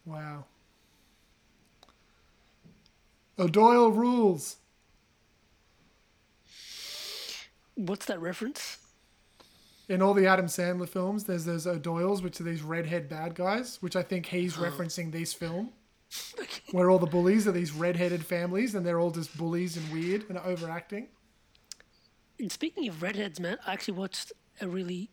[0.05, 0.45] Wow.
[3.43, 4.57] Uh, O'Doyle rules.
[7.75, 8.77] What's that reference?
[9.89, 13.35] In all the Adam Sandler films, there's those uh, O'Doyles, which are these redhead bad
[13.35, 14.61] guys, which I think he's oh.
[14.61, 15.71] referencing this film,
[16.71, 20.25] where all the bullies are these redheaded families and they're all just bullies and weird
[20.29, 21.07] and overacting.
[22.39, 25.09] And speaking of redheads, man, I actually watched a really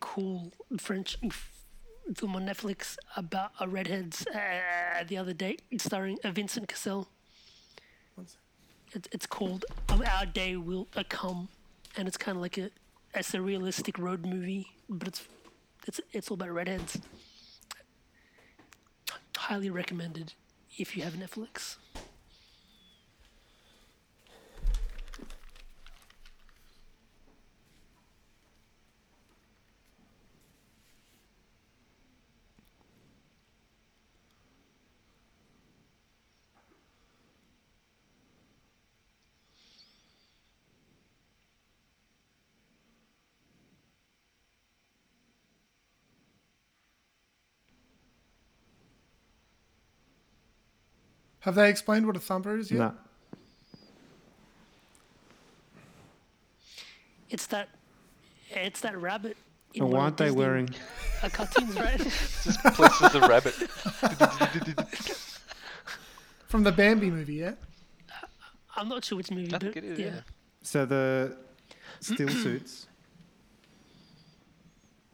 [0.00, 1.16] cool French
[2.16, 7.08] film on Netflix about a redheads uh, the other day, starring uh, Vincent Cassel.
[8.14, 8.36] What's-
[8.92, 11.48] It, it's called um, Our Day Will Come,
[11.96, 12.70] and it's kind of like a,
[13.14, 15.22] a surrealistic road movie, but it's
[15.86, 16.98] it's it's all about redheads.
[19.36, 20.32] Highly recommended
[20.78, 21.76] if you have Netflix.
[51.44, 52.78] Have they explained what a thumper is yet?
[52.78, 52.92] Nah.
[57.28, 57.68] It's that
[58.50, 59.36] it's that rabbit.
[59.74, 60.70] in And why aren't they Disney, wearing?
[61.22, 61.98] Uh, a cartoons, right?
[61.98, 63.54] Just places the rabbit.
[66.48, 67.52] From the Bambi movie, yeah?
[68.10, 68.26] Uh,
[68.76, 69.98] I'm not sure which movie, I but think it is.
[69.98, 70.06] yeah.
[70.06, 70.20] Yeah.
[70.62, 71.36] So the
[72.00, 72.88] still suits.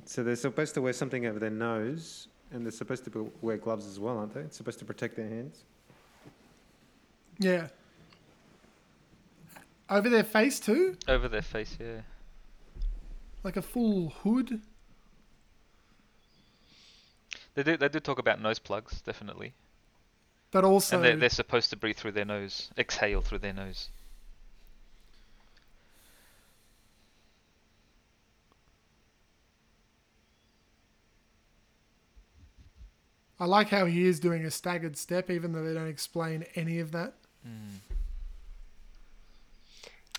[0.05, 3.57] So they're supposed to wear something over their nose, and they're supposed to be, wear
[3.57, 4.40] gloves as well, aren't they?
[4.40, 5.65] It's supposed to protect their hands.
[7.40, 7.68] Yeah.
[9.88, 10.96] Over their face too?
[11.08, 12.02] Over their face, yeah.
[13.42, 14.60] Like a full hood?
[17.54, 17.76] They do.
[17.76, 19.54] They do talk about nose plugs, definitely,
[20.52, 23.88] But also, and they're, they're supposed to breathe through their nose, exhale through their nose.
[33.40, 36.78] I like how he is doing a staggered step, even though they don't explain any
[36.78, 37.14] of that.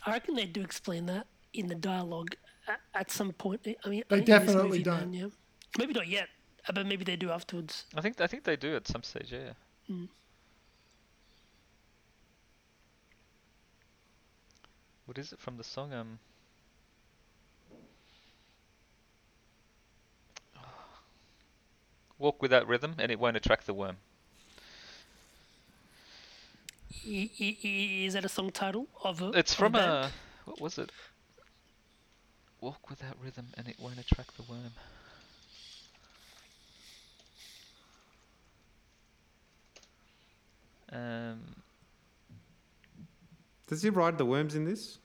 [0.06, 2.36] I reckon they do explain that in the dialogue
[2.68, 3.62] at, at some point.
[3.86, 5.12] I mean, They in definitely don't.
[5.12, 5.28] man, yeah.
[5.78, 6.28] Maybe not yet,
[6.68, 7.86] uh, but maybe they do afterwards.
[7.96, 8.20] I think.
[8.20, 9.32] I think they do at some stage.
[9.32, 9.54] Yeah.
[15.06, 15.94] What is it from the song?
[15.94, 16.20] Um.
[22.20, 23.98] Walk without rhythm, and it won't attract the worm.
[27.06, 29.30] Is that a song title of a?
[29.32, 29.92] It's from band?
[29.92, 30.12] a.
[30.46, 30.92] What was it?
[32.60, 34.72] Walk without rhythm, and it won't attract the worm.
[40.92, 41.40] Um.
[43.68, 44.98] Does he ride the worms in this?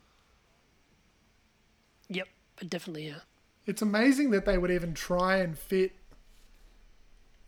[2.09, 2.27] Yep,
[2.69, 3.21] definitely yeah.
[3.67, 5.93] It's amazing that they would even try and fit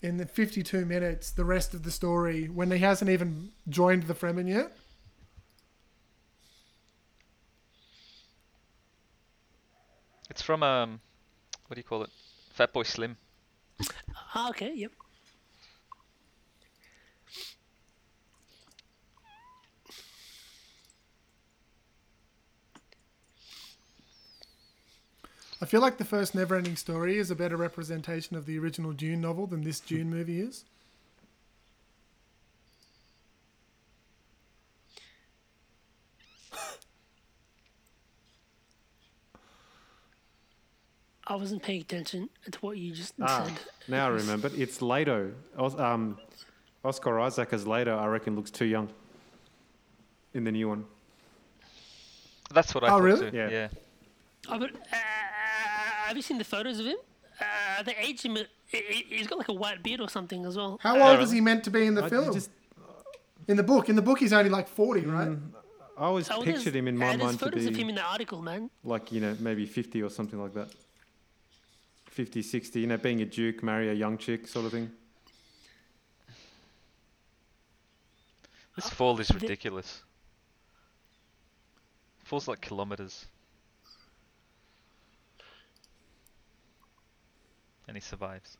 [0.00, 4.14] in the 52 minutes the rest of the story when he hasn't even joined the
[4.14, 4.76] Fremen yet.
[10.30, 11.00] It's from um,
[11.66, 12.10] what do you call it?
[12.56, 13.16] Fatboy Slim.
[14.34, 14.92] Ah, okay, yep.
[25.60, 29.20] I feel like the first Neverending Story is a better representation of the original Dune
[29.20, 30.64] novel than this Dune movie is.
[41.26, 43.58] I wasn't paying attention to what you just Ah, said.
[43.86, 44.50] now I remember.
[44.56, 45.32] It's Leto.
[45.58, 46.18] Um,
[46.84, 48.88] Oscar Isaac as Leto, I reckon, looks too young
[50.32, 50.86] in the new one.
[52.50, 53.30] That's what I Oh, thought really?
[53.30, 53.36] too.
[53.36, 53.50] Yeah.
[53.50, 53.68] yeah.
[54.48, 54.96] Oh, but uh,
[56.08, 56.96] have you seen the photos of him?
[57.40, 58.36] Uh, they aged him.
[58.66, 60.78] he- he- He's got like a white beard or something as well.
[60.82, 62.32] How old is he meant to be in the I film?
[62.34, 62.50] just-
[63.46, 65.36] in the book, in the book, he's only like 40, right?
[65.96, 67.94] I always Oh, pictured him in my there's mind to photos of him be in
[67.94, 68.70] the article, man.
[68.84, 70.68] like, you know, maybe 50 or something like that.
[72.10, 74.90] 50, 60, you know, being a duke, marry a young chick sort of thing.
[78.76, 80.02] This fall is the- ridiculous.
[82.24, 83.26] Falls like kilometers.
[87.88, 88.56] And he survives.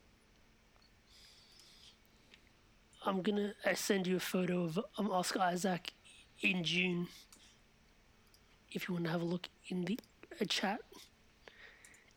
[3.05, 5.93] I'm gonna uh, send you a photo of um, Oscar Isaac
[6.41, 7.09] in Dune.
[8.73, 9.99] If you want to have a look in the
[10.41, 10.81] uh, chat,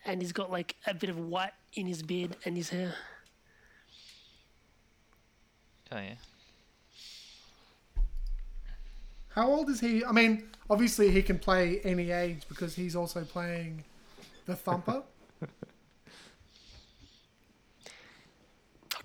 [0.06, 2.96] and he's got like a bit of white in his beard and his hair.
[5.92, 6.16] Oh yeah.
[9.30, 10.04] How old is he?
[10.04, 13.84] I mean, obviously he can play any age because he's also playing
[14.46, 15.04] the Thumper.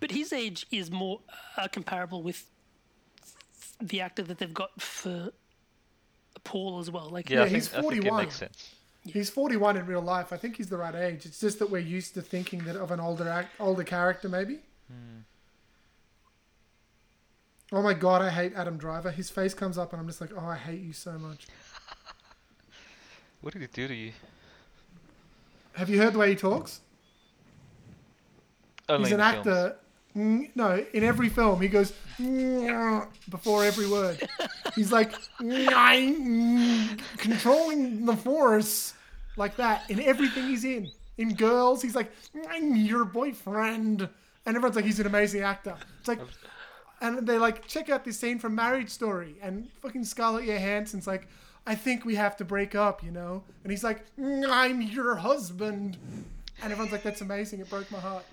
[0.01, 1.21] But his age is more
[1.57, 2.45] uh, comparable with
[3.81, 5.31] the actor that they've got for
[6.45, 7.09] Paul as well.
[7.11, 8.23] Like, Yeah, Yeah, I, think, he's I think it 41.
[8.25, 8.75] makes sense.
[9.05, 10.33] He's 41 in real life.
[10.33, 11.27] I think he's the right age.
[11.27, 14.59] It's just that we're used to thinking that of an older act, older character, maybe.
[17.73, 19.11] Oh my god, I hate Adam Driver.
[19.11, 21.47] His face comes up, and I'm just like, oh, I hate you so much.
[23.43, 24.13] What did he do to you?
[25.75, 26.81] Have you heard the way he talks?
[28.89, 29.43] Only He's an actor.
[29.55, 29.75] films.
[30.17, 31.93] No, in every film he goes
[33.29, 34.27] before every word.
[34.75, 38.95] He's like "Mm, controlling the force
[39.37, 40.91] like that in everything he's in.
[41.19, 44.09] In Girls, he's like "Mm, your boyfriend,
[44.47, 45.77] and everyone's like he's an amazing actor.
[45.99, 46.21] It's like,
[47.03, 51.29] and they're like check out this scene from Marriage Story, and fucking Scarlett Johansson's like.
[51.69, 53.43] I think we have to break up, you know?
[53.65, 55.99] And he's like, "Mm, I'm your husband.
[56.63, 57.59] And everyone's like, that's amazing.
[57.59, 58.25] It broke my heart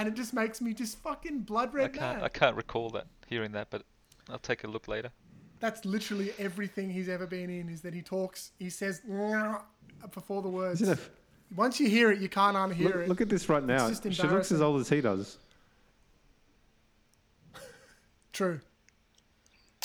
[0.00, 2.16] and it just makes me just fucking blood I red can't.
[2.18, 2.24] mad.
[2.24, 3.82] I can't recall that hearing that, but
[4.30, 5.10] I'll take a look later.
[5.60, 7.68] That's literally everything he's ever been in.
[7.68, 9.02] Is that he talks, he says
[10.14, 10.80] before the words.
[10.80, 11.10] Isn't it?
[11.54, 13.08] Once you hear it, you can't unhear Look, it.
[13.08, 13.88] look at this right now.
[13.88, 15.36] just She looks as old as he does.
[18.32, 18.60] True.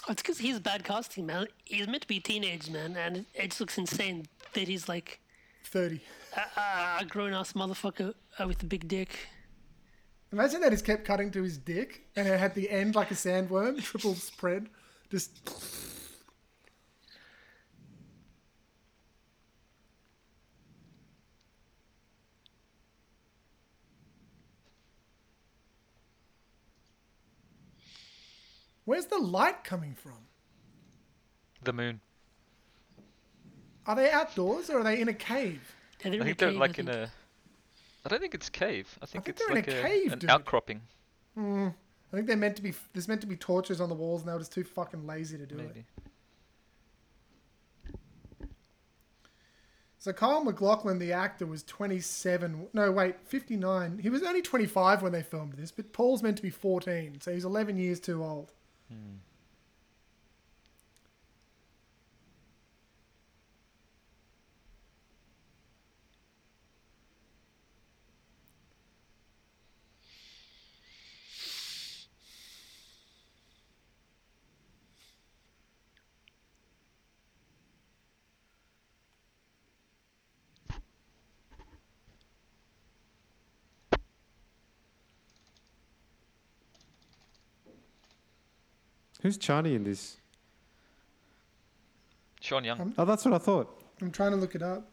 [0.07, 1.47] it's because he's bad casting, man.
[1.65, 4.87] He's meant to be a teenage man, and it, it just looks insane that he's
[4.87, 5.19] like
[5.65, 5.99] Thirty.
[6.37, 9.27] a, a, a grown ass motherfucker uh, with a big dick.
[10.35, 13.13] Imagine that he's kept cutting to his dick and it had the end like a
[13.13, 14.67] sandworm, triple spread.
[15.09, 15.31] Just.
[28.83, 30.27] Where's the light coming from?
[31.63, 32.01] The moon.
[33.85, 35.61] Are they outdoors or are they in a cave?
[36.03, 37.09] I think they're like in a
[38.05, 38.97] I don't think it's cave.
[39.01, 40.29] I think, think it's like a a, cave, an dude.
[40.29, 40.81] outcropping.
[41.33, 41.69] Hmm.
[42.13, 42.73] I think they're meant to be.
[42.93, 45.37] There's meant to be torches on the walls, and they were just too fucking lazy
[45.37, 45.83] to do it.
[49.97, 52.67] So Kyle MacLachlan, the actor, was 27.
[52.73, 53.97] No, wait, 59.
[53.97, 57.33] He was only 25 when they filmed this, but Paul's meant to be 14, so
[57.33, 58.51] he's 11 years too old.
[58.87, 59.15] Hmm.
[89.25, 90.17] Who's Chani in this?
[92.41, 92.79] Sean Young.
[92.79, 93.81] Um, Oh, that's what I thought.
[93.99, 94.87] I'm trying to look it up.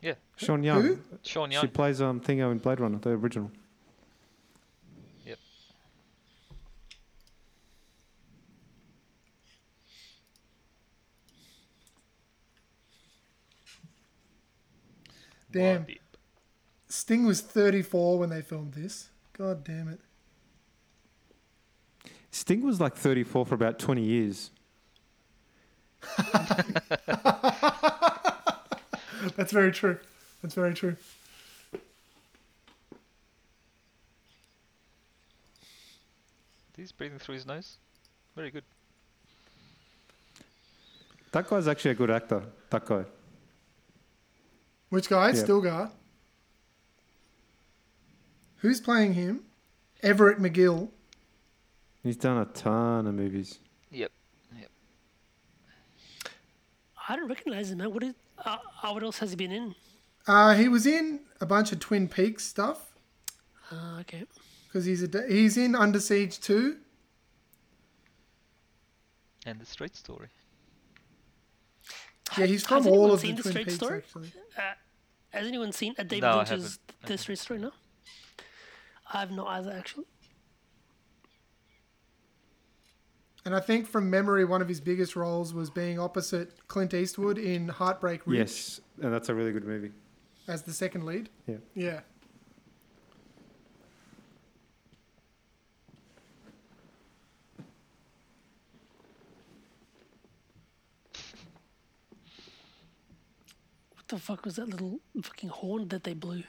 [0.00, 0.80] yeah, Sean Young.
[0.80, 0.98] Who?
[1.22, 1.68] Sean She Young.
[1.68, 3.50] plays um Thingo in Blade Runner, the original.
[5.26, 5.38] Yep.
[15.52, 15.80] Damn.
[15.82, 16.00] Wabi.
[16.88, 19.10] Sting was 34 when they filmed this.
[19.36, 20.00] God damn it.
[22.30, 24.50] Sting was like 34 for about 20 years.
[29.36, 29.98] That's very true.
[30.42, 30.96] That's very true.
[36.76, 37.78] He's breathing through his nose.
[38.34, 38.64] Very good.
[41.32, 42.42] That guy's actually a good actor.
[42.70, 43.04] That guy.
[44.90, 45.28] Which guy?
[45.28, 45.42] Yeah.
[45.42, 45.90] Stilgar.
[48.58, 49.40] Who's playing him?
[50.02, 50.88] Everett McGill.
[52.06, 53.58] He's done a ton of movies.
[53.90, 54.12] Yep.
[54.60, 54.70] Yep.
[57.08, 57.92] I don't recognize him, man.
[57.92, 58.14] What, is,
[58.44, 59.74] uh, uh, what else has he been in?
[60.28, 62.92] Uh, he was in a bunch of Twin Peaks stuff
[63.72, 64.22] Uh, okay.
[64.68, 66.76] because he's a he's in Under Siege 2.
[69.46, 70.28] And the straight story.
[72.38, 73.98] Yeah, he's Has from anyone all of the seen The Twin Straight Peaks Story?
[73.98, 74.32] actually.
[75.30, 76.78] Has anyone seen a David No, Lynch's haven't.
[77.06, 77.58] The Straight Story?
[77.58, 77.72] No.
[79.12, 80.04] I have not either, actually.
[83.46, 87.38] And I think from memory, one of his biggest roles was being opposite Clint Eastwood
[87.38, 89.92] in Heartbreak Ridge Yes, and that's a really good movie.
[90.48, 91.28] as the second lead.
[91.46, 91.56] Yeah.
[91.74, 92.00] Yeah.
[103.94, 106.42] What the fuck was that little fucking horn that they blew?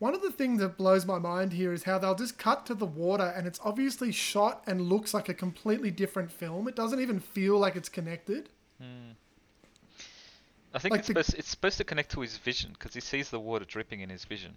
[0.00, 2.74] One of the things that blows my mind here is how they'll just cut to
[2.74, 6.66] the water and it's obviously shot and looks like a completely different film.
[6.68, 8.48] It doesn't even feel like it's connected.
[8.80, 9.10] Hmm.
[10.72, 13.00] I think Like it's the- supposed it's supposed to connect to his vision because he
[13.00, 14.56] sees the water dripping in his vision.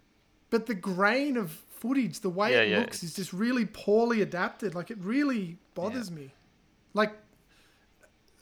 [0.49, 4.21] But the grain of footage, the way Yeah, it yeah, looks, is just really poorly
[4.21, 4.73] adapted.
[4.75, 6.31] Like it really bothers me.
[6.93, 7.11] Like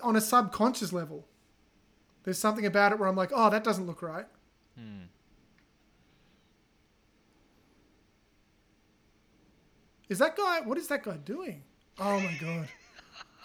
[0.04, 1.26] on a subconscious level,
[2.26, 4.28] there's something about it where I'm like, oh, that doesn't look right.
[4.78, 5.06] Hmm.
[10.12, 10.60] Is that guy?
[10.60, 11.64] What is that guy doing?
[11.98, 12.68] Oh my god!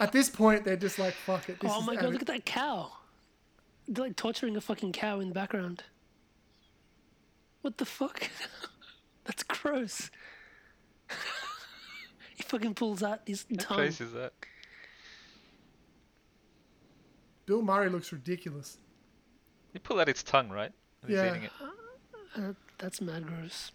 [0.00, 1.60] At this point, they're just like, fuck it.
[1.60, 2.90] This oh my out god, of- look at that cow.
[3.86, 5.84] They're like torturing a fucking cow in the background.
[7.62, 8.28] What the fuck?
[9.26, 10.10] That's gross.
[12.36, 13.78] he fucking pulls out his How tongue.
[13.78, 14.32] crazy is that?
[17.46, 18.78] Bill Murray looks ridiculous.
[19.72, 20.72] He pulled out its tongue, right?
[21.02, 21.30] And he's Yeah.
[21.30, 21.52] eating it.
[22.34, 23.70] Uh, that's mad gross.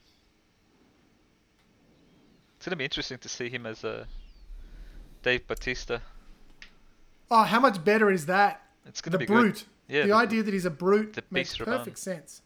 [2.61, 4.05] It's gonna be interesting to see him as a
[5.23, 5.99] Dave Bautista.
[7.31, 8.61] Oh, how much better is that?
[8.85, 9.53] It's gonna The be brute.
[9.55, 9.63] good.
[9.95, 10.01] Yeah.
[10.03, 11.77] the the- idea that he's a brute the makes Beast Rabban.
[11.79, 12.43] perfect sense.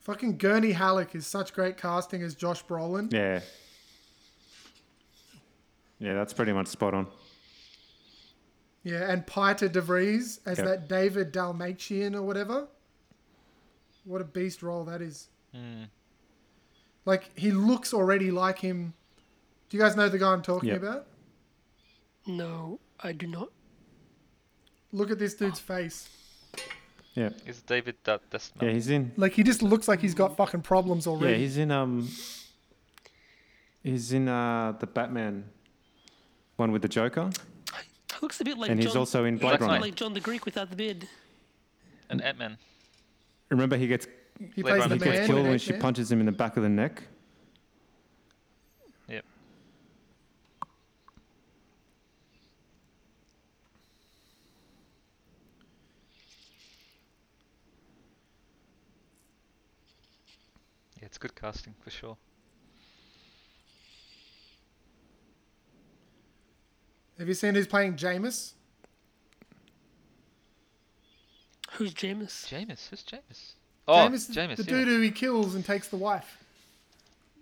[0.00, 3.12] Fucking Gurney Halleck is such great casting as Josh Brolin.
[3.12, 3.40] Yeah.
[5.98, 7.06] Yeah, that's pretty much spot on.
[8.84, 10.66] Yeah, and Piter de Vries as Yep.
[10.66, 12.66] that David Dalmatian or whatever.
[14.04, 15.28] What a beast role that is.
[15.54, 15.84] Hmm.
[17.04, 18.94] Like, he looks already like him.
[19.68, 20.82] Do you guys know the guy I'm talking Yep.
[20.82, 21.06] about?
[22.26, 23.50] No, I do not.
[24.92, 26.08] Look at this dude's face.
[27.14, 27.30] Yeah.
[27.46, 29.12] Is David that that's Yeah, he's in.
[29.16, 31.24] Like, he just looks like he's got fucking problems already.
[31.24, 31.42] Yeah, already.
[31.44, 32.08] he's in um.
[33.82, 35.50] He's in uh the Batman
[36.56, 37.30] one with the Joker.
[38.22, 39.80] Looks a bit like And he's John, also in he Blade looks Runner.
[39.80, 41.08] like John the Greek without the beard.
[42.08, 42.56] an Ant Man.
[43.50, 44.06] Remember, he gets
[44.54, 46.62] He Blade plays He gets in killed when she punches him in the back of
[46.62, 47.02] the neck.
[49.08, 49.24] Yep.
[61.00, 62.16] Yeah, it's good casting for sure.
[67.18, 68.52] Have you seen who's playing Jamis?
[71.72, 72.46] Who's Jamis?
[72.48, 73.52] Jamis, who's Jamis?
[73.88, 74.70] Oh, Jamis, Jamis, the yeah.
[74.70, 76.44] dude who he kills and takes the wife.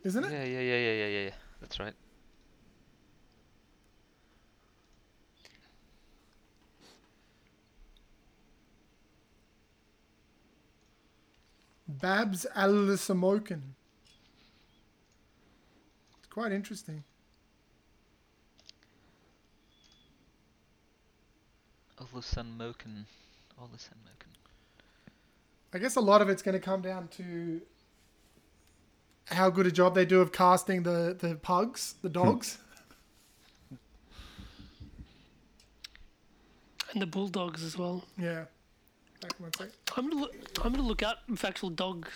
[0.05, 0.33] Isn't it?
[0.33, 1.31] Yeah, yeah, yeah, yeah, yeah, yeah, yeah.
[1.61, 1.95] That's right.
[11.87, 13.61] Babs Olusanmokun.
[16.19, 17.05] It's quite interesting.
[22.01, 23.05] Olusanmokun.
[23.61, 24.33] Olusan Moken.
[25.73, 27.61] I guess a lot of it's going to come down to
[29.27, 32.59] how good a job they do of casting the, the pugs, the dogs.
[36.93, 38.03] And the bulldogs as well.
[38.19, 38.47] yeah.
[39.21, 39.69] Back one sec.
[39.97, 40.35] I'm gonna look.
[40.65, 42.09] I'm gonna look out for actual dog,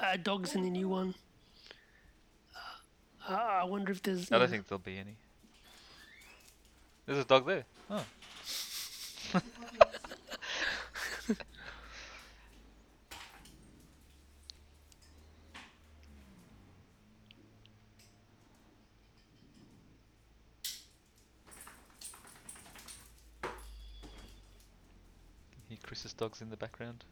[0.00, 1.16] uh, dogs in the new one.
[3.28, 4.30] Uh, I wonder if there's.
[4.30, 4.50] I don't yeah.
[4.52, 5.16] think there'll be any.
[7.06, 7.64] There's a dog there.
[7.90, 8.04] Oh.
[25.68, 27.04] Hear Chris's dog's in the background.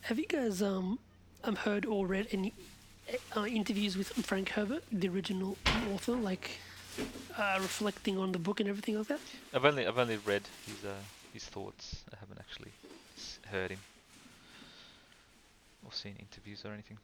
[0.00, 0.98] Have you guys um,
[1.44, 2.54] um heard or read any
[3.36, 5.58] uh, interviews with Frank Herbert, the original
[5.92, 6.46] author, like
[7.36, 9.20] uh, reflecting on the book and everything like that?
[9.52, 10.94] I've only I've only read his uh,
[11.34, 11.84] his thoughts.
[12.14, 12.72] I haven't actually
[13.52, 13.80] heard him
[15.84, 16.98] or seen interviews or anything.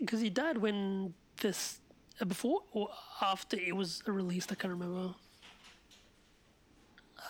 [0.00, 1.78] Because he died when this
[2.20, 2.88] uh, before or
[3.20, 4.50] after it was released.
[4.50, 5.14] I can't remember.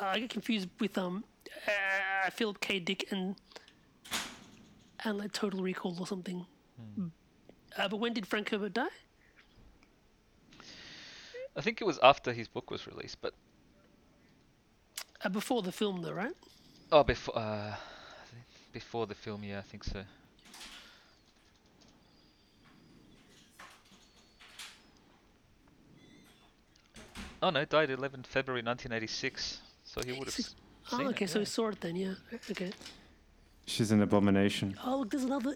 [0.01, 1.24] Uh, I get confused with um
[1.66, 2.78] uh, Philip K.
[2.81, 3.36] Dick and
[5.05, 6.47] and like Total Recall or something.
[7.77, 8.86] Uh, but when did Frank Herbert die?
[11.56, 13.35] I think it was after his book was released, but
[15.24, 16.35] Uh, before the film, though, right?
[16.90, 17.74] oh, before uh,
[18.73, 20.05] before the film, yeah, I think so.
[27.43, 29.59] Oh no, died 11 February 1986.
[29.93, 30.39] So he would have.
[30.90, 31.44] Oh, seen it, okay, so yeah.
[31.44, 32.14] he saw it then, yeah.
[32.51, 32.70] Okay.
[33.66, 34.74] She's an abomination.
[34.85, 35.55] Oh, look, there's another.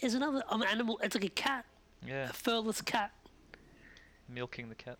[0.00, 0.98] There's another um, animal.
[1.02, 1.64] It's like a cat,
[2.04, 3.12] Yeah, a furless cat.
[4.28, 4.98] milking the cat.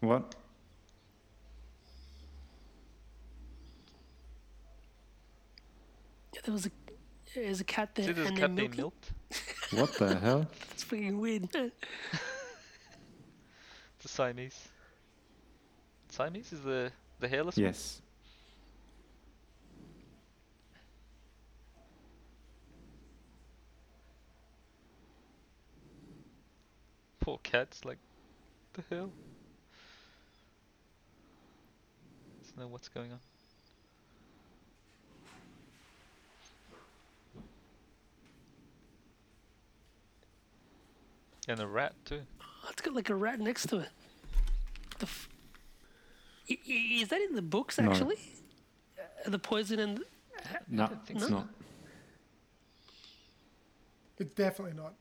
[0.00, 0.34] What?
[6.34, 6.70] Yeah, there was a.
[7.34, 8.80] There's a cat there, See, there's a and cat then being milking.
[8.80, 9.12] milked.
[9.72, 10.46] What the hell?
[10.72, 11.50] It's freaking weird.
[11.52, 11.70] the
[14.06, 14.68] Siamese.
[16.18, 16.90] Siamese is the
[17.20, 17.66] the hairless one?
[17.66, 18.02] Yes.
[27.20, 27.98] Poor cat's like,
[28.72, 29.10] the hell?
[32.42, 33.18] Doesn't know what's going on.
[41.46, 42.22] And a rat too.
[42.40, 43.88] Oh, it's got like a rat next to it.
[44.98, 45.37] The f- I- i-
[46.48, 47.90] is that in the books No.
[47.90, 48.16] actually?
[49.26, 50.00] Uh, the poison and
[50.68, 51.30] No, don't it's so.
[51.30, 51.48] not.
[54.18, 54.94] It's definitely not.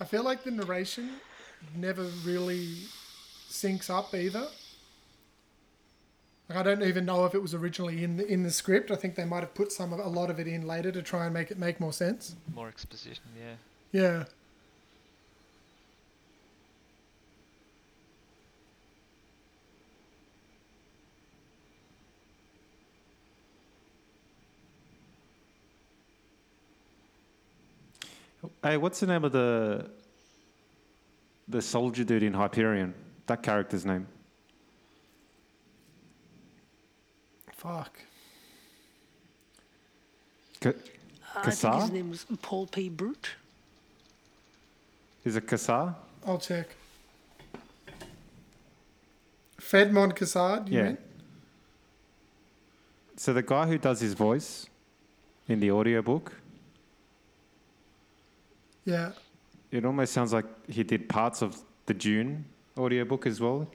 [0.00, 1.10] I feel like the narration
[1.76, 2.76] never really
[3.48, 4.48] syncs up either.
[6.48, 8.90] Like I don't even know if it was originally in the, in the script.
[8.90, 11.02] I think they might have put some of, a lot of it in later to
[11.02, 12.36] try and make it make more sense.
[12.54, 13.54] More exposition, yeah.
[13.92, 14.24] Yeah.
[28.62, 29.90] Hey, what's the name of the
[31.48, 32.94] the soldier dude in Hyperion?
[33.26, 34.06] That character's name.
[37.64, 37.98] Fuck.
[40.60, 40.74] K-
[41.34, 42.90] I think his name was Paul P.
[42.90, 43.30] Brute.
[45.24, 45.94] Is it Kassad?
[46.26, 46.68] I'll check.
[49.58, 50.82] Fedmahn Kassad, you Yeah.
[50.88, 50.98] mean?
[53.16, 54.66] So the guy who does his voice
[55.48, 56.34] in the audiobook,
[58.84, 59.12] Yeah.
[59.70, 62.44] it almost sounds like he did parts of the Dune
[62.76, 63.66] audiobook as well,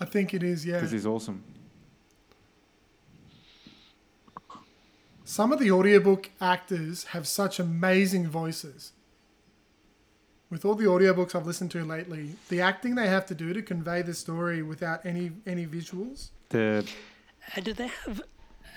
[0.00, 0.76] I think it is, yeah.
[0.76, 1.44] because he's awesome.
[5.24, 8.92] Some of the audiobook actors have such amazing voices.
[10.50, 13.62] With all the audiobooks I've listened to lately, the acting they have to do to
[13.62, 16.30] convey the story without any any visuals.
[16.48, 16.84] The
[17.56, 18.22] Uh, do they have?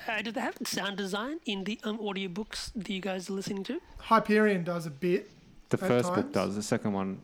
[0.07, 3.63] Uh, do they have sound design in the um, audiobooks that you guys are listening
[3.63, 3.81] to?
[3.97, 5.31] Hyperion does a bit.
[5.69, 6.55] the At first book does.
[6.55, 7.21] The second one,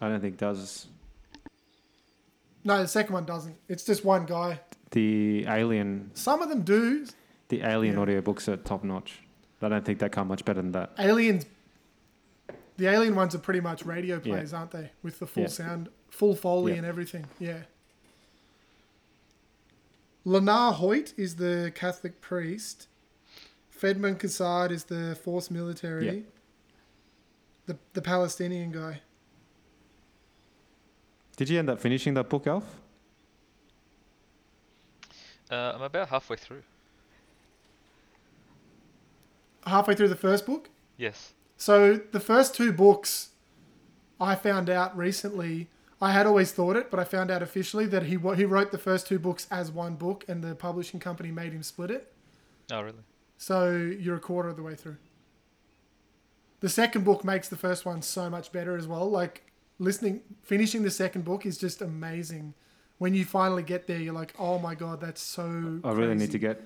[0.00, 0.86] I don't think does.
[2.66, 3.56] No, the second one doesn't.
[3.68, 4.60] It's just one guy.
[4.90, 7.06] The Alien, Some of them do.
[7.48, 9.20] the Alien audiobooks are top notch.
[9.62, 10.92] I don't think they come much better than that.
[10.98, 11.46] Aliens.
[12.76, 14.34] The alien ones are pretty much radio Yeah.
[14.34, 14.90] plays, aren't they?
[15.02, 15.48] With the full Yeah.
[15.48, 16.78] sound, full foley Yeah.
[16.78, 17.24] and everything.
[17.38, 17.62] Yeah.
[20.26, 22.88] Lenar Hoyt is the Catholic priest.
[23.70, 26.06] Fedmahn Kassad is the force military.
[26.06, 26.22] Yeah.
[27.66, 29.00] The the Palestinian guy.
[31.36, 32.64] Did you end up finishing that book, Alf?
[35.50, 36.62] Uh, I'm about halfway through.
[39.66, 40.70] Halfway through the first book.
[40.96, 41.32] Yes.
[41.56, 43.30] So the first two books,
[44.20, 45.68] I found out recently.
[46.00, 48.78] I had always thought it, but I found out officially that he he wrote the
[48.78, 52.12] first two books as one book, and the publishing company made him split it.
[52.70, 53.04] Oh, really?
[53.38, 54.96] So you're a quarter of the way through.
[56.60, 59.08] The second book makes the first one so much better as well.
[59.08, 59.45] Like
[59.78, 62.54] listening, finishing the second book is just amazing.
[62.98, 66.30] When you finally get there, you're like, "Oh my god, that's so." I really need
[66.32, 66.60] to get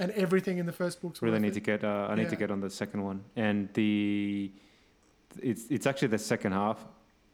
[0.00, 1.54] And everything in the first book's really need it.
[1.54, 1.84] to get.
[1.84, 4.50] Uh, I need to get on the second one, and the
[5.42, 6.84] it's it's actually the second half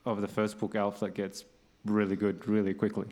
[0.05, 1.45] of the first book, Alf, that gets
[1.87, 3.07] really good really quickly,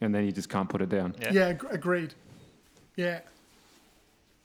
[0.00, 1.14] and then you just can't put it down.
[1.20, 1.32] Yeah.
[1.32, 2.14] Yeah, ag- agreed.
[2.96, 3.20] Yeah.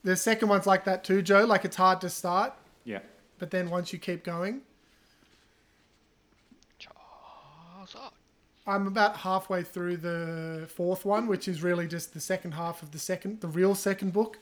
[0.03, 1.45] The second one's like that too, Joe.
[1.45, 2.99] Like it's hard to start, Yeah.
[3.39, 4.61] but then once you keep going,
[8.67, 12.91] I'm about halfway through the fourth one, which is really just the second half of
[12.91, 14.39] the second, the real second book.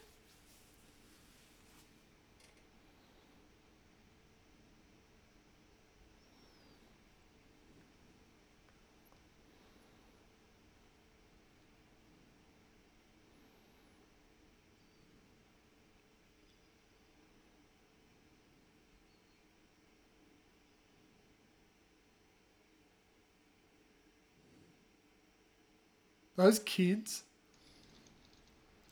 [26.43, 27.23] Those kids.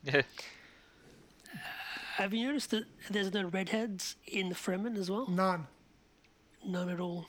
[0.06, 0.22] Yeah.
[2.16, 5.28] Have you noticed that there's no redheads in the Fremen as well?
[5.28, 5.68] None.
[6.66, 7.26] None at all.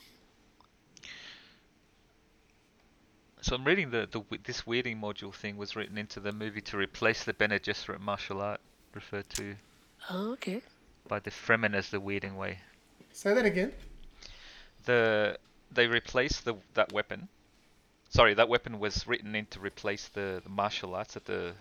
[3.40, 6.76] So I'm reading the, the this weirding module thing was written into the movie to
[6.76, 8.60] replace the Bene Gesserit martial art
[8.94, 9.56] referred to
[10.08, 10.62] Oh, okay.
[11.08, 12.60] by the Fremen as the weirding way.
[13.10, 13.72] Say that again.
[14.84, 15.36] The
[15.72, 17.28] they replaced the that weapon.
[18.12, 21.54] Sorry, that weapon was written in to replace the, the martial arts that the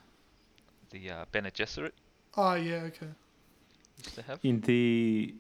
[0.90, 1.94] the uh, Bene Gesserit
[2.36, 3.08] Oh yeah, okay.
[3.98, 5.34] used to have In the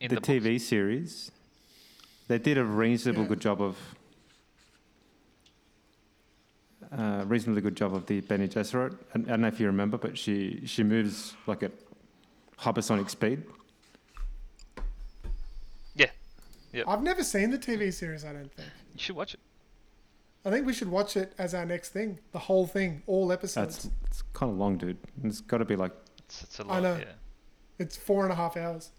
[0.00, 0.28] in the, the, books.
[0.28, 1.30] TV series,
[2.26, 3.28] they did a reasonable Yeah.
[3.28, 3.76] good job of
[6.90, 8.96] uh, reasonably good job of the Bene Gesserit.
[9.14, 11.72] And I don't know if you remember, but she she moves like at
[12.58, 13.44] hypersonic speed.
[15.94, 16.10] Yeah.
[16.72, 16.84] Yep.
[16.88, 18.24] I've never seen the TV series.
[18.24, 18.68] I don't think.
[18.94, 19.40] You should watch it.
[20.44, 22.18] I think we should watch it as our next thing.
[22.32, 23.84] The whole thing, all episodes.
[23.84, 24.98] That's it's kind of long, dude.
[25.22, 26.82] It's got to be like It's, it's a I lot.
[26.82, 26.96] know.
[26.96, 27.12] Yeah.
[27.78, 28.90] It's four and a half hours.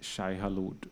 [0.00, 0.88] Shai-Hulud.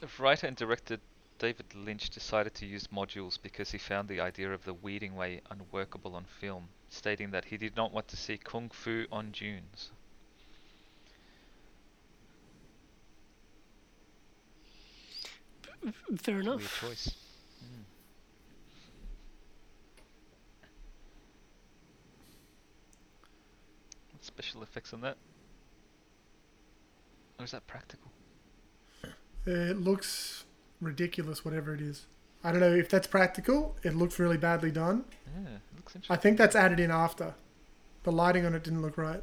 [0.00, 0.98] The writer and director
[1.42, 5.40] David Lynch decided to use modules because he found the idea of the weirding way
[5.50, 9.90] unworkable on film, stating that he did not want to see kung fu on dunes.
[16.16, 16.80] Fair Weird enough.
[16.80, 17.16] choice.
[17.64, 17.82] Mm.
[24.20, 25.16] Special effects on that?
[27.40, 28.12] Or is that practical?
[29.44, 30.44] It looks
[30.82, 32.06] ridiculous, whatever it is.
[32.44, 33.76] I don't know if that's practical.
[33.82, 35.04] It looks really badly done.
[35.34, 37.34] Yeah, it looks I think that's added in after.
[38.02, 39.22] The lighting on it didn't look right.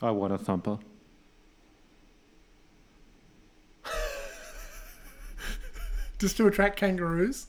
[0.00, 0.78] I want a thumper.
[6.18, 7.46] Just to attract kangaroos.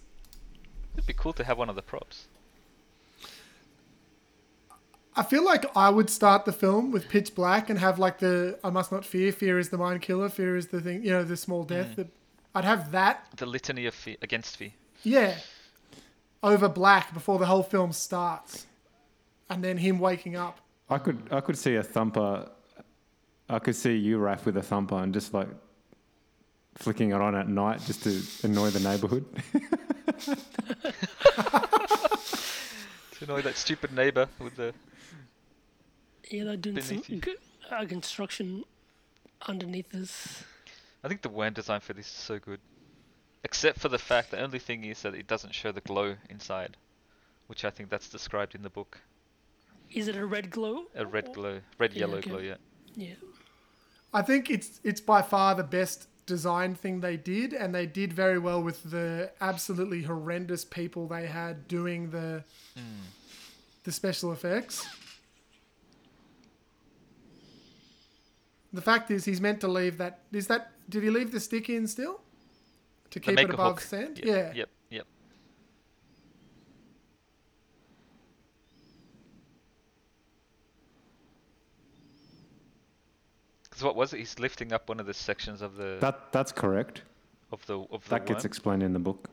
[0.94, 2.28] It'd be cool to have one of the props.
[5.18, 8.60] I feel like I would start the film with pitch black and have like the
[8.64, 11.24] I must not fear, fear is the mind killer, fear is the thing, you know,
[11.24, 11.92] the small death.
[11.92, 11.96] Mm.
[11.96, 12.08] The,
[12.54, 14.72] I'd have that, The litany of fear against fear.
[15.04, 15.36] yeah,
[16.44, 18.66] over black before the whole film starts,
[19.50, 20.60] and then him waking up.
[20.90, 22.50] I could I could see a thumper.
[23.50, 25.48] I could see you, Raf, with a thumper and just like
[26.76, 29.26] flicking it on at night just to annoy the neighbourhood.
[33.20, 34.74] To annoy that stupid neighbor with the.
[36.38, 37.20] Yeah, they're doing some Beneath you.
[37.20, 37.38] good
[37.72, 38.64] uh, construction
[39.48, 40.44] underneath us.
[41.04, 42.60] I think the worm design for this is so good.
[43.44, 46.78] Except for the fact, the only thing is that it doesn't show the glow inside,
[47.48, 48.98] which I think that's described in the book.
[49.94, 50.86] Is it a red glow?
[50.96, 52.30] A red glow, red Yeah, yellow okay.
[52.32, 52.56] glow, yeah.
[52.96, 53.14] Yeah.
[54.14, 58.12] I think it's it's by far the best design thing they did, and they did
[58.14, 62.44] very well with the absolutely horrendous people they had doing the
[63.84, 64.88] the special effects.
[68.76, 70.20] The fact is, he's meant to leave that.
[70.34, 70.72] Is that?
[70.90, 72.20] Did he leave the stick in still?
[73.12, 73.80] To keep it above hook.
[73.82, 74.18] sand?
[74.18, 74.52] Yep, Yeah.
[74.54, 74.70] Yep.
[74.90, 75.08] Yep.
[83.64, 84.18] Because what was it?
[84.20, 87.04] He's lifting up one of the sections of the that that's correct.
[87.52, 89.30] of the of the That gets explained in the book.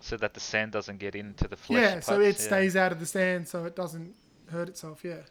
[0.00, 1.80] so that the sand doesn't get into the flesh.
[1.82, 2.46] Yeah, so it yeah.
[2.46, 4.14] stays out of the sand, so it doesn't
[4.50, 5.04] hurt itself.
[5.04, 5.22] Yeah.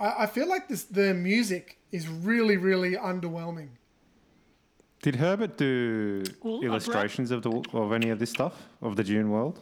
[0.00, 3.68] I, I feel like this the music is really really underwhelming.
[5.02, 9.30] Did Herbert do Well, illustrations of the of any of this stuff of the Dune
[9.30, 9.60] world?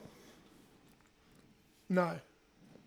[1.89, 2.19] No,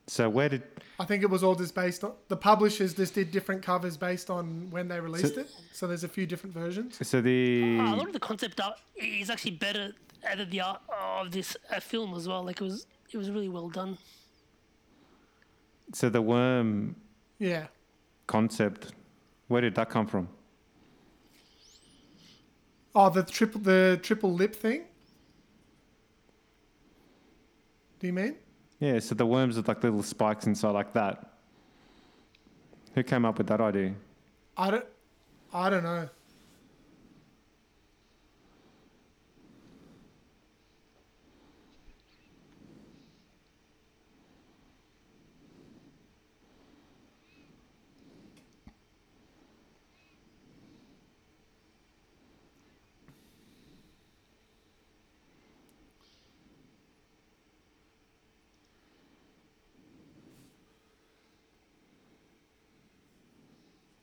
[0.07, 0.63] So where did
[0.99, 4.29] I think it was all just based on the publishers just did different covers based
[4.29, 5.49] on when they released So- it.
[5.71, 6.97] So there's a few different versions.
[7.07, 9.93] so the Uh, a lot of the concept art is actually better
[10.37, 10.81] than the art
[11.21, 12.43] of this uh, film as well.
[12.43, 13.97] Like it was, it was really well done.
[15.93, 16.95] so the worm
[17.39, 17.67] Yeah.
[18.27, 18.93] concept?
[19.47, 20.27] Where did that come from?
[22.93, 24.83] Oh, the triple the triple lip thing.
[27.99, 28.35] Do you mean?
[28.79, 31.33] Yeah, so the worms with like little spikes inside like that.
[32.93, 33.93] Who came up with that idea?
[34.57, 34.85] I don't.
[35.53, 36.09] I don't know.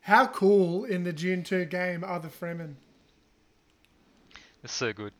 [0.07, 2.75] How cool in the Dune 2 game are the Fremen?
[4.63, 5.11] It's so good.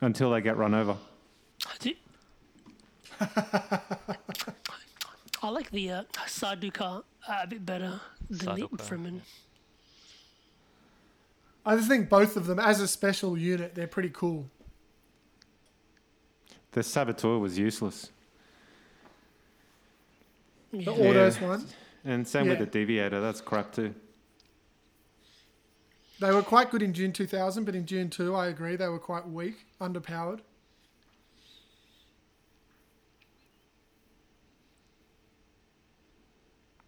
[0.00, 0.96] Until they get run over.
[1.78, 1.94] Do-
[3.20, 3.78] I
[5.48, 9.20] like the uh, Sardaukar uh, a bit better than Sardaukar, the Fremen.
[11.64, 14.50] I just think both of them, as a special unit, they're pretty cool.
[16.78, 18.12] The saboteur was useless.
[20.70, 20.92] The Yeah.
[20.92, 21.66] Ordos one,
[22.04, 22.50] And same Yeah.
[22.50, 23.96] with the deviator, that's crap too.
[26.20, 29.00] they were quite good in Dune 2000, but in Dune 2, I agree, they were
[29.00, 30.38] quite weak, underpowered.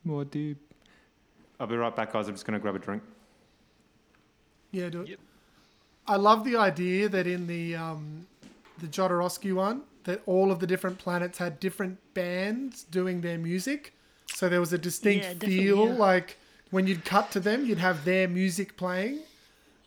[0.04, 0.58] More deep.
[1.58, 2.28] I'll be right back, guys.
[2.28, 3.02] I'm just going to grab a drink.
[4.70, 5.08] Yeah, do it.
[5.08, 5.18] Yep.
[6.06, 8.26] I love the idea that in the um,
[8.80, 13.94] the Jodorowsky one, that all of the different planets had different bands doing their music,
[14.34, 15.88] so there was a distinct Yeah, feel.
[15.88, 15.94] yeah.
[15.94, 16.38] Like
[16.70, 19.18] when you'd cut to them, you'd have their music playing,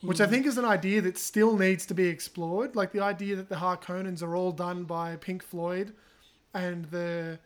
[0.01, 0.25] which Mm.
[0.25, 2.75] I think is an idea that still needs to be explored.
[2.75, 5.93] Like the idea that the Harkonnens are all done by Pink Floyd,
[6.53, 7.39] and the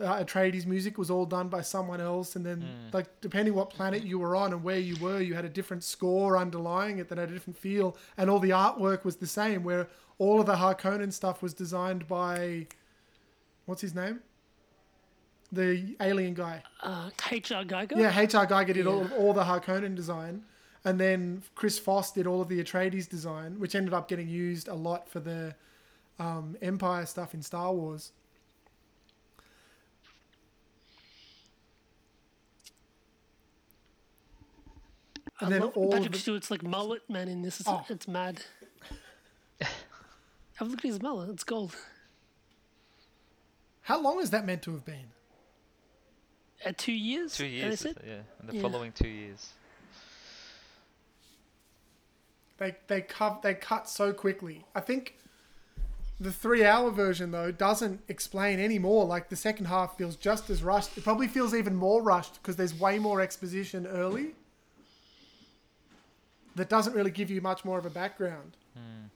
[0.00, 4.04] uh, Atreides music was all done by someone else, and then like depending what planet
[4.04, 7.18] you were on and where you were, you had a different score underlying it that
[7.18, 9.62] had a different feel, and all the artwork was the same.
[9.64, 9.88] Where
[10.18, 12.66] all of the Harkonnen stuff was designed by
[13.66, 14.20] what's his name?
[15.50, 16.62] The alien guy.
[16.82, 17.64] Uh, H.R.
[17.64, 17.96] Giger?
[17.96, 18.46] Yeah, H.R.
[18.46, 18.92] Giger did yeah.
[18.92, 20.42] all, all the Harkonnen design.
[20.84, 24.68] And then Chris Foss did all of the Atreides design, which ended up getting used
[24.68, 25.54] a lot for the
[26.18, 28.12] um, Empire stuff in Star Wars.
[35.40, 37.60] And I then love all Patrick Stewart's like mullet man in this.
[37.60, 37.84] It's, oh.
[37.88, 38.42] it's mad.
[40.58, 41.30] Have a look at his mullet.
[41.30, 41.74] It's gold.
[43.82, 45.12] How long is that meant to have been?
[46.64, 47.36] At two years.
[47.36, 47.98] Two years, Is it?
[48.04, 48.62] yeah, in the Yeah.
[48.62, 49.52] following two years.
[52.58, 54.64] They they cut they cut so quickly.
[54.74, 55.16] I think
[56.18, 59.04] the three hour version though doesn't explain any more.
[59.04, 60.98] Like the second half feels just as rushed.
[60.98, 64.34] It probably feels even more rushed because there's way more exposition early.
[66.56, 68.56] That doesn't really give you much more of a background.
[68.74, 69.06] Hmm.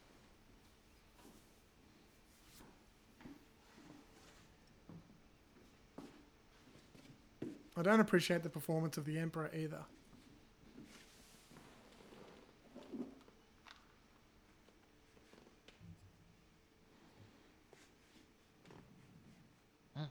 [7.77, 9.85] I don't appreciate the performance of the Emperor either.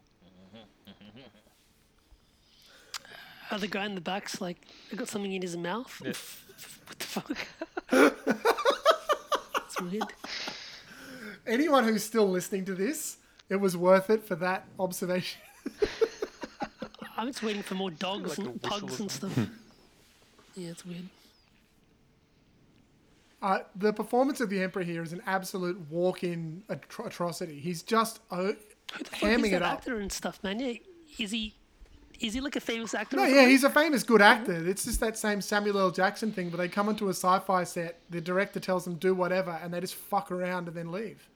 [3.54, 4.62] Oh, the guy in the back's like,
[4.94, 6.02] I got something in his mouth.
[6.02, 6.14] Yeah.
[6.88, 7.38] what the fuck?
[9.54, 10.04] That's weird.
[11.46, 13.18] anyone who's still listening to this,
[13.50, 15.42] it was worth it for that observation.
[17.22, 19.38] I'm just waiting for more dogs Like and pugs and stuff.
[20.56, 21.04] yeah, it's weird.
[23.44, 27.60] Uh, the performance of the Emperor here is an absolute walk-in atro- atrocity.
[27.60, 28.54] He's just uh, Who
[28.98, 29.74] the fuck hamming is it that up.
[29.74, 30.60] actor and stuff, man?
[30.60, 30.74] Yeah,
[31.20, 31.54] is he?
[32.20, 33.18] Is he like a famous actor?
[33.18, 34.68] No, yeah, he's a famous good actor.
[34.68, 35.92] It's just that same Samuel L.
[35.92, 39.60] Jackson thing, but they come into a sci-fi set, the director tells them do whatever,
[39.62, 41.30] and they just fuck around and then leave.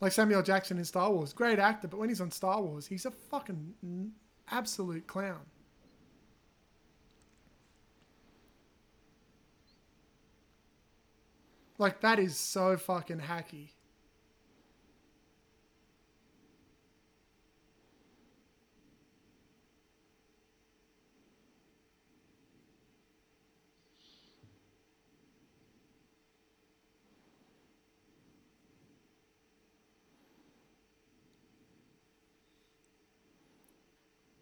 [0.00, 3.04] Like Samuel Jackson in Star Wars, great actor, but when he's on Star Wars, he's
[3.04, 4.12] a fucking n-
[4.50, 5.40] absolute clown.
[11.78, 13.68] Like that is so fucking hacky.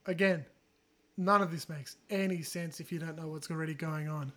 [0.06, 0.44] Again,
[1.16, 4.32] none of this makes any sense if you don't know what's already going on.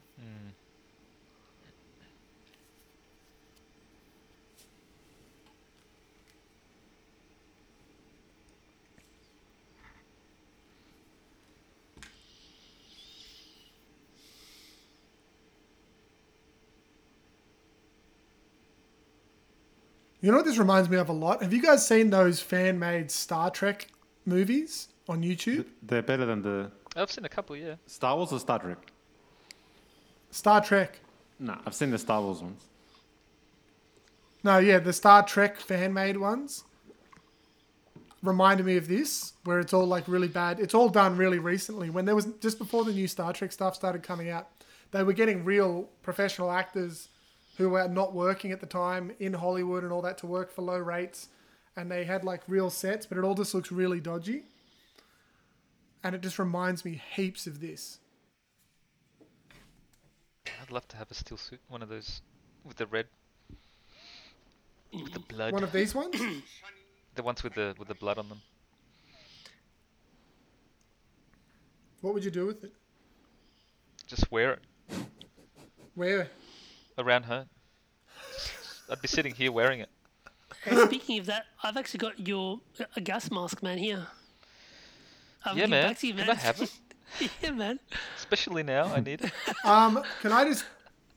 [20.20, 21.42] You know what this reminds me of a lot?
[21.42, 23.88] Have you guys seen those fan made Star Trek
[24.26, 25.66] movies on YouTube?
[25.82, 27.76] They're better than the I've seen a couple, yeah.
[27.86, 28.92] Star Wars or Star Trek.
[30.32, 31.00] Star Trek.
[31.40, 32.64] No, I've seen the Star Wars ones.
[34.44, 36.64] No, yeah, the Star Trek fan made ones
[38.24, 40.60] reminded me of this, where it's all like really bad.
[40.60, 41.90] It's all done really recently.
[41.90, 44.50] When there was just before the new Star Trek stuff started coming out,
[44.92, 47.10] they were getting real professional actors
[47.58, 50.62] who were not working at the time in Hollywood and all that to work for
[50.62, 51.30] low rates.
[51.76, 54.44] And they had like real sets, but it all just looks really dodgy.
[56.04, 58.00] And it just reminds me heaps of this.
[60.62, 62.22] I'd love to have a stillsuit, one of those
[62.64, 63.08] with the red,
[64.94, 66.16] with the blood, One of these ones?
[67.16, 68.42] the ones with the with the blood on them.
[72.02, 72.72] what would you do with it?
[74.06, 74.62] Just wear it
[75.96, 76.30] Where?
[76.98, 77.48] around her.
[78.90, 79.90] I'd be sitting here wearing it.
[80.64, 82.62] Hey, speaking of that, I've actually got your
[82.96, 83.78] a gas mask, man.
[83.78, 84.08] Here.
[85.46, 85.88] I'll Yeah, give man.
[85.90, 86.36] Back to you, Can man.
[86.36, 86.72] I have it?
[87.42, 87.80] yeah, man.
[88.18, 89.32] Especially now, I need it.
[89.66, 90.66] Um, can I just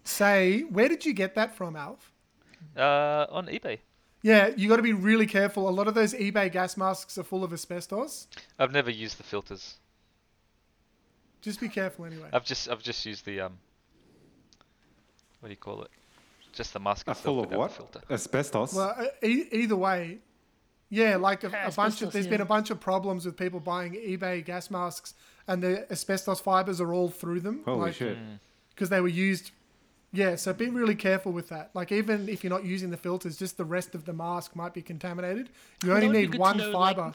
[0.04, 2.12] say, where did you get that from, Alf?
[2.76, 3.78] Uh, on eBay.
[4.22, 5.68] Yeah, you got to be really careful.
[5.68, 8.26] A lot of those eBay gas masks are full of asbestos.
[8.58, 9.76] I've never used the filters.
[11.40, 12.28] Just be careful anyway.
[12.32, 13.58] I've just I've just used the um.
[15.40, 15.90] What do you call it?
[16.52, 17.72] Just the mask Are itself full of what?
[17.72, 18.00] filter.
[18.10, 18.74] Asbestos.
[18.74, 20.18] Well, uh, e- either way,
[20.90, 23.60] yeah, like a, a bunch of asbestos, there's been a bunch of problems with people
[23.60, 25.14] buying eBay gas masks,
[25.46, 27.62] and the asbestos fibers are all through them.
[27.64, 28.18] Holy like, shit.
[28.18, 28.40] Mm.
[28.70, 29.52] Because they were used.
[30.12, 31.70] Yeah, so be really careful with that.
[31.74, 34.74] Like even if you're not using the filters, just the rest of the mask might
[34.74, 35.50] be contaminated.
[35.84, 37.14] You only that would be need one know, like, fiber.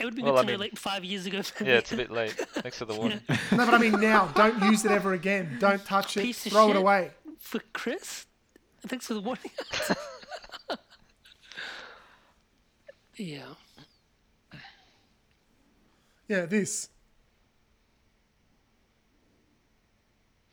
[0.00, 1.42] It would be Well, good I to know like five years ago.
[1.60, 2.32] Yeah, it's a bit late.
[2.32, 3.20] Thanks for the warning.
[3.28, 5.58] no, but I mean now, don't use it ever again.
[5.60, 6.22] Don't touch it.
[6.22, 7.12] Piece of Throw it away.
[7.38, 8.26] for Chris.
[8.88, 9.52] Thanks for the warning.
[13.16, 13.54] Yeah.
[16.28, 16.88] Yeah, this.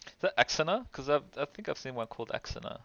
[0.05, 0.85] Is that Axanar?
[0.91, 2.79] Because I I think I've seen one called Axanar.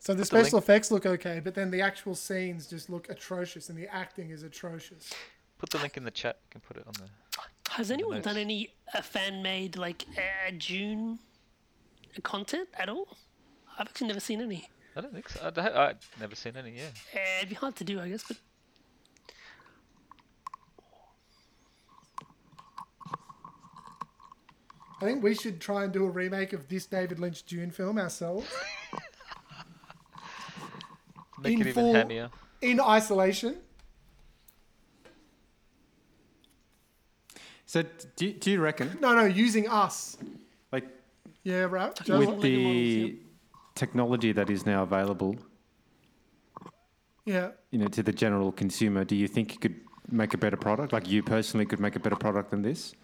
[0.00, 3.10] So the Put the special effects look okay, but then the actual scenes just look
[3.10, 5.12] atrocious, and the acting is atrocious.
[5.58, 6.38] Put the link in the chat.
[6.44, 7.27] You can put it on the.
[7.70, 8.24] Has anyone Nice.
[8.24, 11.18] done any uh, fan made like uh, Dune
[12.22, 13.16] content at all?
[13.78, 14.68] I've actually never seen any.
[14.96, 15.46] I don't think so.
[15.46, 16.72] I, don't- I've never seen any.
[16.76, 16.88] Yeah.
[17.14, 18.38] Uh, it'd be hard to do, I guess, but
[25.00, 27.98] I think we should try and do a remake of this David Lynch Dune film
[27.98, 28.46] ourselves
[31.40, 32.30] Make In it even full- hammier.
[32.62, 33.58] in isolation.
[37.68, 37.82] So
[38.16, 40.16] do you, do you reckon, No, no, using us.
[40.72, 40.86] like,
[41.44, 41.94] Yeah, right.
[41.94, 43.26] Just with the models,
[43.74, 45.36] technology that is now available,
[47.26, 47.50] yeah.
[47.70, 49.80] you know, to the general consumer, do you think you could
[50.10, 50.94] make a better product?
[50.94, 52.94] Like you personally could make a better product than this?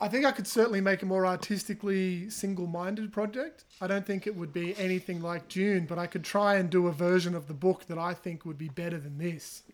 [0.00, 3.64] I think I could certainly make a more artistically single-minded project.
[3.80, 6.86] I don't think it would be anything like Dune, but I could try and do
[6.86, 9.64] a version of the book that I think would be better than this.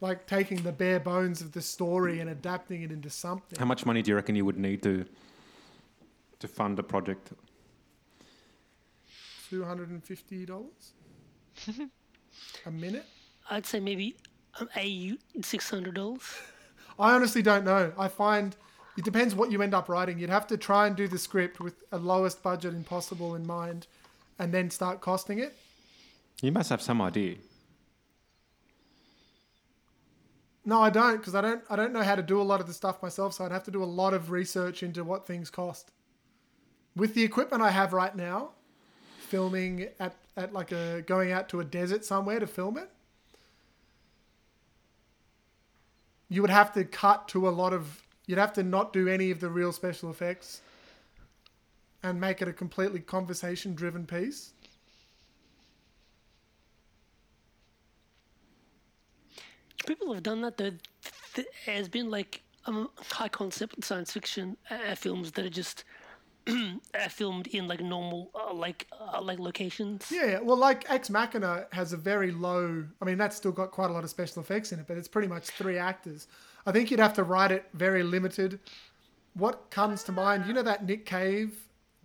[0.00, 3.58] Like taking the bare bones of the story and adapting it into something.
[3.58, 5.04] How much money do you reckon you would need to
[6.38, 7.32] to fund a project?
[9.50, 10.92] Two hundred and fifty dollars
[12.66, 13.04] a minute.
[13.50, 14.16] I'd say maybe
[14.58, 16.22] um, AU six hundred dollars.
[16.98, 17.92] I honestly don't know.
[17.98, 18.56] I find
[18.96, 20.18] it depends what you end up writing.
[20.18, 23.86] You'd have to try and do the script with a lowest budget impossible in mind,
[24.38, 25.56] and then start costing it.
[26.42, 27.36] You must have some idea.
[30.64, 31.62] No, I don't, because I don't.
[31.70, 33.34] I don't know how to do a lot of the stuff myself.
[33.34, 35.90] So I'd have to do a lot of research into what things cost.
[36.94, 38.50] With the equipment I have right now,
[39.20, 42.90] filming at at like a going out to a desert somewhere to film it,
[46.28, 48.02] you would have to cut to a lot of.
[48.26, 50.60] You'd have to not do any of the real special effects,
[52.02, 54.52] and make it a completely conversation-driven piece.
[59.86, 60.72] People have done that though.
[61.66, 65.84] There's been like um, high concept science fiction uh, films that are just
[66.46, 70.10] uh, filmed in like normal uh, like uh, like locations.
[70.10, 72.84] Yeah, well, like Ex Machina has a very low.
[73.00, 75.08] I mean, that's still got quite a lot of special effects in it, but it's
[75.08, 76.26] pretty much three actors.
[76.66, 78.58] I think you'd have to write it very limited.
[79.34, 80.46] What comes to mind?
[80.46, 81.56] You know that Nick Cave,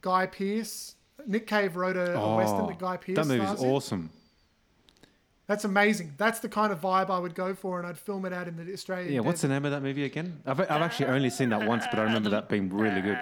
[0.01, 0.95] Guy Pearce.
[1.27, 3.17] Nick Cave wrote a, a western that Guy Pearce.
[3.17, 3.69] Oh, that movie's stars in.
[5.47, 5.53] Awesome.
[5.53, 6.13] That's amazing.
[6.17, 8.55] That's the kind of vibe I would go for, and I'd film it out in
[8.57, 9.13] the Australian.
[9.13, 10.41] Yeah, what's the name of that movie again?
[10.45, 13.19] I've, I've actually only seen that once, but I remember that being really good.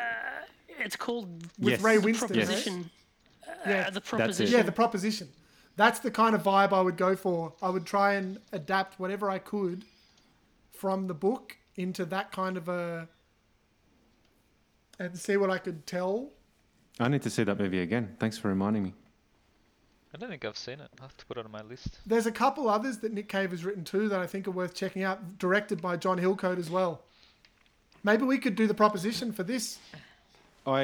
[0.80, 1.28] It's called
[1.60, 1.82] with Yes.
[1.82, 2.22] Ray The Winstone?
[2.22, 2.30] right?
[2.30, 2.90] Proposition.
[3.68, 4.56] Yeah, Uh, the proposition.
[4.58, 5.28] Yeah, the proposition.
[5.76, 7.54] That's the kind of vibe I would go for.
[7.62, 9.86] I would try and adapt whatever I could
[10.72, 13.08] from the book into that kind of a
[15.00, 16.30] and see what I could tell.
[17.00, 18.16] I need to see that movie again.
[18.20, 18.94] Thanks for reminding me.
[20.14, 20.90] I don't think I've seen it.
[21.00, 21.98] I'll have to put it on my list.
[22.06, 24.76] There's a couple others that Nick Cave has written too that I think are worth
[24.76, 27.02] checking out, directed by John Hillcoat as well.
[28.04, 29.80] Maybe we could do the proposition for this.
[30.68, 30.82] I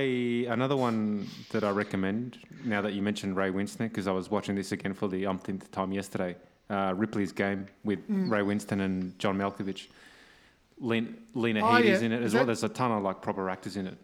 [0.50, 4.56] another one that I recommend now that you mentioned Ray Winstone because I was watching
[4.56, 6.36] this again for the umpteenth time yesterday.
[6.70, 8.30] Uh, Ripley's Game with Mm.
[8.30, 9.88] Ray Winstone and John Malkovich.
[10.80, 12.06] Lena, Lena Oh, Headey's yeah.
[12.08, 12.44] in it as well.
[12.44, 13.98] that- There's a ton of like proper actors in it.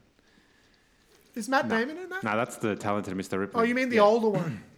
[1.35, 2.23] Is Matt Damon in that?
[2.23, 3.37] No, that's the talented Mr.
[3.39, 3.59] Ripley.
[3.61, 4.01] Oh, you mean the Yeah.
[4.03, 4.63] older one?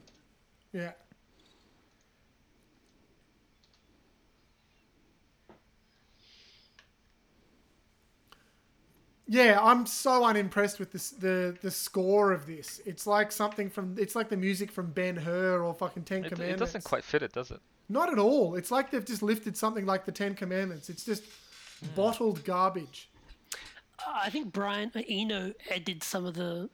[0.73, 0.91] yeah.
[9.29, 12.79] Yeah, I'm so unimpressed with this the the score of this.
[12.85, 16.29] It's like something from it's like the music from Ben Hur or fucking Ten It,
[16.29, 16.61] Commandments.
[16.61, 17.59] it doesn't quite fit it, does it?
[17.89, 18.55] Not at all.
[18.55, 20.89] It's like they've just lifted something like the Ten Commandments.
[20.89, 21.87] It's just hmm.
[21.95, 23.09] bottled garbage.
[24.07, 25.53] I think Brian Eno
[25.83, 26.69] did some of the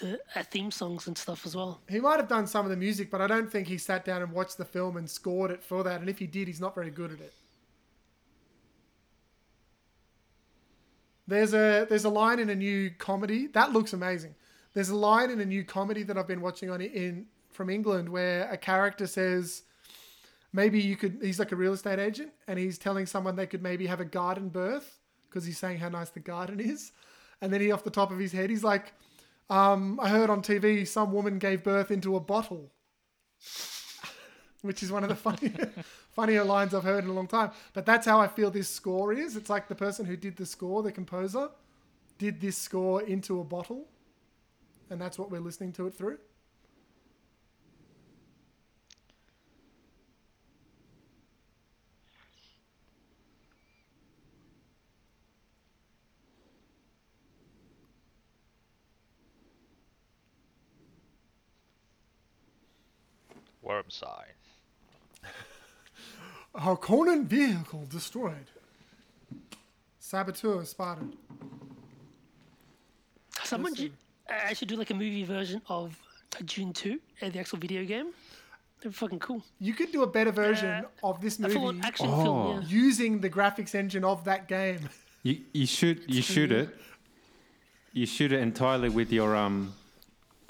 [0.00, 1.80] the uh, theme songs and stuff as well.
[1.88, 4.22] He might have done some of the music, but I don't think he sat down
[4.22, 6.00] and watched the film and scored it for that.
[6.00, 7.34] And if he did, he's not very good at it.
[11.28, 14.34] There's a there's a line in a new comedy that looks amazing.
[14.74, 18.08] There's a line in a new comedy that I've been watching on in from England
[18.08, 19.62] where a character says
[20.52, 23.62] maybe you could he's like a real estate agent and he's telling someone they could
[23.62, 24.98] maybe have a garden birth
[25.28, 26.92] because he's saying how nice the garden is.
[27.42, 28.92] And then he off the top of his head he's like
[29.48, 32.72] um, I heard on TV some woman gave birth into a bottle,
[34.62, 35.72] which is one of the funnier,
[36.12, 37.52] funnier lines I've heard in a long time.
[37.72, 39.36] But that's how I feel this score is.
[39.36, 41.50] It's like the person who did the score, the composer,
[42.18, 43.86] did this score into a bottle,
[44.90, 46.18] and that's what we're listening to it through.
[63.86, 65.30] Worm sign.
[66.56, 68.50] Harkonnen vehicle destroyed.
[70.00, 71.12] Saboteur spotted.
[73.44, 73.86] Someone Listen.
[73.86, 73.92] should,
[74.48, 75.96] I should do like a movie version of
[76.44, 78.06] Dune 2, uh, the actual video game.
[78.82, 79.42] They're fucking cool.
[79.60, 82.22] You could do a better version Uh, of this movie action Oh.
[82.22, 82.68] film, yeah.
[82.68, 84.88] using the graphics engine of that game.
[85.22, 86.68] You you shoot you shoot it.
[87.92, 89.72] You shoot it entirely with your um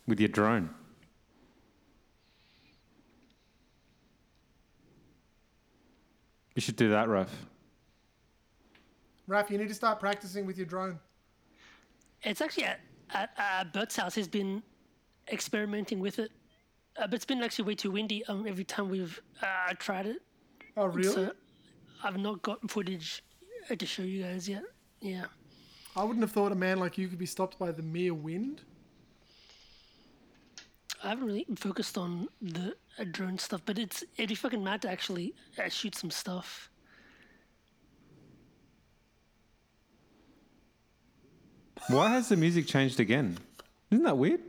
[0.06, 0.68] with your drone.
[6.56, 7.30] You should do that, Raf.
[9.26, 10.98] Raf, you need to start practicing with your drone.
[12.22, 12.80] It's actually at,
[13.12, 14.14] at uh, Bert's house.
[14.14, 14.62] He's been
[15.30, 16.32] experimenting with it.
[16.96, 20.22] Uh, but it's been actually way too windy um, every time we've uh, tried it.
[20.78, 21.12] Oh, really?
[21.12, 21.32] So
[22.02, 23.22] I've not got footage
[23.70, 24.62] uh, to show you guys yet.
[25.00, 25.26] Yeah.
[25.94, 28.62] I wouldn't have thought a man like you could be stopped by the mere wind.
[31.04, 34.82] I haven't really focused on the uh, drone stuff, but it's it'd be fucking mad
[34.82, 36.70] to actually uh, shoot some stuff.
[41.88, 43.38] Why has the music changed again?
[43.90, 44.40] Isn't that weird?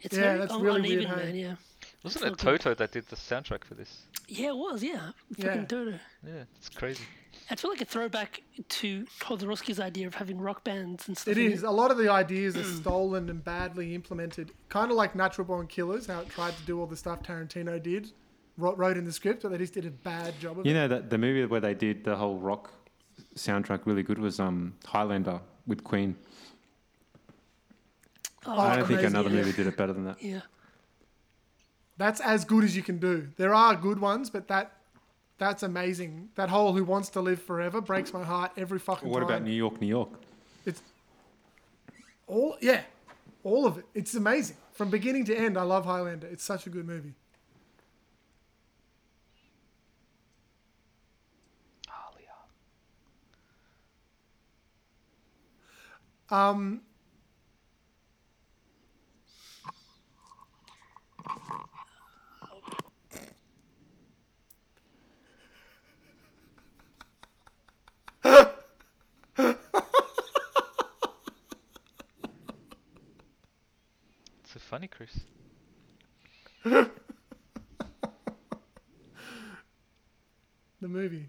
[0.00, 1.24] It's Yeah, very that's un- really weird, uneven, hey?
[1.26, 1.34] man.
[1.36, 1.54] Yeah.
[2.02, 2.60] Wasn't not it good.
[2.60, 4.02] Toto that did the soundtrack for this?
[4.28, 4.82] Yeah, it was.
[4.82, 5.10] Yeah.
[5.36, 5.46] Yeah.
[5.46, 5.98] Fucking Toto.
[6.26, 7.04] Yeah, it's crazy.
[7.52, 11.36] I feel like a throwback to Jodorowsky's idea of having rock bands and stuff.
[11.36, 11.62] It.
[11.62, 14.52] A lot of the ideas are stolen and badly implemented.
[14.70, 17.80] Kind of like Natural Born Killers, how it tried to do all the stuff Tarantino
[17.80, 18.10] did,
[18.56, 20.74] wrote, wrote in the script, but they just did a bad job of You it.
[20.74, 22.72] You know that the movie where they did the whole rock
[23.36, 26.16] soundtrack really good was um Highlander with Queen.
[28.46, 29.36] Oh, I don't think another yeah.
[29.36, 30.22] movie did it better than that.
[30.22, 30.40] Yeah.
[31.98, 33.28] That's as good as you can do.
[33.36, 34.72] There are good ones, but that
[35.42, 36.30] that's amazing.
[36.36, 39.28] That whole "Who Wants to Live Forever" breaks my heart every fucking What time.
[39.28, 40.10] What about New York, New York?
[40.64, 40.80] It's
[42.26, 42.82] all yeah,
[43.42, 43.84] all of it.
[43.94, 45.58] It's amazing from beginning to end.
[45.58, 46.28] I love Highlander.
[46.28, 47.14] It's such a good movie.
[56.30, 56.40] Alia.
[56.50, 56.82] Um,
[68.24, 68.38] It's
[74.44, 75.20] so funny, Chris.
[76.64, 76.88] the
[80.82, 81.28] movie.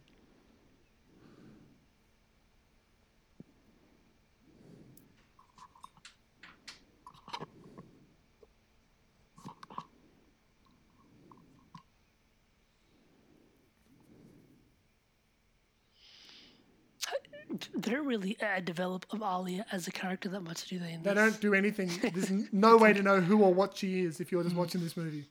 [17.49, 20.93] They don't really uh, develop Alia as a character that much, do they?
[20.93, 21.15] In They this?
[21.15, 21.89] don't do anything.
[22.13, 24.81] There's n- no way to know who or what she is if you're just watching
[24.81, 25.25] this movie.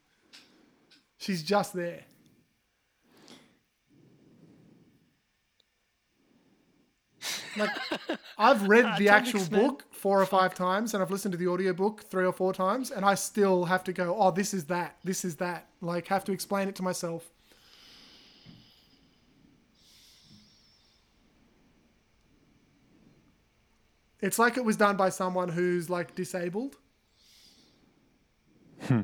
[1.18, 2.02] She's just there.
[7.56, 7.70] Like,
[8.38, 11.48] I've read the Atomic actual book four or five times, and I've listened to the
[11.48, 14.96] audiobook three or four times, and I still have to go, oh, this is that,
[15.04, 15.68] this is that.
[15.80, 17.31] Like, have to explain it to myself.
[24.22, 26.76] It's like it was done by someone who's like disabled.
[28.82, 29.00] Hmm.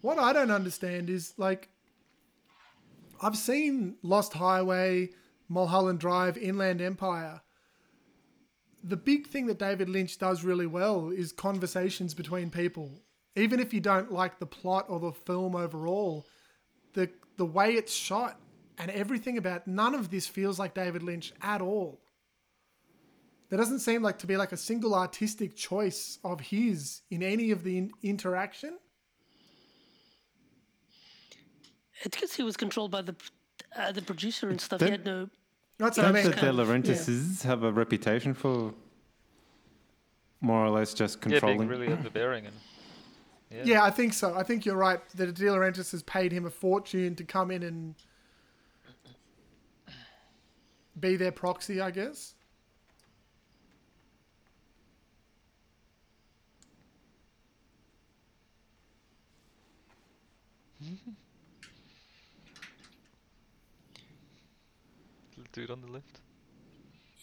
[0.00, 1.68] What I don't understand is like
[3.20, 5.10] I've seen Lost Highway,
[5.48, 7.42] Mulholland Drive, Inland Empire.
[8.82, 13.02] The big thing that David Lynch does really well is conversations between people.
[13.34, 16.26] Even if you don't like the plot or the film overall,
[16.92, 18.38] the the way it's shot
[18.78, 22.00] and everything about none of this feels like David Lynch at all.
[23.48, 27.50] There doesn't seem like to be like a single artistic choice of his in any
[27.50, 28.78] of the in- interaction.
[32.02, 33.14] It's because he was controlled by the
[33.76, 34.80] uh, the producer and stuff.
[34.80, 35.28] Don't- he had no.
[35.78, 36.30] That's what I Don't mean.
[36.32, 38.72] the De Laurentises have a reputation for
[40.40, 41.42] more or less just controlling?
[41.42, 41.86] Yeah, being controlling?
[41.88, 42.54] really overbearing and
[43.54, 43.62] yeah.
[43.64, 44.34] Yeah, I think so.
[44.34, 45.00] I think you're right.
[45.16, 47.94] That De Laurentiis has paid him a fortune to come in and
[50.98, 52.34] be their proxy, I guess.
[65.36, 66.20] Little dude on the left.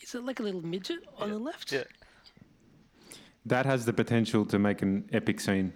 [0.01, 1.33] Is it like a little midget on Yeah.
[1.35, 1.71] the left?
[1.71, 1.83] Yeah.
[3.45, 5.73] That has the potential to make an epic scene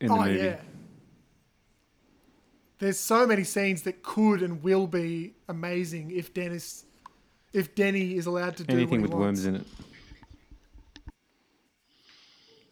[0.00, 0.38] in the oh movie.
[0.38, 0.56] yeah.
[2.78, 6.84] There's so many scenes that could and will be amazing if Dennis
[7.52, 9.44] if Denny is allowed to do Anything what with wants.
[9.44, 9.66] worms in it.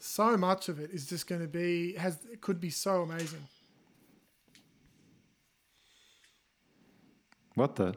[0.00, 3.46] So much of it is just going to be has it could be so amazing.
[7.54, 7.94] What the?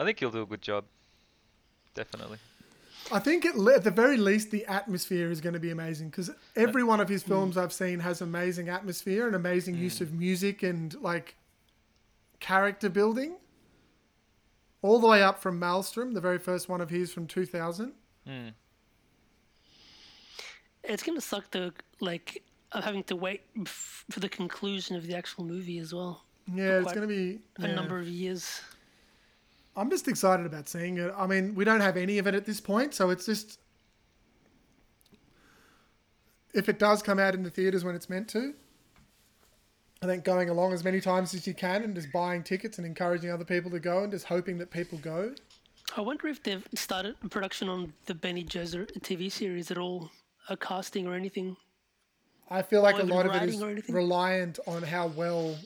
[0.00, 0.84] I think he'll do a good job.
[1.94, 2.38] Definitely.
[3.12, 6.08] I think at, le- at the very least the atmosphere is going to be amazing
[6.08, 10.14] because every one of his films I've seen has amazing atmosphere and amazing use of
[10.14, 11.34] music and like
[12.38, 13.36] character building.
[14.80, 17.92] All the way up from Maelstrom, the very first one of his from 2000.
[18.26, 18.54] Mm.
[20.84, 25.44] It's gonna suck though, like having to wait f- for the conclusion of the actual
[25.44, 26.24] movie as well.
[26.54, 27.74] Yeah, it's going to be A yeah.
[27.74, 28.60] number of years.
[29.80, 31.10] I'm just excited about seeing it.
[31.16, 33.58] I mean, we don't have any of it at this point, so it's just
[36.52, 38.52] if it does come out in the theaters when it's meant to.
[40.02, 42.86] I think going along as many times as you can and just buying tickets and
[42.86, 45.34] encouraging other people to go and just hoping that people go.
[45.96, 50.10] I wonder if they've started production on the Bene Gesserit TV series at all,
[50.50, 51.56] a casting or anything.
[52.50, 55.56] I feel like Or a lot of it is reliant on how well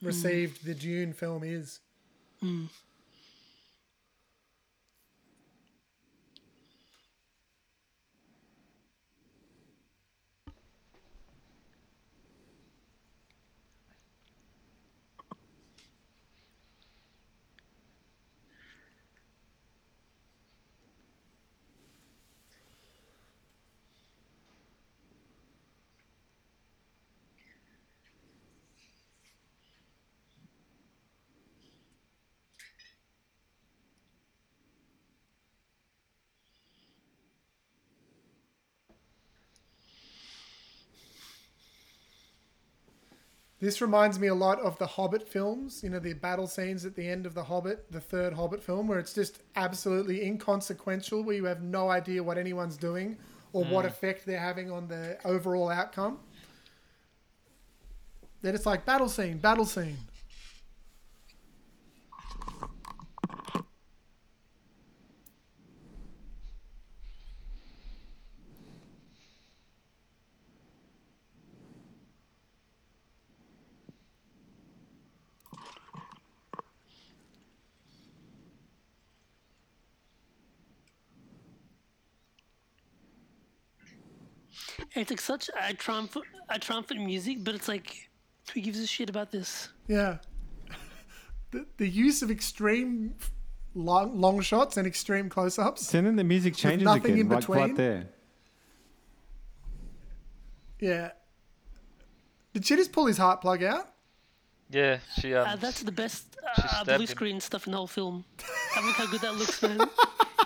[0.00, 0.06] hmm.
[0.06, 1.78] received the Dune film is.
[2.40, 2.66] Hmm.
[43.60, 46.94] This reminds me a lot of the Hobbit films, you know, the battle scenes at
[46.94, 51.34] the end of The Hobbit, the third Hobbit film, where it's just absolutely inconsequential, where
[51.34, 53.16] you have no idea what anyone's doing
[53.52, 53.88] or what mm.
[53.88, 56.18] effect they're having on the overall outcome.
[58.42, 59.96] They're like battle scene, battle scene.
[84.98, 88.08] It's like such a triumphant, a triumphant music, but it's like,
[88.52, 89.68] who gives a shit about this?
[89.86, 90.18] Yeah.
[91.50, 93.14] The, the use of extreme
[93.74, 95.94] long, long shots and extreme close ups.
[95.94, 97.58] And then the music changes nothing again, in like between.
[97.58, 98.08] right there.
[100.78, 101.12] Yeah.
[102.52, 103.94] Did she just pull his heart plug out?
[104.68, 105.48] Yeah, she um.
[105.48, 107.06] Uh, that's the best uh, blue him.
[107.06, 108.26] screen stuff in the whole film.
[108.76, 109.80] I look how good that looks, man.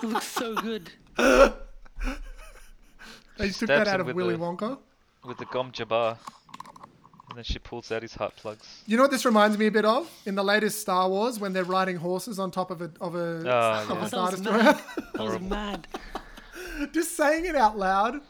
[0.03, 0.91] It looks so good.
[3.43, 4.79] They took that out of with Willy the- Wonka.
[5.25, 6.19] with the gom jabbar,
[7.29, 8.83] and then she pulls out his heart plugs.
[8.87, 10.11] You know what this reminds me a bit of?
[10.27, 13.19] In the latest Star Wars, when they're riding horses on top of a of a,
[13.19, 14.05] Oh, of yeah.
[14.05, 14.63] a Star Destroyer.
[14.63, 14.81] mad.
[15.15, 15.87] That was mad.
[16.93, 18.21] Just saying it out loud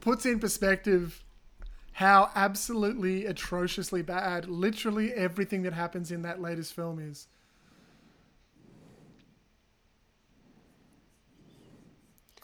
[0.00, 1.22] puts in perspective
[1.92, 7.26] how absolutely atrociously bad literally everything that happens in that latest film is.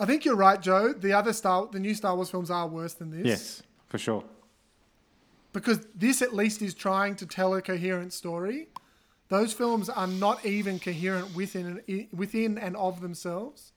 [0.03, 0.93] I think you're right, Joe.
[0.93, 3.25] The other Star, the new Star Wars films are worse than this.
[3.27, 4.25] Yes, for sure.
[5.53, 8.69] because this at least is trying to tell a coherent story.
[9.29, 13.73] Those films are not even coherent within within and of themselves.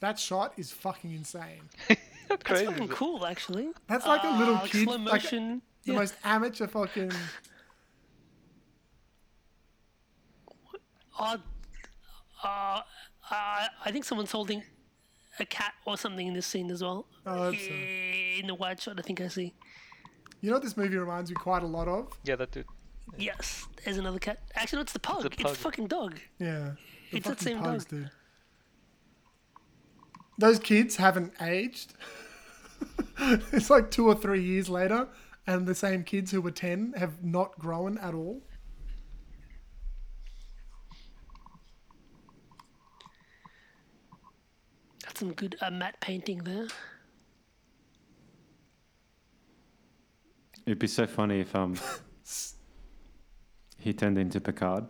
[0.00, 1.62] That shot is fucking insane.
[2.28, 2.66] That's crazy!
[2.66, 3.68] fucking cool, actually.
[3.88, 5.92] That's like a little Uh, kid, slow like the yeah.
[5.94, 7.12] most amateur fucking.
[11.18, 11.36] Uh,
[12.42, 12.80] uh,
[13.30, 14.62] uh, I think someone's holding
[15.38, 17.06] a cat or something in this scene as well.
[17.24, 17.70] I hope so.
[18.40, 19.54] In the wide shot, I think I see.
[20.40, 22.08] You know what this movie reminds me quite a lot of?
[22.24, 22.66] Yeah, that dude.
[23.18, 24.38] Yes, there's another cat.
[24.54, 25.26] Actually, no, it's the pug.
[25.26, 25.56] It's, pug.
[25.56, 26.18] fucking dog.
[26.38, 26.72] Yeah,
[27.10, 27.90] the It's that same pugs, dog.
[28.02, 28.10] dude.
[30.38, 31.94] Those kids haven't aged.
[33.52, 35.08] it's like two or three years later,
[35.46, 38.42] and the same kids who were ten have not grown at all.
[45.20, 46.66] Some good uh, matte painting there.
[50.64, 51.76] It'd be so funny if um
[53.78, 54.86] he turned into Picard,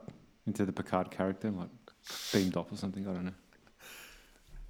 [0.47, 1.69] into the Picard character, like
[2.33, 3.07] beamed off or something.
[3.09, 3.35] I don't know.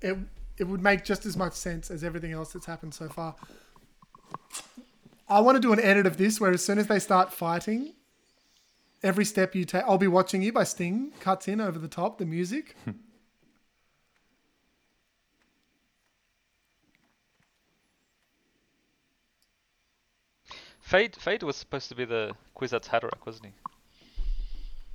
[0.01, 0.19] It
[0.57, 3.35] it would make just as much sense as everything else that's happened so far.
[5.29, 7.93] I want to do an edit of this where as soon as they start fighting,
[9.03, 12.19] every step you take, I'll be watching you by Sting cuts in over the top,
[12.19, 12.77] the music.
[20.91, 23.53] Feyd Feyd was supposed to be the Kwisatz Haderach, wasn't he?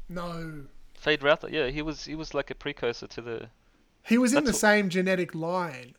[0.09, 0.63] no.
[1.03, 3.49] Feyd-Rautha, yeah, he was he was like a precursor to the.
[4.03, 5.93] He was in the That's same genetic line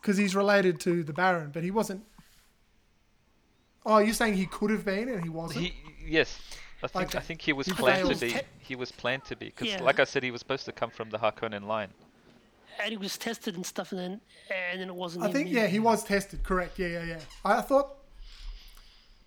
[0.00, 2.04] because he's related to the Baron, but he wasn't.
[3.86, 5.66] Oh, you're saying he could have been and he wasn't?
[5.66, 5.74] He
[6.06, 6.40] yes,
[6.82, 8.34] I think I think he was He planned to failed.
[8.34, 8.40] be.
[8.58, 9.82] He was planned to be because, Yeah.
[9.82, 11.90] like I said, he was supposed to come from the Harkonnen line.
[12.82, 14.20] And he was tested and stuff, and then
[14.72, 15.24] and then it wasn't.
[15.24, 16.42] I him, think yeah, he was tested.
[16.42, 16.78] Correct.
[16.78, 17.18] Yeah, yeah, yeah.
[17.44, 17.99] I, I thought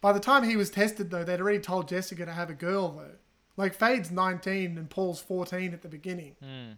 [0.04, 2.92] by the time he was tested though, they'd already told Jessica to have a girl
[2.92, 3.16] though.
[3.56, 6.36] Like Feyd's 19 and Paul's 14 at the beginning.
[6.44, 6.74] Hmm.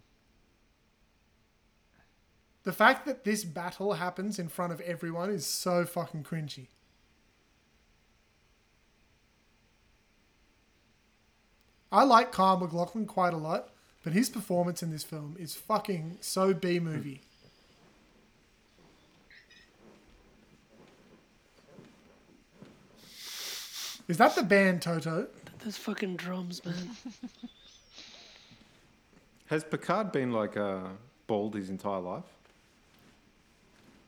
[2.62, 6.68] The fact that this battle happens in front of everyone is so fucking cringy.
[11.90, 13.70] I like Kyle MacLachlan quite a lot,
[14.04, 17.22] but his performance in this film is fucking so B movie.
[24.08, 25.26] Is that the band Toto?
[25.64, 26.90] Those fucking drums, man.
[29.46, 30.80] Has Picard been like uh,
[31.26, 32.24] bald his entire life?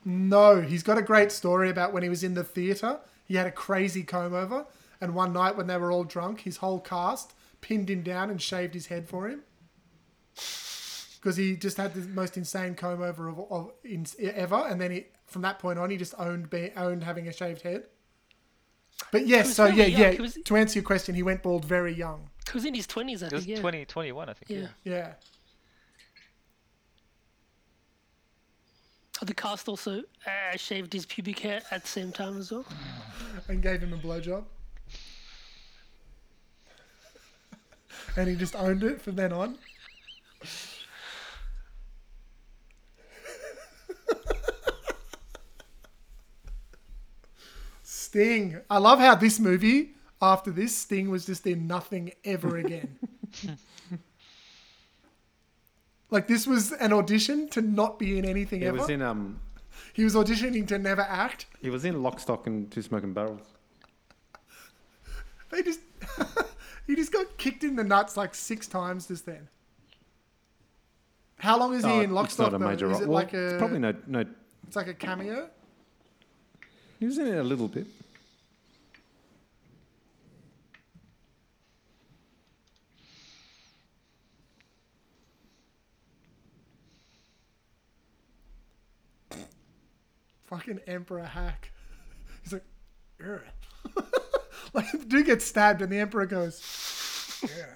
[0.05, 2.98] No, he's got a great story about when he was in the theatre.
[3.26, 4.66] He had a crazy comb over,
[5.00, 8.40] and one night when they were all drunk, his whole cast pinned him down and
[8.40, 9.42] shaved his head for him.
[11.16, 14.92] Because he just had the most insane comb over of, of in, ever, and then
[14.92, 17.86] he, from that point on, he just owned be, owned having a shaved head.
[19.12, 20.12] But yes, so yeah, young.
[20.14, 20.20] yeah.
[20.20, 22.28] Was- To answer your question, he went bald very young.
[22.50, 23.56] He was in his twenties, I It was think.
[23.56, 23.60] Yeah.
[23.62, 24.50] 20, 21, I think.
[24.50, 24.68] Yeah.
[24.84, 25.12] Yeah.
[29.20, 32.64] The cast also uh, shaved his pubic hair at the same time as well.
[33.48, 34.44] and gave him a blowjob.
[38.16, 39.58] and he just owned it from then on.
[48.08, 48.58] Sting.
[48.70, 49.90] I love how this movie,
[50.22, 52.98] after this, Sting was just in nothing ever again.
[56.10, 58.78] like, this was an audition to not be in anything He ever.
[58.78, 59.40] was in um,
[59.92, 61.46] he was auditioning to never act.
[61.60, 63.46] he was in Lock, Stock, and Two Smoking Barrels.
[65.50, 65.80] They just
[66.86, 69.48] he just got kicked in the nuts like six times just then.
[71.38, 73.02] How long is he Oh, in Lock, it's Stock, not a major Is role.
[73.02, 73.46] it Well, like a?
[73.48, 74.24] it's probably no no.
[74.66, 75.48] It's like a cameo.
[77.00, 77.86] He was in it a little bit.
[90.48, 91.72] Fucking Emperor hack.
[92.42, 92.64] He's like,
[93.22, 93.40] "Ugh."
[94.72, 96.62] like the dude gets stabbed and the Emperor goes,
[97.42, 97.74] yeah.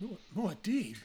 [0.46, 0.96] I did.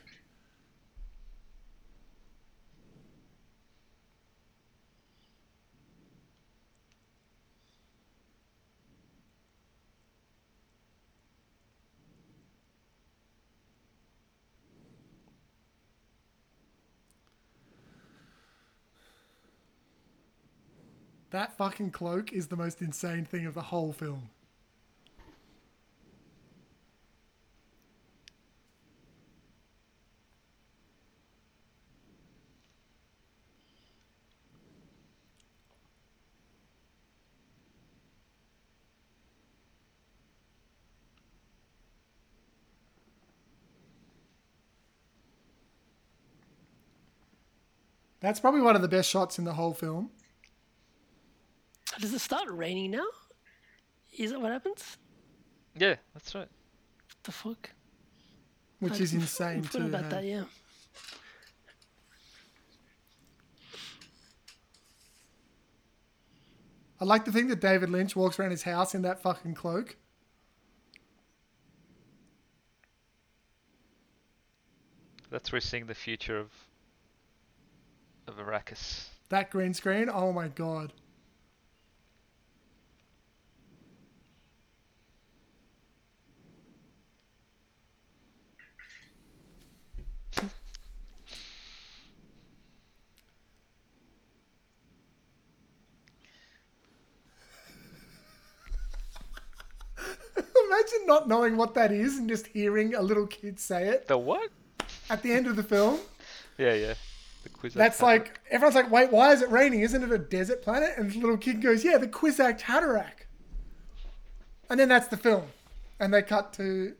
[21.33, 24.29] That fucking cloak is the most insane thing of the whole film.
[48.19, 50.11] That's probably one of the best shots in the whole film.
[51.99, 53.05] Does it start raining now?
[54.17, 54.97] Is that what happens?
[55.75, 56.47] Yeah, that's right.
[56.47, 57.69] What the fuck?
[58.83, 59.85] which I is insane too.
[59.85, 60.09] about hey?
[60.09, 60.43] that, yeah.
[66.99, 69.95] I like to think that David Lynch walks around his house in that fucking cloak.
[75.31, 76.51] That's where we're seeing the future of
[78.27, 79.07] of Arrakis.
[79.29, 80.93] That green screen, oh my god.
[100.83, 104.17] Imagine not knowing what that is and just hearing a little kid say it The
[104.17, 104.49] what?
[105.09, 105.99] at the end of the film.
[106.57, 106.93] Yeah, yeah.
[107.43, 107.73] The quiz.
[107.73, 109.81] That's like everyone's like, "Wait, why is it raining?
[109.81, 113.27] Isn't it a desert planet?" And the little kid goes, "Yeah, the Kwisatz Haderach."
[114.69, 115.43] And then that's the film,
[115.99, 116.95] and they cut to.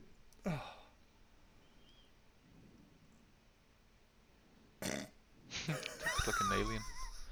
[4.82, 6.82] It's like an alien.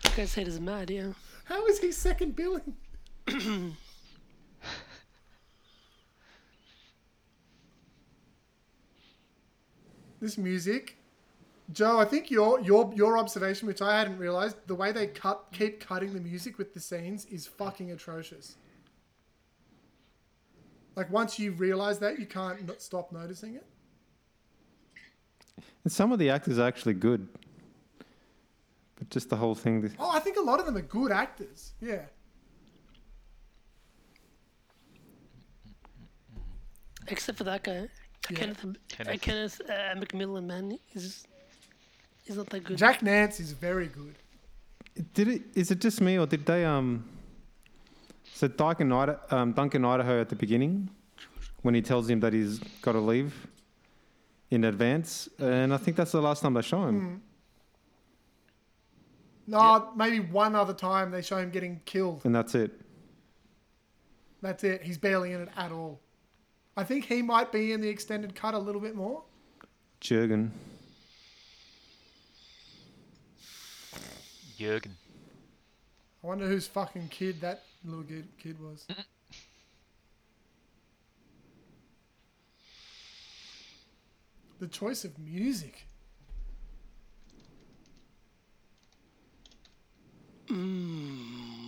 [0.05, 1.13] That guy's head is mad, yeah.
[1.45, 2.77] How is he second billing?
[10.23, 10.97] this music,
[11.73, 11.99] Joe.
[11.99, 15.81] I think your your your observation, which I hadn't realized, the way they cut keep
[15.81, 18.57] cutting the music with the scenes is fucking atrocious.
[20.95, 23.67] Like once you realize that, you can't not stop noticing it.
[25.85, 27.29] And some of the actors are actually good.
[28.97, 29.93] But just the whole thing.
[29.99, 31.73] Oh, I think a lot of them are good actors.
[31.81, 32.03] Yeah.
[37.09, 37.89] Except for that guy.
[38.31, 38.37] Yeah.
[38.39, 39.21] Kenneth, uh, Kenneth.
[39.21, 41.27] Kenneth uh, McMillan, man, is
[42.25, 42.77] he's not that good.
[42.79, 44.15] Jack Nance is very good.
[45.15, 45.43] Did it?
[45.55, 46.65] Is it just me, or did they?
[46.65, 47.05] Um.
[48.35, 50.89] So Duncan, Ida, um, Duncan Idaho at the beginning,
[51.63, 53.47] when he tells him that he's got to leave
[54.51, 57.23] in advance, and I think that's the last time they show him,
[59.47, 62.23] No, maybe one other time they show him getting killed.
[62.25, 62.81] and that's it.
[64.41, 64.83] That's it.
[64.83, 66.01] He's barely in it at all.
[66.77, 69.23] I think he might be in the extended cut a little bit more.
[70.01, 70.53] Jurgen.
[74.59, 74.97] Jurgen.
[76.23, 78.87] I wonder whose fucking kid that little kid, kid was.
[78.89, 79.05] Mm.
[84.63, 85.87] the choice of music.
[90.49, 91.62] Mm.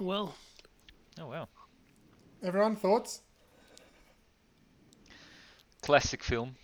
[0.00, 0.34] Well,
[1.20, 1.48] Oh wow.
[2.42, 3.22] Everyone, thoughts?
[5.82, 6.56] Classic film.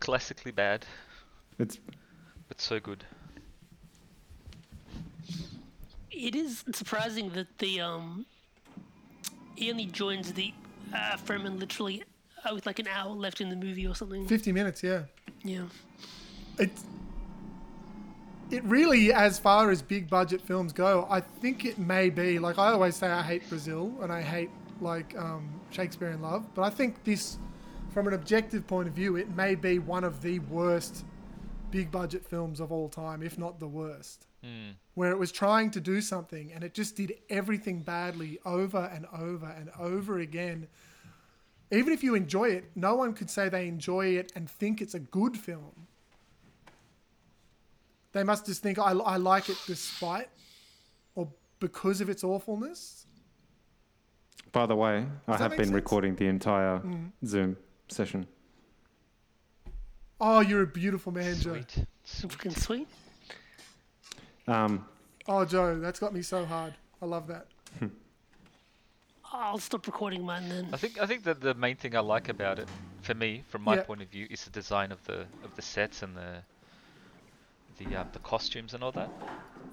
[0.00, 0.86] Classically bad,
[1.58, 1.78] It's
[2.48, 3.04] but so good.
[6.10, 8.26] it is surprising that the um
[9.56, 10.52] he only joins the
[10.94, 12.02] uh, Fremen literally
[12.44, 14.26] uh, with like an hour left in the movie or something.
[14.26, 15.02] 50 minutes, yeah.
[15.44, 15.64] Yeah.
[16.58, 16.70] It,
[18.50, 22.58] it really, as far as big budget films go, I think it may be, like
[22.58, 26.62] I always say, I hate Brazil and I hate like um, Shakespeare in Love, but
[26.62, 27.38] I think this,
[27.90, 31.04] from an objective point of view, it may be one of the worst
[31.70, 34.26] big budget films of all time, if not the worst.
[34.94, 39.06] Where it was trying to do something and it just did everything badly over and
[39.16, 40.66] over and over again.
[41.70, 44.94] Even if you enjoy it, no one could say they enjoy it and think it's
[44.94, 45.86] a good film.
[48.12, 50.28] They must just think I, I like it despite
[51.14, 51.28] or
[51.60, 53.06] because of its awfulness.
[54.52, 55.70] by the way, I have been sense?
[55.70, 56.82] recording the entire
[57.24, 57.56] Zoom
[57.88, 58.26] session.
[60.20, 61.52] Oh, you're a beautiful man, Joe.
[61.54, 61.86] Sweet.
[62.04, 62.32] Sweet.
[62.32, 62.88] Fucking sweet.
[64.46, 64.84] Um,
[65.28, 66.74] Oh, Joe, that's got me so hard.
[67.00, 67.46] I love that.
[69.32, 70.68] I'll stop recording mine then.
[70.72, 72.68] I think I think that the main thing I like about it,
[73.02, 73.82] for me, from my Yeah.
[73.84, 76.42] point of view, is the design of the of the sets and the
[77.82, 79.10] the uh, the costumes and all that.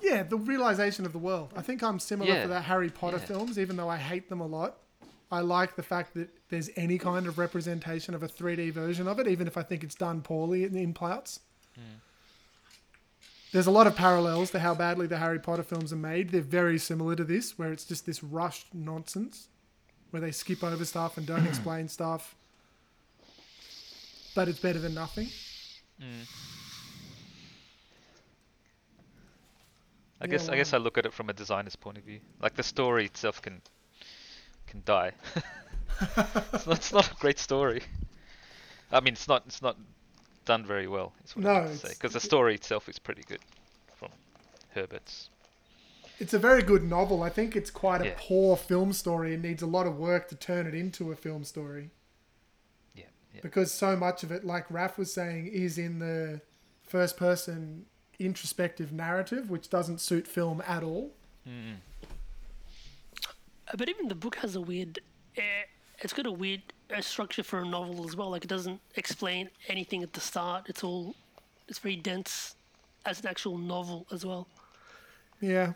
[0.02, 1.54] Yeah, the realization of the world.
[1.56, 3.26] I think I'm similar Yeah, to the Harry Potter yeah.
[3.26, 4.78] films, even though I hate them a lot.
[5.32, 9.20] I like the fact that there's any kind of representation of a 3D version of
[9.20, 11.42] it, even if I think it's done poorly in, in plouts.
[13.52, 16.30] There's a lot of parallels to how badly the Harry Potter films are made.
[16.30, 19.48] They're very similar to this, where it's just this rushed nonsense,
[20.12, 22.36] where they skip over stuff and don't explain stuff.
[24.36, 25.30] But it's better than nothing.
[30.22, 30.74] I Yeah, guess I guess.
[30.74, 32.22] I look at it from a designer's point of view.
[32.40, 33.62] Like the story itself can
[34.68, 35.14] can die.
[36.54, 37.82] it's, not, it's not a great story.
[38.92, 39.78] I mean, it's not it's not
[40.46, 41.14] done very well.
[41.26, 43.42] Is what No, I say because the story itself is pretty good
[43.96, 44.12] from
[44.70, 45.30] Herbert's.
[46.20, 47.24] It's a very good novel.
[47.24, 48.14] I think it's quite a Yeah.
[48.18, 51.44] poor film story and needs a lot of work to turn it into a film
[51.44, 51.92] story.
[52.94, 53.42] Yeah, yeah.
[53.42, 56.42] Because so much of it, like Raf was saying, is in the
[56.84, 57.86] first person
[58.20, 61.12] introspective narrative, which doesn't suit film at all.
[61.48, 61.76] Mm.
[63.76, 65.00] But even the book has a weird.
[65.38, 65.42] Uh,
[66.00, 66.62] it's got a weird
[66.96, 68.30] uh, structure for a novel as well.
[68.30, 70.66] Like it doesn't explain anything at the start.
[70.68, 71.16] It's all.
[71.68, 72.56] It's very dense
[73.06, 74.48] as an actual novel as well.
[75.42, 75.74] Yeah.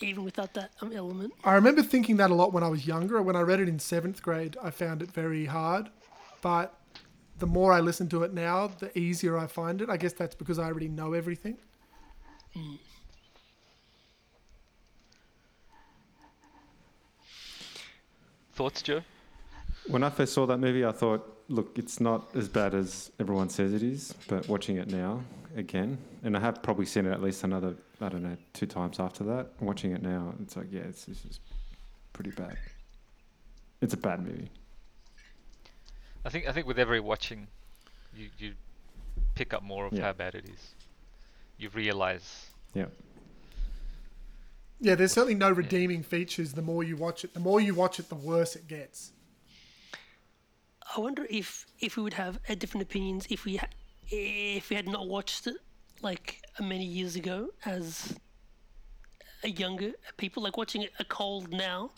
[0.00, 1.32] Even without that um, element.
[1.44, 3.22] I remember thinking that a lot when I was younger.
[3.22, 5.88] When I read it in seventh grade, I found it very hard.
[6.42, 6.76] But
[7.38, 9.90] the more I listen to it now, the easier I find it.
[9.90, 11.58] I guess that's because I already know everything.
[12.56, 12.78] Mm.
[18.54, 19.02] Thoughts, Joe?
[19.88, 23.48] When I first saw that movie, I thought, look, it's not as bad as everyone
[23.48, 24.14] says it is.
[24.28, 25.22] But watching it now
[25.56, 29.00] again, and I have probably seen it at least another, I don't know, two times
[29.00, 29.48] after that.
[29.60, 31.40] Watching it now, it's like, yeah, it's, it's just
[32.12, 32.56] pretty bad.
[33.80, 34.50] It's a bad movie.
[36.24, 37.48] I think I think with every watching,
[38.14, 38.54] you you
[39.34, 40.02] pick up more of Yeah.
[40.02, 40.74] how bad it is.
[41.58, 42.46] You realize.
[42.74, 42.86] Yeah.
[44.80, 46.52] Yeah, there's certainly no redeeming features.
[46.52, 49.12] The more you watch it, the more you watch it, the worse it gets.
[50.96, 53.68] I wonder if if we would have uh, different opinions if we ha-
[54.10, 55.56] if we had not watched it
[56.02, 58.14] like uh, many years ago as
[59.42, 61.90] a younger people, like watching it a cold now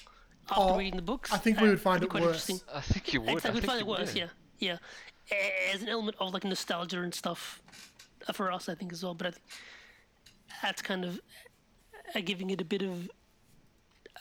[0.50, 1.32] after Oh, reading the books.
[1.32, 2.48] I think we would find it quite worse.
[2.48, 2.60] interesting.
[2.74, 3.30] I think you would.
[3.34, 4.14] Exactly, I we'd find it you worse.
[4.14, 4.16] would.
[4.16, 4.78] Yeah, yeah.
[5.74, 7.60] As an element of like nostalgia and stuff
[8.32, 9.14] for us, I think as well.
[9.14, 9.44] But I think
[10.62, 11.20] that's kind of
[12.14, 13.10] uh, giving it a bit of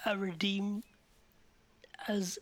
[0.06, 0.84] a redeem
[2.08, 2.40] as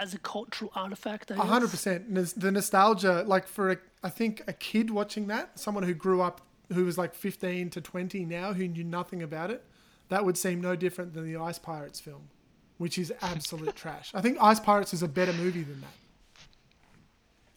[0.00, 1.30] as a cultural artifact.
[1.32, 2.14] I A hundred percent.
[2.38, 6.40] The nostalgia, like for a, I think a kid watching that, someone who grew up,
[6.72, 9.64] who was like fifteen to twenty now, who knew nothing about it,
[10.08, 12.28] that would seem no different than the Ice Pirates film,
[12.78, 14.10] which is absolute trash.
[14.14, 15.94] I think Ice Pirates is a better movie than that,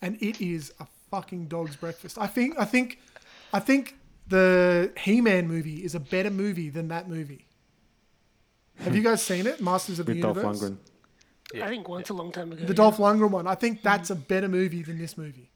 [0.02, 2.18] and it is a fucking dog's breakfast.
[2.18, 2.56] I think.
[2.58, 3.00] I think.
[3.54, 3.96] I think
[4.28, 7.46] the He-Man movie is a better movie than that movie.
[8.80, 10.62] Have you guys seen it, Masters of the With Dolph Universe?
[10.62, 10.78] Lundgren.
[11.64, 12.62] I think once a long time ago.
[12.62, 12.74] The yeah.
[12.74, 13.48] Dolph Lundgren one.
[13.48, 15.50] I think that's a better movie than this movie.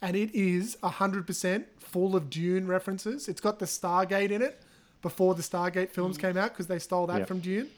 [0.00, 3.28] And it is 100% full of Dune references.
[3.28, 4.60] It's got the Stargate in it
[5.00, 6.22] before the Stargate films mm.
[6.22, 7.24] came out because they stole that Yeah.
[7.26, 7.68] from Dune.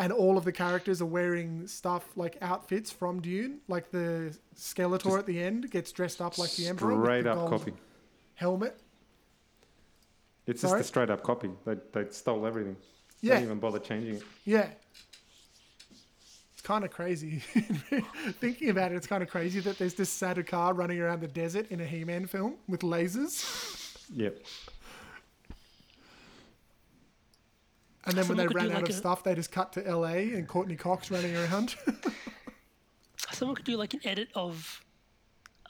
[0.00, 3.58] And all of the characters are wearing stuff like outfits from Dune.
[3.66, 7.02] Like the Skeletor at the end gets dressed up like the Emperor.
[7.02, 7.72] Straight the up copy.
[8.34, 8.78] Helmet.
[10.46, 10.78] It's Sorry?
[10.78, 11.50] just a straight up copy.
[11.66, 12.76] They, they stole everything.
[13.22, 13.34] They Yeah.
[13.34, 14.22] didn't even bother changing it.
[14.44, 14.68] Yeah.
[16.52, 17.38] It's kind of crazy.
[18.40, 21.66] Thinking about it, it's kind of crazy that there's this Sardaukar running around the desert
[21.70, 23.96] in a He Man film with lasers.
[24.14, 24.38] Yep.
[28.08, 30.34] And then when they ran out like of a- stuff, they just cut to LA
[30.34, 31.76] and Courteney Cox running around.
[33.32, 34.84] Someone could do like an edit of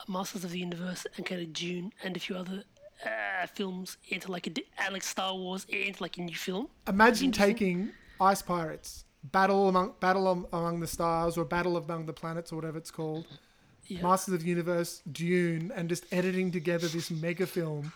[0.07, 2.63] Masters of the Universe and kind of Dune and a few other
[3.05, 4.51] uh, films into like a
[4.91, 6.67] like Star Wars into like a new film.
[6.87, 12.51] Imagine taking Ice Pirates, Battle among Battle Among the Stars or Battle Among the Planets
[12.51, 13.25] or whatever it's called,
[13.87, 14.01] Yeah.
[14.01, 17.91] Masters of the Universe, Dune, and just editing together this mega film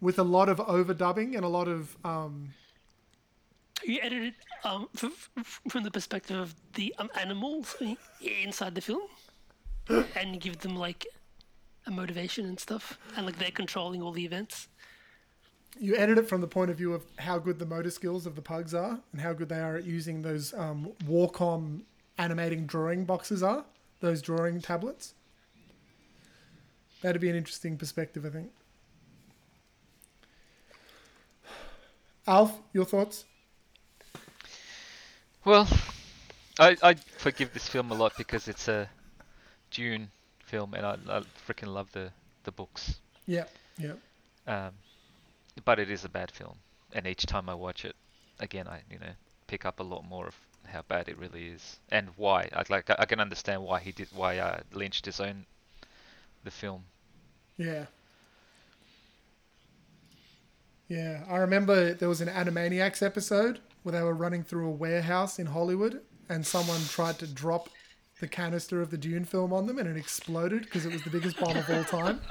[0.00, 2.50] with a lot of overdubbing and a lot of um,
[3.86, 7.76] You edit it um, f- f- from the perspective of the um, animals
[8.20, 9.02] inside the film,
[10.16, 11.06] and give them like
[11.86, 14.68] a motivation and stuff, and like they're controlling all the events.
[15.78, 18.36] you edit it from the point of view of how good the motor skills of
[18.36, 21.80] the pugs are and how good they are at using those um, Wacom
[22.16, 23.64] animating drawing boxes are,
[24.00, 25.14] those drawing tablets.
[27.02, 28.50] That'd be an interesting perspective, I think.
[32.26, 33.24] Alf, your thoughts?
[35.44, 35.68] Well,
[36.58, 38.88] I I forgive this film a lot because it's a
[39.70, 42.10] Dune film, and I, I freaking love the
[42.44, 42.96] the books.
[43.26, 43.44] Yeah,
[43.78, 43.94] yeah.
[44.46, 44.72] Um,
[45.64, 46.56] but it is a bad film,
[46.92, 47.94] and each time I watch it,
[48.40, 49.12] again, I you know
[49.46, 50.34] pick up a lot more of
[50.66, 52.48] how bad it really is and why.
[52.52, 55.44] I like I can understand why he did why uh, Lynch disowned
[56.42, 56.84] the film.
[57.58, 57.86] Yeah.
[60.88, 65.38] Yeah, I remember there was an Animaniacs episode where they were running through a warehouse
[65.38, 67.68] in Hollywood and someone tried to drop
[68.20, 71.10] the canister of the Dune film on them and it exploded because it was the
[71.10, 72.20] biggest bomb of all time.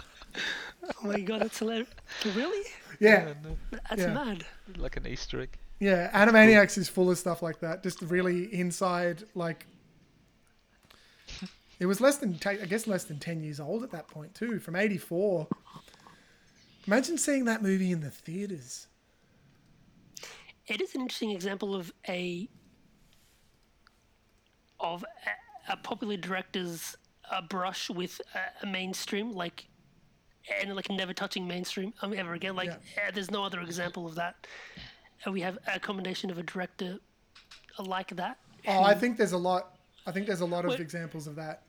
[1.01, 1.87] Oh my god, that's hilarious!
[2.35, 2.67] Really?
[2.99, 3.33] Yeah,
[3.71, 4.13] That's Yeah.
[4.13, 4.45] mad.
[4.77, 5.57] like an Easter egg.
[5.79, 7.83] yeah, Animaniacs is full of stuff like that.
[7.83, 9.65] Just really inside, like.
[11.79, 14.59] It was less than, I guess, less than 10 years old at that point, too,
[14.59, 15.47] from 84.
[16.87, 18.87] Imagine seeing that movie in the theaters.
[20.67, 22.49] It is an interesting example of a
[24.79, 25.03] of
[25.67, 26.95] a, a popular director's
[27.31, 29.67] uh, brush with a, a mainstream, like
[30.61, 32.55] and like never touching mainstream um, ever again.
[32.55, 34.47] Like uh, there's no other example of that.
[35.25, 36.99] Uh, we have a combination of a director
[37.79, 39.77] like that, Oh, I think there's a lot.
[40.05, 40.79] I think there's a lot of Wait.
[40.79, 41.63] examples of that.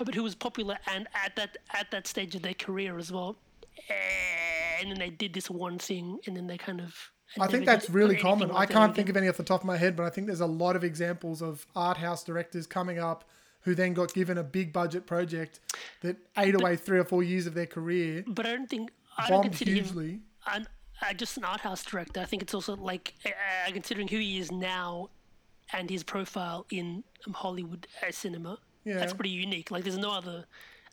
[0.00, 3.10] oh, but who was popular and at that at that stage of their career as
[3.12, 3.36] well.
[4.80, 6.94] And then they did this one thing, and then they kind of.
[7.38, 8.50] I think that's really common.
[8.50, 10.40] I can't think of any off the top of my head, but I think there's
[10.40, 13.24] a lot of examples of art house directors coming up
[13.62, 15.60] who then got given a big budget project
[16.00, 19.28] that ate away three or four years of their career, But I don't think I
[19.28, 20.20] don't consider him hugely.
[20.46, 20.66] an,
[21.02, 22.20] uh, just an art house director.
[22.20, 25.10] I think it's also like uh, uh, considering who he is now,
[25.72, 28.58] and his profile in Hollywood uh, cinema.
[28.84, 28.94] Yeah.
[28.94, 29.70] That's pretty unique.
[29.70, 30.46] Like, there's no other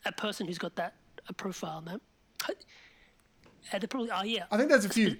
[0.04, 0.94] a person who's got that
[1.28, 2.00] a profile, man.
[3.72, 5.16] And they probably, oh yeah, I think there's a few.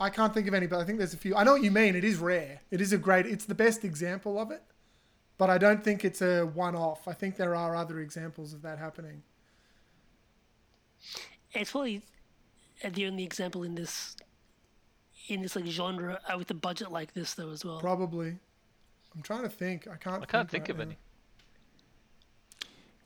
[0.00, 1.36] I can't think of any, but I think there's a few.
[1.36, 1.94] I know what you mean.
[1.94, 2.60] It is rare.
[2.70, 3.26] It is a great.
[3.26, 4.62] It's the best example of it,
[5.38, 7.06] but I don't think it's a one-off.
[7.06, 9.22] I think there are other examples of that happening.
[11.52, 12.02] it's probably
[12.84, 14.16] uh, the only example in this
[15.28, 17.78] in this like genre uh, with a budget like this though as well.
[17.80, 18.36] Probably.
[19.14, 19.86] I'm trying to think.
[19.86, 20.22] I can't.
[20.22, 20.82] I can't think right of now.
[20.82, 20.96] any.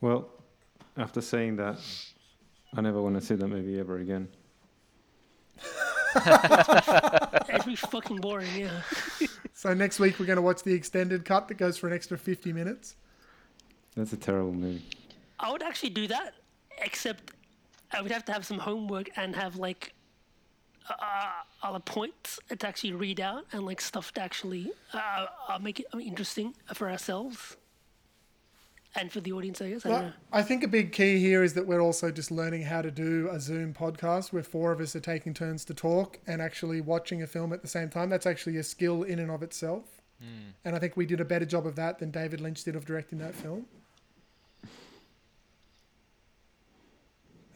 [0.00, 0.28] Well,
[0.96, 1.78] after saying that,
[2.74, 4.28] I never want to see that movie ever again.
[7.50, 8.82] It's pretty fucking boring, yeah.
[9.54, 12.16] So next week we're going to watch the extended cut that goes for an extra
[12.16, 12.94] 50 minutes.
[13.96, 14.84] That's a terrible movie.
[15.40, 16.34] I would actually do that,
[16.80, 17.32] except
[17.92, 19.94] I would have to have some homework and have like
[20.88, 21.30] uh,
[21.62, 25.86] other points to actually read out and like stuff to actually uh, uh, make it
[26.00, 27.56] interesting for ourselves
[28.96, 29.60] and for the audience.
[29.60, 30.14] I guess I don't Well, know.
[30.32, 33.28] I think a big key here is that we're also just learning how to do
[33.30, 37.22] a Zoom podcast where four of us are taking turns to talk and actually watching
[37.22, 38.08] a film at the same time.
[38.10, 39.84] That's actually a skill in and of itself.
[40.20, 40.50] Hmm.
[40.64, 42.84] And I think we did a better job of that than David Lynch did of
[42.84, 43.66] directing that film.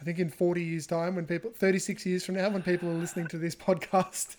[0.01, 2.95] I think in 40 years' time, when people, 36 years from now, when people are
[2.95, 4.37] listening to this podcast,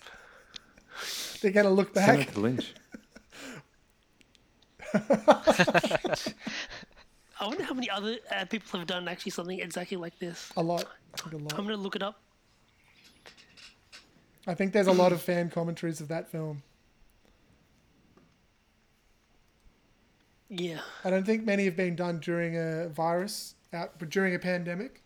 [1.40, 2.28] they're going to look back.
[2.28, 2.74] it Lynch.
[7.40, 10.52] I wonder how many other uh, people have done actually something exactly like this.
[10.56, 10.86] A lot.
[11.32, 11.52] A lot.
[11.58, 12.20] I'm gonna look it up.
[14.46, 16.62] I think there's a lot of fan commentaries of that film.
[20.50, 20.80] Yeah.
[21.04, 25.02] I don't think many have been done during a virus out, but during a pandemic.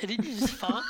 [0.00, 0.84] Did you just fart?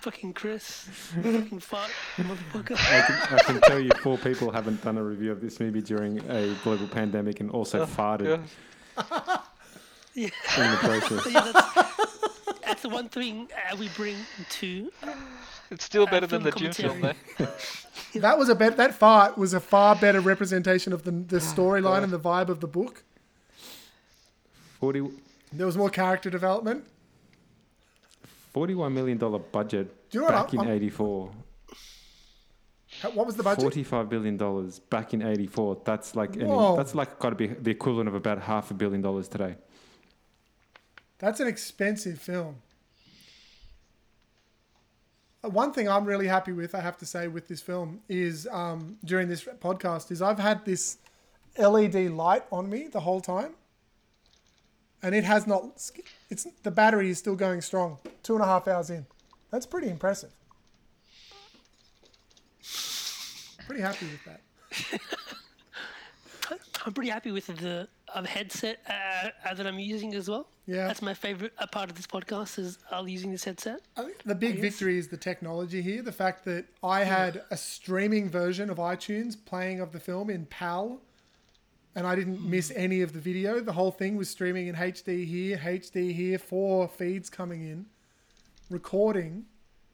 [0.00, 0.82] Fucking Chris.
[1.22, 2.72] fucking fart, motherfucker.
[2.76, 5.80] I can, I can tell you four people haven't done a review of this movie
[5.82, 8.40] during a global pandemic and also farted
[10.14, 10.28] Yeah.
[10.56, 11.26] in the process.
[11.32, 14.16] Yeah, that's, that's the one thing uh, we bring
[14.50, 14.90] to.
[15.70, 17.14] It's still Uh, better than the film Dune film, though.
[17.36, 17.60] commentary.
[18.20, 18.78] That was a bet.
[18.78, 22.60] That fart was a far better representation of the the storyline and the vibe of
[22.60, 23.02] the book.
[24.80, 25.10] 40,
[25.52, 26.84] There was more character development.
[28.56, 29.18] $41 million
[29.52, 31.30] budget Do you know back in I'm- 84.
[33.12, 33.64] What was the budget?
[33.74, 35.82] $45 billion back in 84.
[35.84, 36.76] That's like, an, Whoa.
[36.76, 39.56] that's like got to be the equivalent of about half a billion dollars today.
[41.18, 42.56] That's an expensive film.
[45.44, 48.48] Uh, One thing I'm really happy with, I have to say, with this film is
[48.50, 50.96] um, during this podcast is I've had this
[51.58, 53.54] LED light on me the whole time,
[55.02, 55.90] and it has not.
[56.30, 57.98] It's the battery is still going strong.
[58.22, 59.06] Two and a half hours in,
[59.50, 60.30] that's pretty impressive.
[63.66, 65.00] Pretty happy with that.
[66.86, 70.46] I'm pretty happy with the uh, headset uh, uh, that I'm using as well.
[70.66, 70.86] Yeah.
[70.86, 73.80] That's my favorite uh, part of this podcast is I'll using this headset.
[73.96, 76.02] I think the big victory is the technology here.
[76.02, 80.46] The fact that I had a streaming version of iTunes playing of the film in
[80.46, 81.00] PAL,
[81.96, 83.58] and I didn't miss any of the video.
[83.58, 87.86] The whole thing was streaming in HD here, HD here, four feeds coming in,
[88.70, 89.46] recording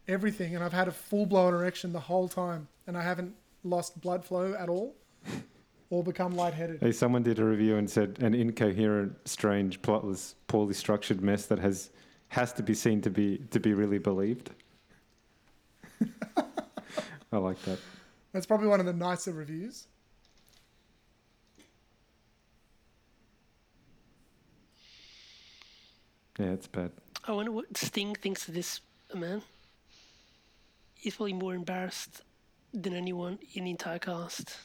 [0.08, 4.00] everything, and I've had a full blown erection the whole time, and I haven't lost
[4.00, 4.96] blood flow at all
[5.90, 6.80] or become lightheaded.
[6.80, 11.60] Hey, someone did a review and said an incoherent, strange, plotless, poorly structured mess that
[11.60, 11.90] has
[12.28, 14.50] has to be seen to be to be really believed.
[17.32, 17.78] I like that.
[18.32, 19.86] That's probably one of the nicer reviews.
[26.38, 26.92] Yeah, it's bad.
[27.26, 28.80] I wonder what Sting thinks of this
[29.14, 29.42] man.
[30.94, 32.22] He's probably more embarrassed
[32.72, 34.56] than anyone in the entire cast.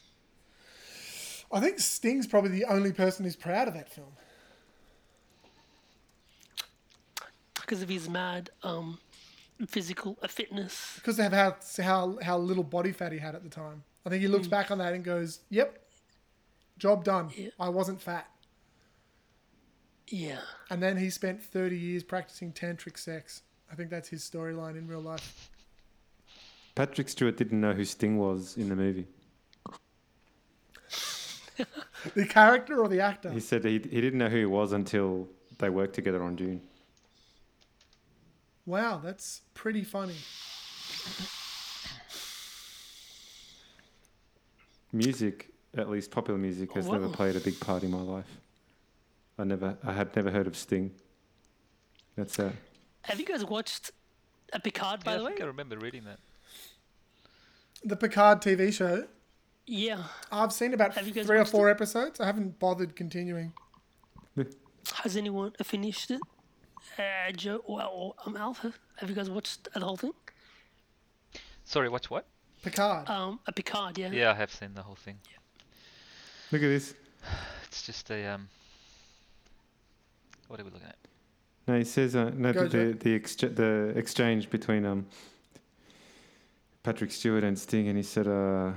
[1.51, 4.11] I think Sting's probably the only person who's proud of that film.
[7.67, 8.97] because of his mad um,
[9.67, 10.93] physical fitness.
[10.95, 13.83] because of how how how little body fat he had at the time.
[14.05, 15.77] I think he looks back on that and goes, "Yep,
[16.77, 17.29] job done.
[17.35, 17.49] Yeah.
[17.59, 18.25] I wasn't fat."
[20.09, 23.41] Yeah, And then he spent thirty years practicing tantric sex.
[23.71, 25.49] I think that's his storyline in real life.
[26.75, 29.07] Patrick Stewart didn't know who Sting was in the movie.
[32.13, 33.31] The character or the actor?
[33.31, 35.27] He said he, he didn't know who he was until
[35.57, 36.61] they worked together on Dune.
[38.67, 40.15] Wow, that's pretty funny.
[44.93, 48.37] Music, at least popular music, has never played a big part in my life.
[49.37, 50.91] I never, I had never heard of Sting.
[52.15, 52.51] That's uh,
[53.03, 53.91] have you guys watched
[54.51, 55.03] a Picard?
[55.03, 55.27] By yeah, the way?
[55.27, 56.19] I way, think I remember reading that.
[57.83, 59.05] The Picard TV show.
[59.65, 60.03] Yeah.
[60.31, 62.19] I've seen about Have three or watched four episodes.
[62.19, 63.53] I haven't bothered continuing.
[65.03, 66.21] Has anyone finished it?
[66.97, 68.73] Uh, Joe or, or um, Alpha?
[68.97, 70.13] Have you guys watched the whole thing?
[71.65, 72.25] Sorry, watch what?
[72.63, 73.09] Picard.
[73.09, 74.09] Um, a Picard, yeah.
[74.11, 75.19] Yeah, I have seen the whole thing.
[76.51, 76.93] Look at this.
[77.67, 78.47] It's just a um.
[80.47, 80.95] What are we looking at?
[81.67, 85.05] No, he says uh, no, Go, the, the, the, exch- the exchange between um,
[86.83, 88.71] Patrick Stewart and Sting, and he said, uh,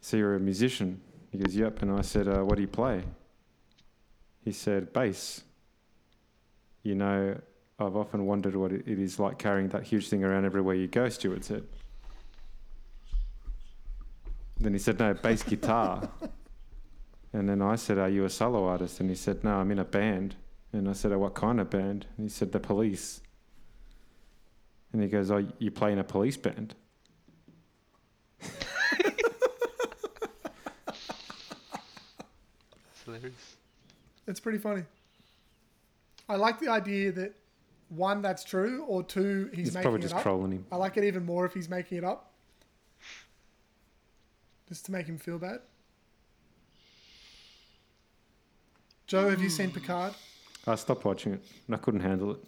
[0.00, 1.00] So you're a musician?
[1.30, 1.82] He goes, Yep.
[1.82, 3.04] And I said, uh, What do you play?
[4.44, 5.42] He said, Bass.
[6.82, 7.38] You know,
[7.78, 10.88] I've often wondered what it it is like carrying that huge thing around everywhere you
[10.88, 11.64] go, Stewart said.
[14.58, 16.08] Then he said, No, bass guitar.
[17.32, 18.98] and then I said, Are you a solo artist?
[18.98, 20.34] And he said, No, I'm in a band.
[20.72, 22.06] And I said, oh, what kind of band?
[22.16, 23.20] And he said, the police.
[24.92, 26.74] And he goes, oh, you play in a police band?
[28.40, 28.54] It's
[33.04, 33.56] hilarious.
[34.26, 34.82] It's pretty funny.
[36.28, 37.34] I like the idea that
[37.88, 40.22] one, that's true, or two, he's, He's making probably it just up.
[40.22, 40.66] trolling him.
[40.70, 42.32] I like it even more if he's making it up.
[44.68, 45.60] Just to make him feel bad.
[49.06, 49.78] Joe, have you seen hmm.
[49.78, 50.12] Picard?
[50.68, 51.42] I stopped watching it.
[51.72, 52.38] I couldn't handle it.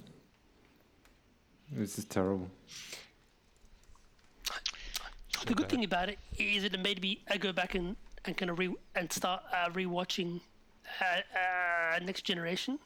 [1.72, 2.50] This is terrible.
[5.46, 8.36] The good thing about it is that it made me uh, go back and, and
[8.36, 10.40] kind of re and start uh, rewatching
[11.00, 11.04] uh,
[11.94, 12.78] uh, Next Generation.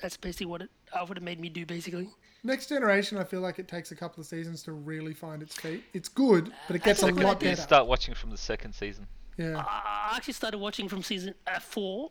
[0.00, 1.64] That's basically what it uh, what it made me do.
[1.64, 2.08] Basically,
[2.42, 5.54] Next Generation, I feel like it takes a couple of seasons to really find its
[5.54, 5.84] feet.
[5.92, 7.62] It's good, but it gets a That's what lot I You better.
[7.62, 9.06] start watching from the second season.
[9.42, 9.58] Yeah.
[9.66, 12.10] I I actually started watching from season uh, four,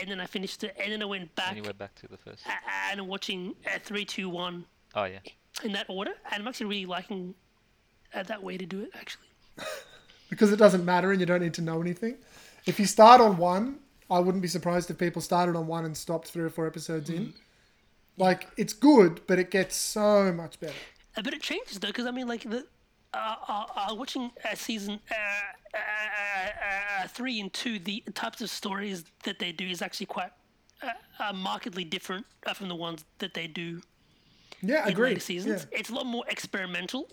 [0.00, 2.08] and then I finished it, and then I went back And you went back to
[2.08, 2.42] the first.
[2.90, 4.64] and I'm watching uh, three, two, one
[4.94, 5.18] Oh yeah.
[5.62, 7.34] in that order, and I'm actually really liking
[8.14, 8.90] uh, that way to do it.
[8.94, 9.28] Actually,
[10.30, 12.16] because it doesn't matter and you don't need to know anything.
[12.66, 13.78] If you start on one,
[14.10, 17.08] I wouldn't be surprised if people started on one and stopped three or four episodes
[17.10, 17.32] in.
[18.18, 20.72] Like, it's good, but it gets so much better.
[21.16, 22.66] Uh, but it changes though, because I mean, like the
[23.48, 28.50] uh, uh, watching uh, season uh, uh, uh, uh, three and two, the types of
[28.50, 30.30] stories that they do is actually quite
[30.82, 30.88] uh,
[31.18, 33.80] uh, markedly different from the ones that they do
[34.62, 35.08] Yeah, in agreed.
[35.10, 35.66] later seasons.
[35.72, 35.78] Yeah.
[35.80, 37.08] It's a lot more experimental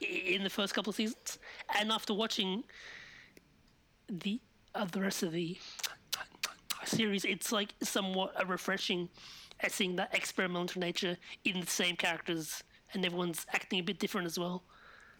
[0.00, 1.38] in the first couple of seasons,
[1.78, 2.64] and after watching
[4.08, 4.40] the
[4.74, 5.58] uh, the rest of the
[6.84, 9.08] series, it's like somewhat uh, refreshing
[9.60, 12.62] at seeing that experimental nature in the same characters,
[12.92, 14.62] and everyone's acting a bit different as well.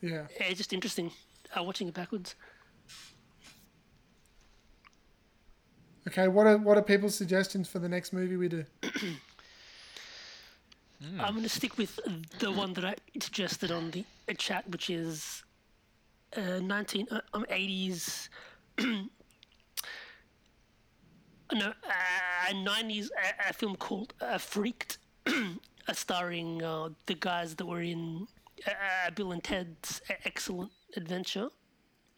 [0.00, 0.26] Yeah.
[0.38, 1.10] It's just interesting
[1.56, 2.34] uh, watching it backwards.
[6.06, 8.64] Okay, what are what are people's suggestions for the next movie we do?
[11.20, 11.98] I'm going to stick with
[12.38, 14.04] the one that I suggested on the
[14.36, 15.44] chat, which is
[16.36, 18.28] uh, 19 uh, um, 80s.
[18.80, 19.08] no,
[21.52, 24.98] uh, 90s a, a film called uh, Freaked,
[25.92, 28.26] starring uh, the guys that were in
[28.66, 31.48] uh, Bill and Ted's Excellent Adventure,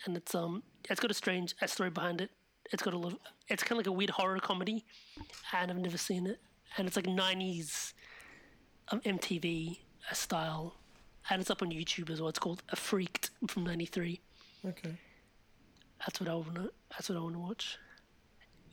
[0.04, 2.30] and it's um it's got a strange uh, story behind it.
[2.72, 3.12] It's got a lot.
[3.12, 4.84] Of, it's kind of like a weird horror comedy,
[5.52, 6.40] and I've never seen it.
[6.76, 7.94] And it's like 90s
[8.92, 9.78] um, MTV
[10.08, 10.74] uh, style,
[11.28, 12.28] and it's up on YouTube as well.
[12.28, 14.20] It's called A Freaked from '93.
[14.66, 14.94] Okay.
[16.00, 16.70] That's what I want to.
[16.90, 17.78] That's what I want to watch.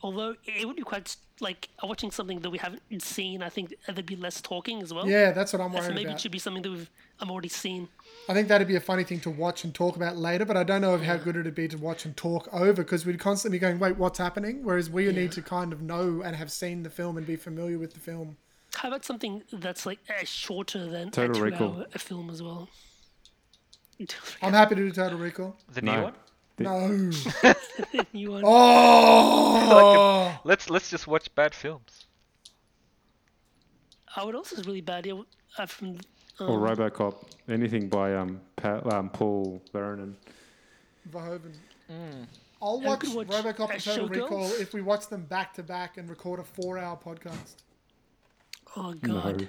[0.02, 3.42] Although it would be quite like watching something that we haven't seen.
[3.42, 5.08] I think there'd be less talking as well.
[5.08, 7.30] Yeah, that's what I'm worried So worried maybe it should be something that we've um,
[7.30, 7.88] already seen.
[8.28, 10.64] I think that'd be a funny thing to watch and talk about later, but I
[10.64, 13.58] don't know of how good it'd be to watch and talk over because we'd constantly
[13.58, 14.64] be going, wait, what's happening?
[14.64, 17.78] Whereas we need to kind of know and have seen the film and be familiar
[17.78, 18.36] with the film.
[18.74, 21.70] How about something that's like uh, shorter than Total a Recall.
[21.74, 22.68] two-hour a film as well?
[24.42, 25.56] I'm happy to do Total Recall.
[25.72, 26.02] The new No.
[26.04, 26.14] one.
[26.58, 27.10] No.
[28.12, 30.38] you want Oh!
[30.44, 32.06] Let's let's just watch bad films.
[34.16, 35.06] Oh, what else is really bad?
[35.06, 35.20] Yeah,
[35.58, 35.98] uh, from
[36.40, 37.24] um, Or RoboCop.
[37.48, 40.14] Anything by um, pa- um Paul Verhoeven.
[41.10, 41.52] Verhoeven.
[42.60, 42.84] I'll Mm.
[42.84, 44.10] Watch, watch, RoboCop and Total Showgirls.
[44.10, 47.54] Recall if we watch them back to back and record a four-hour podcast.
[48.76, 49.20] oh No.
[49.20, 49.48] god,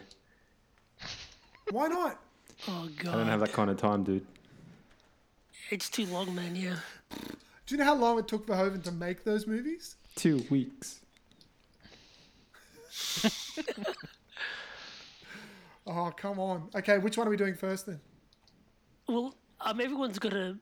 [1.72, 2.20] Why not?
[2.68, 3.14] oh God.
[3.16, 4.26] I don't have that kind of time, dude.
[5.70, 6.56] It's too long, man.
[6.56, 6.78] Yeah.
[7.66, 9.96] Do you know how long it took Verhoeven to make those movies?
[10.16, 11.02] Two weeks.
[15.92, 16.70] Oh, come on.
[16.76, 18.00] Okay, which one are we doing first then?
[19.08, 20.58] Well, um, everyone's got to,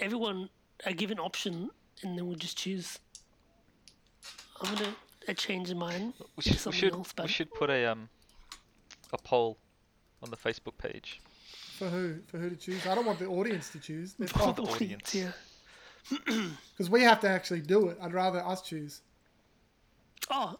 [0.00, 0.48] everyone
[0.84, 1.70] a given option,
[2.02, 2.98] and then we'll just choose.
[4.60, 4.96] I'm gonna
[5.28, 8.08] uh, change mine We to should we should else, we should put a um
[9.12, 9.58] a poll
[10.22, 11.20] on the Facebook page.
[11.82, 12.14] For who?
[12.28, 12.86] For who to choose?
[12.86, 14.12] I don't want the audience to choose.
[14.12, 15.12] For the audience.
[15.12, 15.32] audience, yeah.
[16.70, 17.98] Because we have to actually do it.
[18.00, 19.00] I'd rather us choose.
[20.30, 20.54] Oh,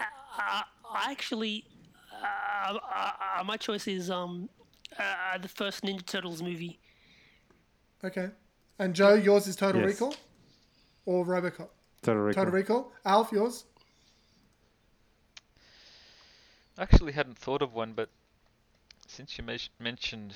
[0.00, 1.66] uh, I actually,
[2.14, 3.10] uh, uh,
[3.40, 4.48] uh, my choice is um,
[4.98, 6.78] uh, the first Ninja Turtles movie.
[8.02, 8.30] Okay.
[8.78, 10.00] And Joe, yours is Total Yes.
[10.00, 10.14] Recall?
[11.04, 11.68] Or Robocop?
[12.00, 12.44] Total Recall.
[12.44, 12.92] Total Recall?
[13.04, 13.66] Alf, yours?
[16.78, 18.08] I actually hadn't thought of one, but
[19.18, 19.42] since you
[19.80, 20.32] mentioned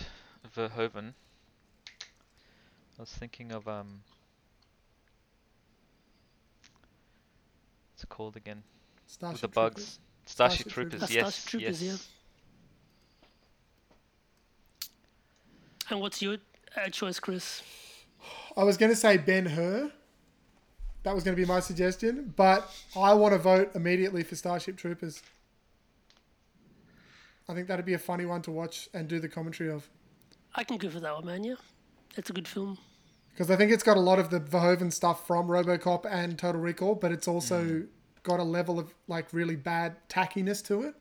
[0.57, 1.13] Verhoeven,
[2.99, 4.01] I was thinking of um.
[7.93, 8.65] What's it called again?
[9.07, 9.75] Starship With the Troopers.
[9.75, 9.99] bugs.
[10.27, 10.99] Starship, Starship Troopers.
[10.99, 11.15] Troopers.
[11.15, 11.35] Yes.
[11.35, 12.09] Starship Troopers, yes.
[15.89, 16.39] And what's your
[16.77, 17.63] uh, choice, Chris?
[18.57, 19.93] I was going to say Ben Hur.
[21.05, 22.35] That was going to be my suggestion.
[22.35, 25.23] But I want to vote immediately for Starship Troopers.
[27.49, 29.89] I think that'd be a funny one to watch and do the commentary of.
[30.55, 31.45] I can go for that one, man.
[31.45, 31.55] Yeah,
[32.17, 32.79] it's a good film.
[33.33, 36.61] Because I think it's got a lot of the Verhoeven stuff from Robocop and Total
[36.61, 37.85] Recall, but it's also
[38.23, 40.95] got a level of like really bad tackiness to it.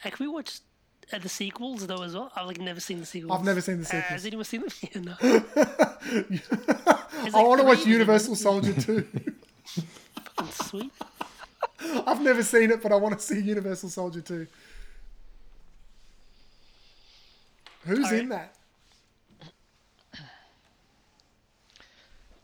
[0.00, 0.60] Hey, can we watch
[1.12, 2.30] uh, the sequels though as well?
[2.36, 3.38] I've like never seen the sequels.
[3.38, 4.04] I've never seen the Uh, sequels.
[4.10, 4.70] has anyone seen them?
[4.82, 5.14] Yeah, no.
[7.22, 7.90] There's I want to watch three of them.
[7.92, 9.06] Universal Soldier 2.
[10.50, 10.92] Sweet.
[12.06, 14.46] I've never seen it, but I want to see Universal Soldier 2.
[17.88, 18.20] Who's Alright.
[18.20, 18.54] in that?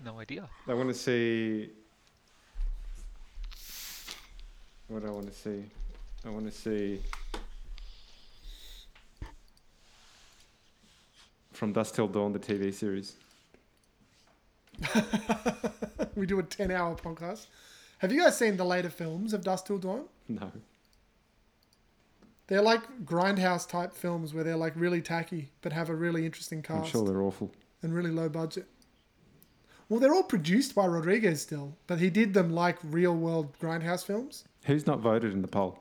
[0.05, 0.49] No idea.
[0.67, 1.71] I want to see.
[4.89, 5.65] What do I want to see?
[6.27, 7.01] I want to see.
[11.53, 13.17] From Dusk Till Dawn, the TV series.
[16.17, 17.47] We do a 10 hour podcast.
[17.99, 20.05] Have you guys seen the later films of Dusk Till Dawn?
[20.29, 20.53] No.
[22.47, 26.63] They're like grindhouse type films where they're like really tacky but have a really interesting
[26.63, 26.85] cast.
[26.85, 27.51] I'm sure they're awful.
[27.83, 28.67] and really low budget.
[29.89, 34.05] Well, they're all produced by Rodriguez still, but he did them like real world grindhouse
[34.05, 34.45] films.
[34.65, 35.79] Who's not voted in the poll?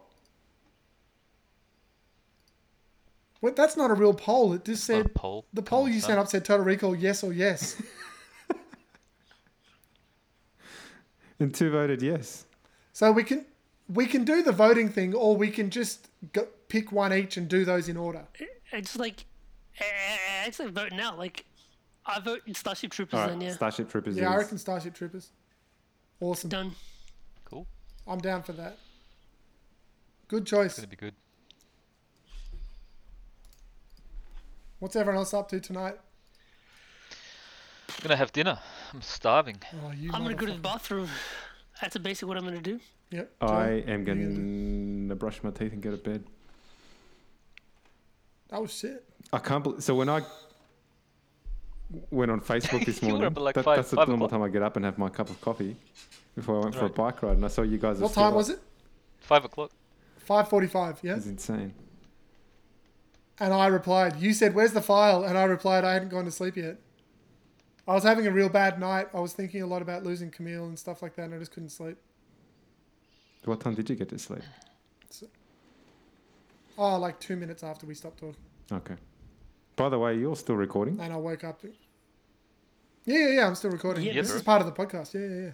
[3.42, 4.53] Well, that's not a real poll.
[4.53, 5.45] It just Not a said poll.
[5.53, 6.08] the poll you son.
[6.11, 7.75] sent up said Total Recall yes or yes.
[11.40, 12.45] And two voted yes.
[12.93, 13.45] so we can
[13.88, 17.48] we can do the voting thing, or we can just go, pick one each and
[17.48, 18.26] do those in order.
[18.72, 19.26] It's like,
[19.80, 19.84] uh,
[20.48, 21.18] it's like voting out.
[21.18, 21.45] Like,
[22.06, 23.20] I vote in Starship Troopers.
[23.20, 24.16] All then yeah, Starship Troopers.
[24.16, 25.32] Yeah, I is- reckon Starship Troopers.
[26.20, 26.50] Awesome.
[26.50, 26.72] done.
[27.45, 27.68] Cool.
[28.08, 28.78] I'm down for that.
[30.30, 30.66] Good choice.
[30.66, 30.86] It's choice.
[30.86, 31.14] gonna be good.
[34.80, 35.95] What's everyone else up to tonight?
[37.90, 38.60] I'm gonna have dinner.
[38.94, 39.58] I'm starving.
[39.84, 40.12] Oh, you.
[40.14, 41.10] I'm gonna go to the bathroom.
[41.82, 42.80] That's basically what I'm gonna do.
[43.14, 43.32] Yep.
[43.42, 46.24] I am what are you gonna going to brush my teeth and go to bed.
[48.51, 49.03] Oh shit.
[49.32, 49.83] I can't believe.
[49.83, 50.22] So when I
[52.11, 54.08] went on Facebook this You were morning, up at like that- five- that's the five
[54.08, 54.40] normal o'clock?
[54.42, 55.75] time I get up and have my cup of coffee
[56.35, 56.95] before I went for a Right.
[56.95, 58.00] bike ride, and I saw you guys.
[58.00, 58.59] What time was it?
[59.19, 59.72] Five o'clock.
[60.17, 61.00] Five forty-five.
[61.03, 61.16] Yeah.
[61.17, 61.74] It's insane.
[63.40, 66.32] And I replied, "You said where's the file?" And I replied, "I hadn't gone to
[66.32, 66.77] sleep yet."
[67.88, 69.08] I was having a real bad night.
[69.14, 71.51] I was thinking a lot about losing Camille and stuff like that, and I just
[71.51, 71.98] couldn't sleep.
[73.46, 74.42] What time did you get to sleep?
[76.78, 78.36] Oh, like two minutes after we stopped talking,
[78.72, 78.96] Okay.
[79.76, 81.00] By the way, you're still recording.
[81.00, 81.60] and I woke up.
[81.64, 83.48] Yeah, yeah, yeah.
[83.48, 84.04] I'm still recording.
[84.06, 84.38] Yeah, this bro.
[84.38, 85.14] is part of the podcast.
[85.14, 85.52] Yeah, yeah, yeah.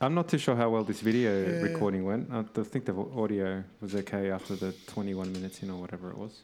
[0.00, 1.60] I'm not too sure how well this video Yeah, yeah.
[1.62, 2.32] recording went.
[2.32, 6.16] I th- think the audio was okay after the 21 minutes in or whatever it
[6.16, 6.42] was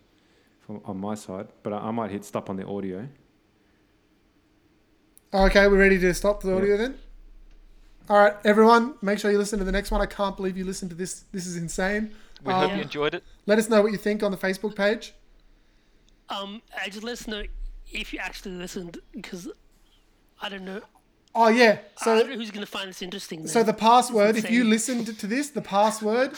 [0.60, 3.08] from, on my side, but I, I might hit stop on the audio.
[5.32, 6.56] Okay, we're ready to stop the Yeah.
[6.56, 6.98] audio then.
[8.08, 10.00] All right, everyone, make sure you listen to the next one.
[10.02, 11.24] I can't believe you listened to this.
[11.32, 12.14] This is insane.
[12.44, 13.24] We Um, hope you enjoyed it.
[13.46, 15.14] Let us know what you think on the Facebook page.
[16.28, 17.44] Um, I just let us know
[17.90, 19.48] if you actually listened because
[20.40, 20.82] I don't know.
[21.34, 23.46] Oh yeah, I so don't know who's gonna find this interesting.
[23.46, 26.32] So the password, if you listened to this, the password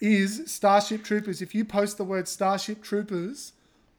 [0.00, 1.42] is Starship Troopers.
[1.42, 3.52] If you post the word Starship Troopers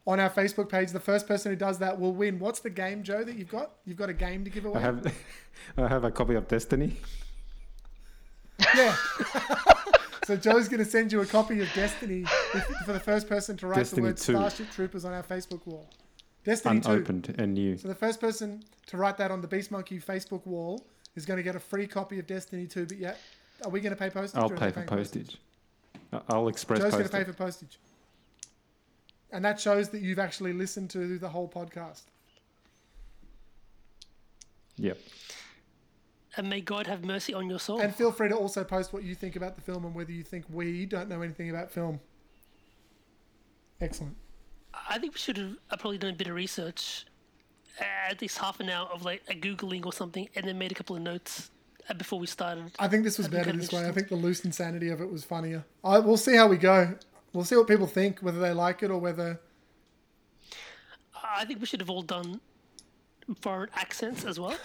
[0.05, 2.39] on our Facebook page, the first person who does that will win.
[2.39, 3.71] What's the game, Joe, that you've got?
[3.85, 4.79] You've got a game to give away?
[4.79, 5.13] I have,
[5.77, 6.97] I have a copy of Destiny.
[8.75, 8.95] Yeah.
[10.25, 12.25] so Joe's going to send you a copy of Destiny
[12.85, 14.33] for the first person to write Destiny the word 2.
[14.33, 15.89] Starship Troopers on our Facebook wall.
[16.43, 16.91] Destiny 2.
[16.91, 17.77] unopened and new.
[17.77, 21.37] So the first person to write that on the Beast Monkey Facebook wall is going
[21.37, 22.87] to get a free copy of Destiny 2.
[22.87, 23.15] But yeah,
[23.63, 24.41] are we going to pay postage?
[24.41, 25.37] I'll pay for postage.
[26.11, 27.79] I- I'll express Joe's going post to pay for postage.
[29.33, 32.03] And that shows that you've actually listened to the whole podcast.
[34.77, 34.97] Yep.
[36.37, 37.79] and may God have mercy on your soul.
[37.79, 40.23] And feel free to also post what you think about the film and whether you
[40.23, 41.99] think we don't know anything about film.
[43.81, 44.15] Excellent.
[44.89, 47.05] I think we should have uh, probably done a bit of research,
[47.79, 50.71] uh, at least half an hour of like a googling or something, and then made
[50.71, 51.51] a couple of notes
[51.89, 52.71] uh, before we started.
[52.79, 53.87] I think this was That'd better this way.
[53.87, 55.65] I think the loose insanity of it was funnier.
[55.83, 56.95] I, we'll see how we go.
[57.33, 59.39] We'll see what people think, whether they like it or whether.
[61.23, 62.39] I think we should have all done
[63.41, 64.51] foreign accents as well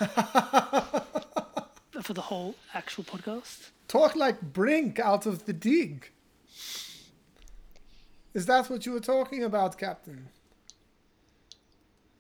[2.03, 3.71] for the whole actual podcast.
[3.87, 6.11] Talk like Brink out of the dig.
[8.35, 10.29] Is that what you were talking about, Captain?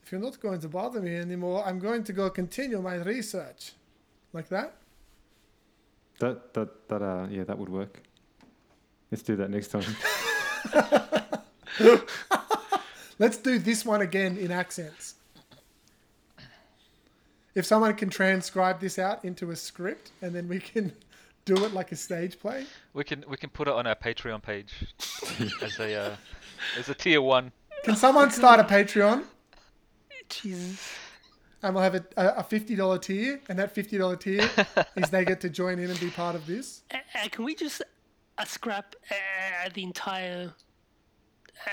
[0.02, 3.72] If you're not going to bother me anymore, I'm going to go continue my research.
[4.32, 4.76] Like that?
[6.20, 8.02] That that that uh yeah that would work.
[9.10, 9.84] Let's do that next time.
[13.18, 15.14] Let's do this one again in accents.
[17.54, 20.92] If someone can transcribe this out into a script and then we can
[21.44, 22.66] do it like a stage play.
[22.94, 24.72] We can we can put it on our Patreon page
[25.62, 26.16] as a uh,
[26.78, 27.52] as a tier one.
[27.84, 29.24] Can someone start a Patreon
[30.28, 30.94] Jesus.
[31.62, 34.48] and we'll have a, a a $50 tier and that $50 tier
[34.96, 36.82] is they get to join in and be part of this?
[36.92, 37.82] Uh, uh, can we just
[38.38, 40.52] uh, scrap uh, the entire
[41.66, 41.70] uh,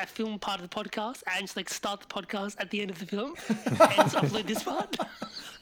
[0.00, 2.90] uh, film part of the podcast and just like start the podcast at the end
[2.90, 4.96] of the film and just upload this part?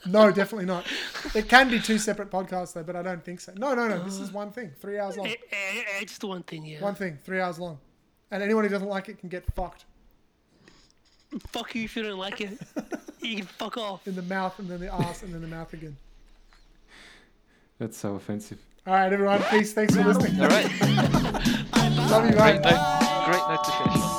[0.07, 0.87] No, definitely not.
[1.35, 3.53] It can be two separate podcasts though, but I don't think so.
[3.57, 4.03] No, no, no.
[4.05, 5.29] This is one thing, three hours long.
[5.29, 6.81] Uh, uh, uh, just one thing, yeah.
[6.81, 7.79] One thing, three hours long.
[8.31, 9.85] And anyone who doesn't like it can get fucked
[11.49, 12.59] Fuck you if you don't like it.
[13.21, 14.07] you can fuck off.
[14.07, 15.97] in the mouth and then the ass and then the mouth again.
[17.79, 18.59] That's so offensive.
[18.87, 19.43] All right, everyone.
[19.51, 19.73] Peace.
[19.73, 20.41] Thanks for listening.
[20.41, 20.71] All right,
[22.11, 22.37] Love you, mate.
[22.37, 24.16] great note, great note to finish on.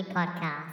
[0.00, 0.71] Podcast.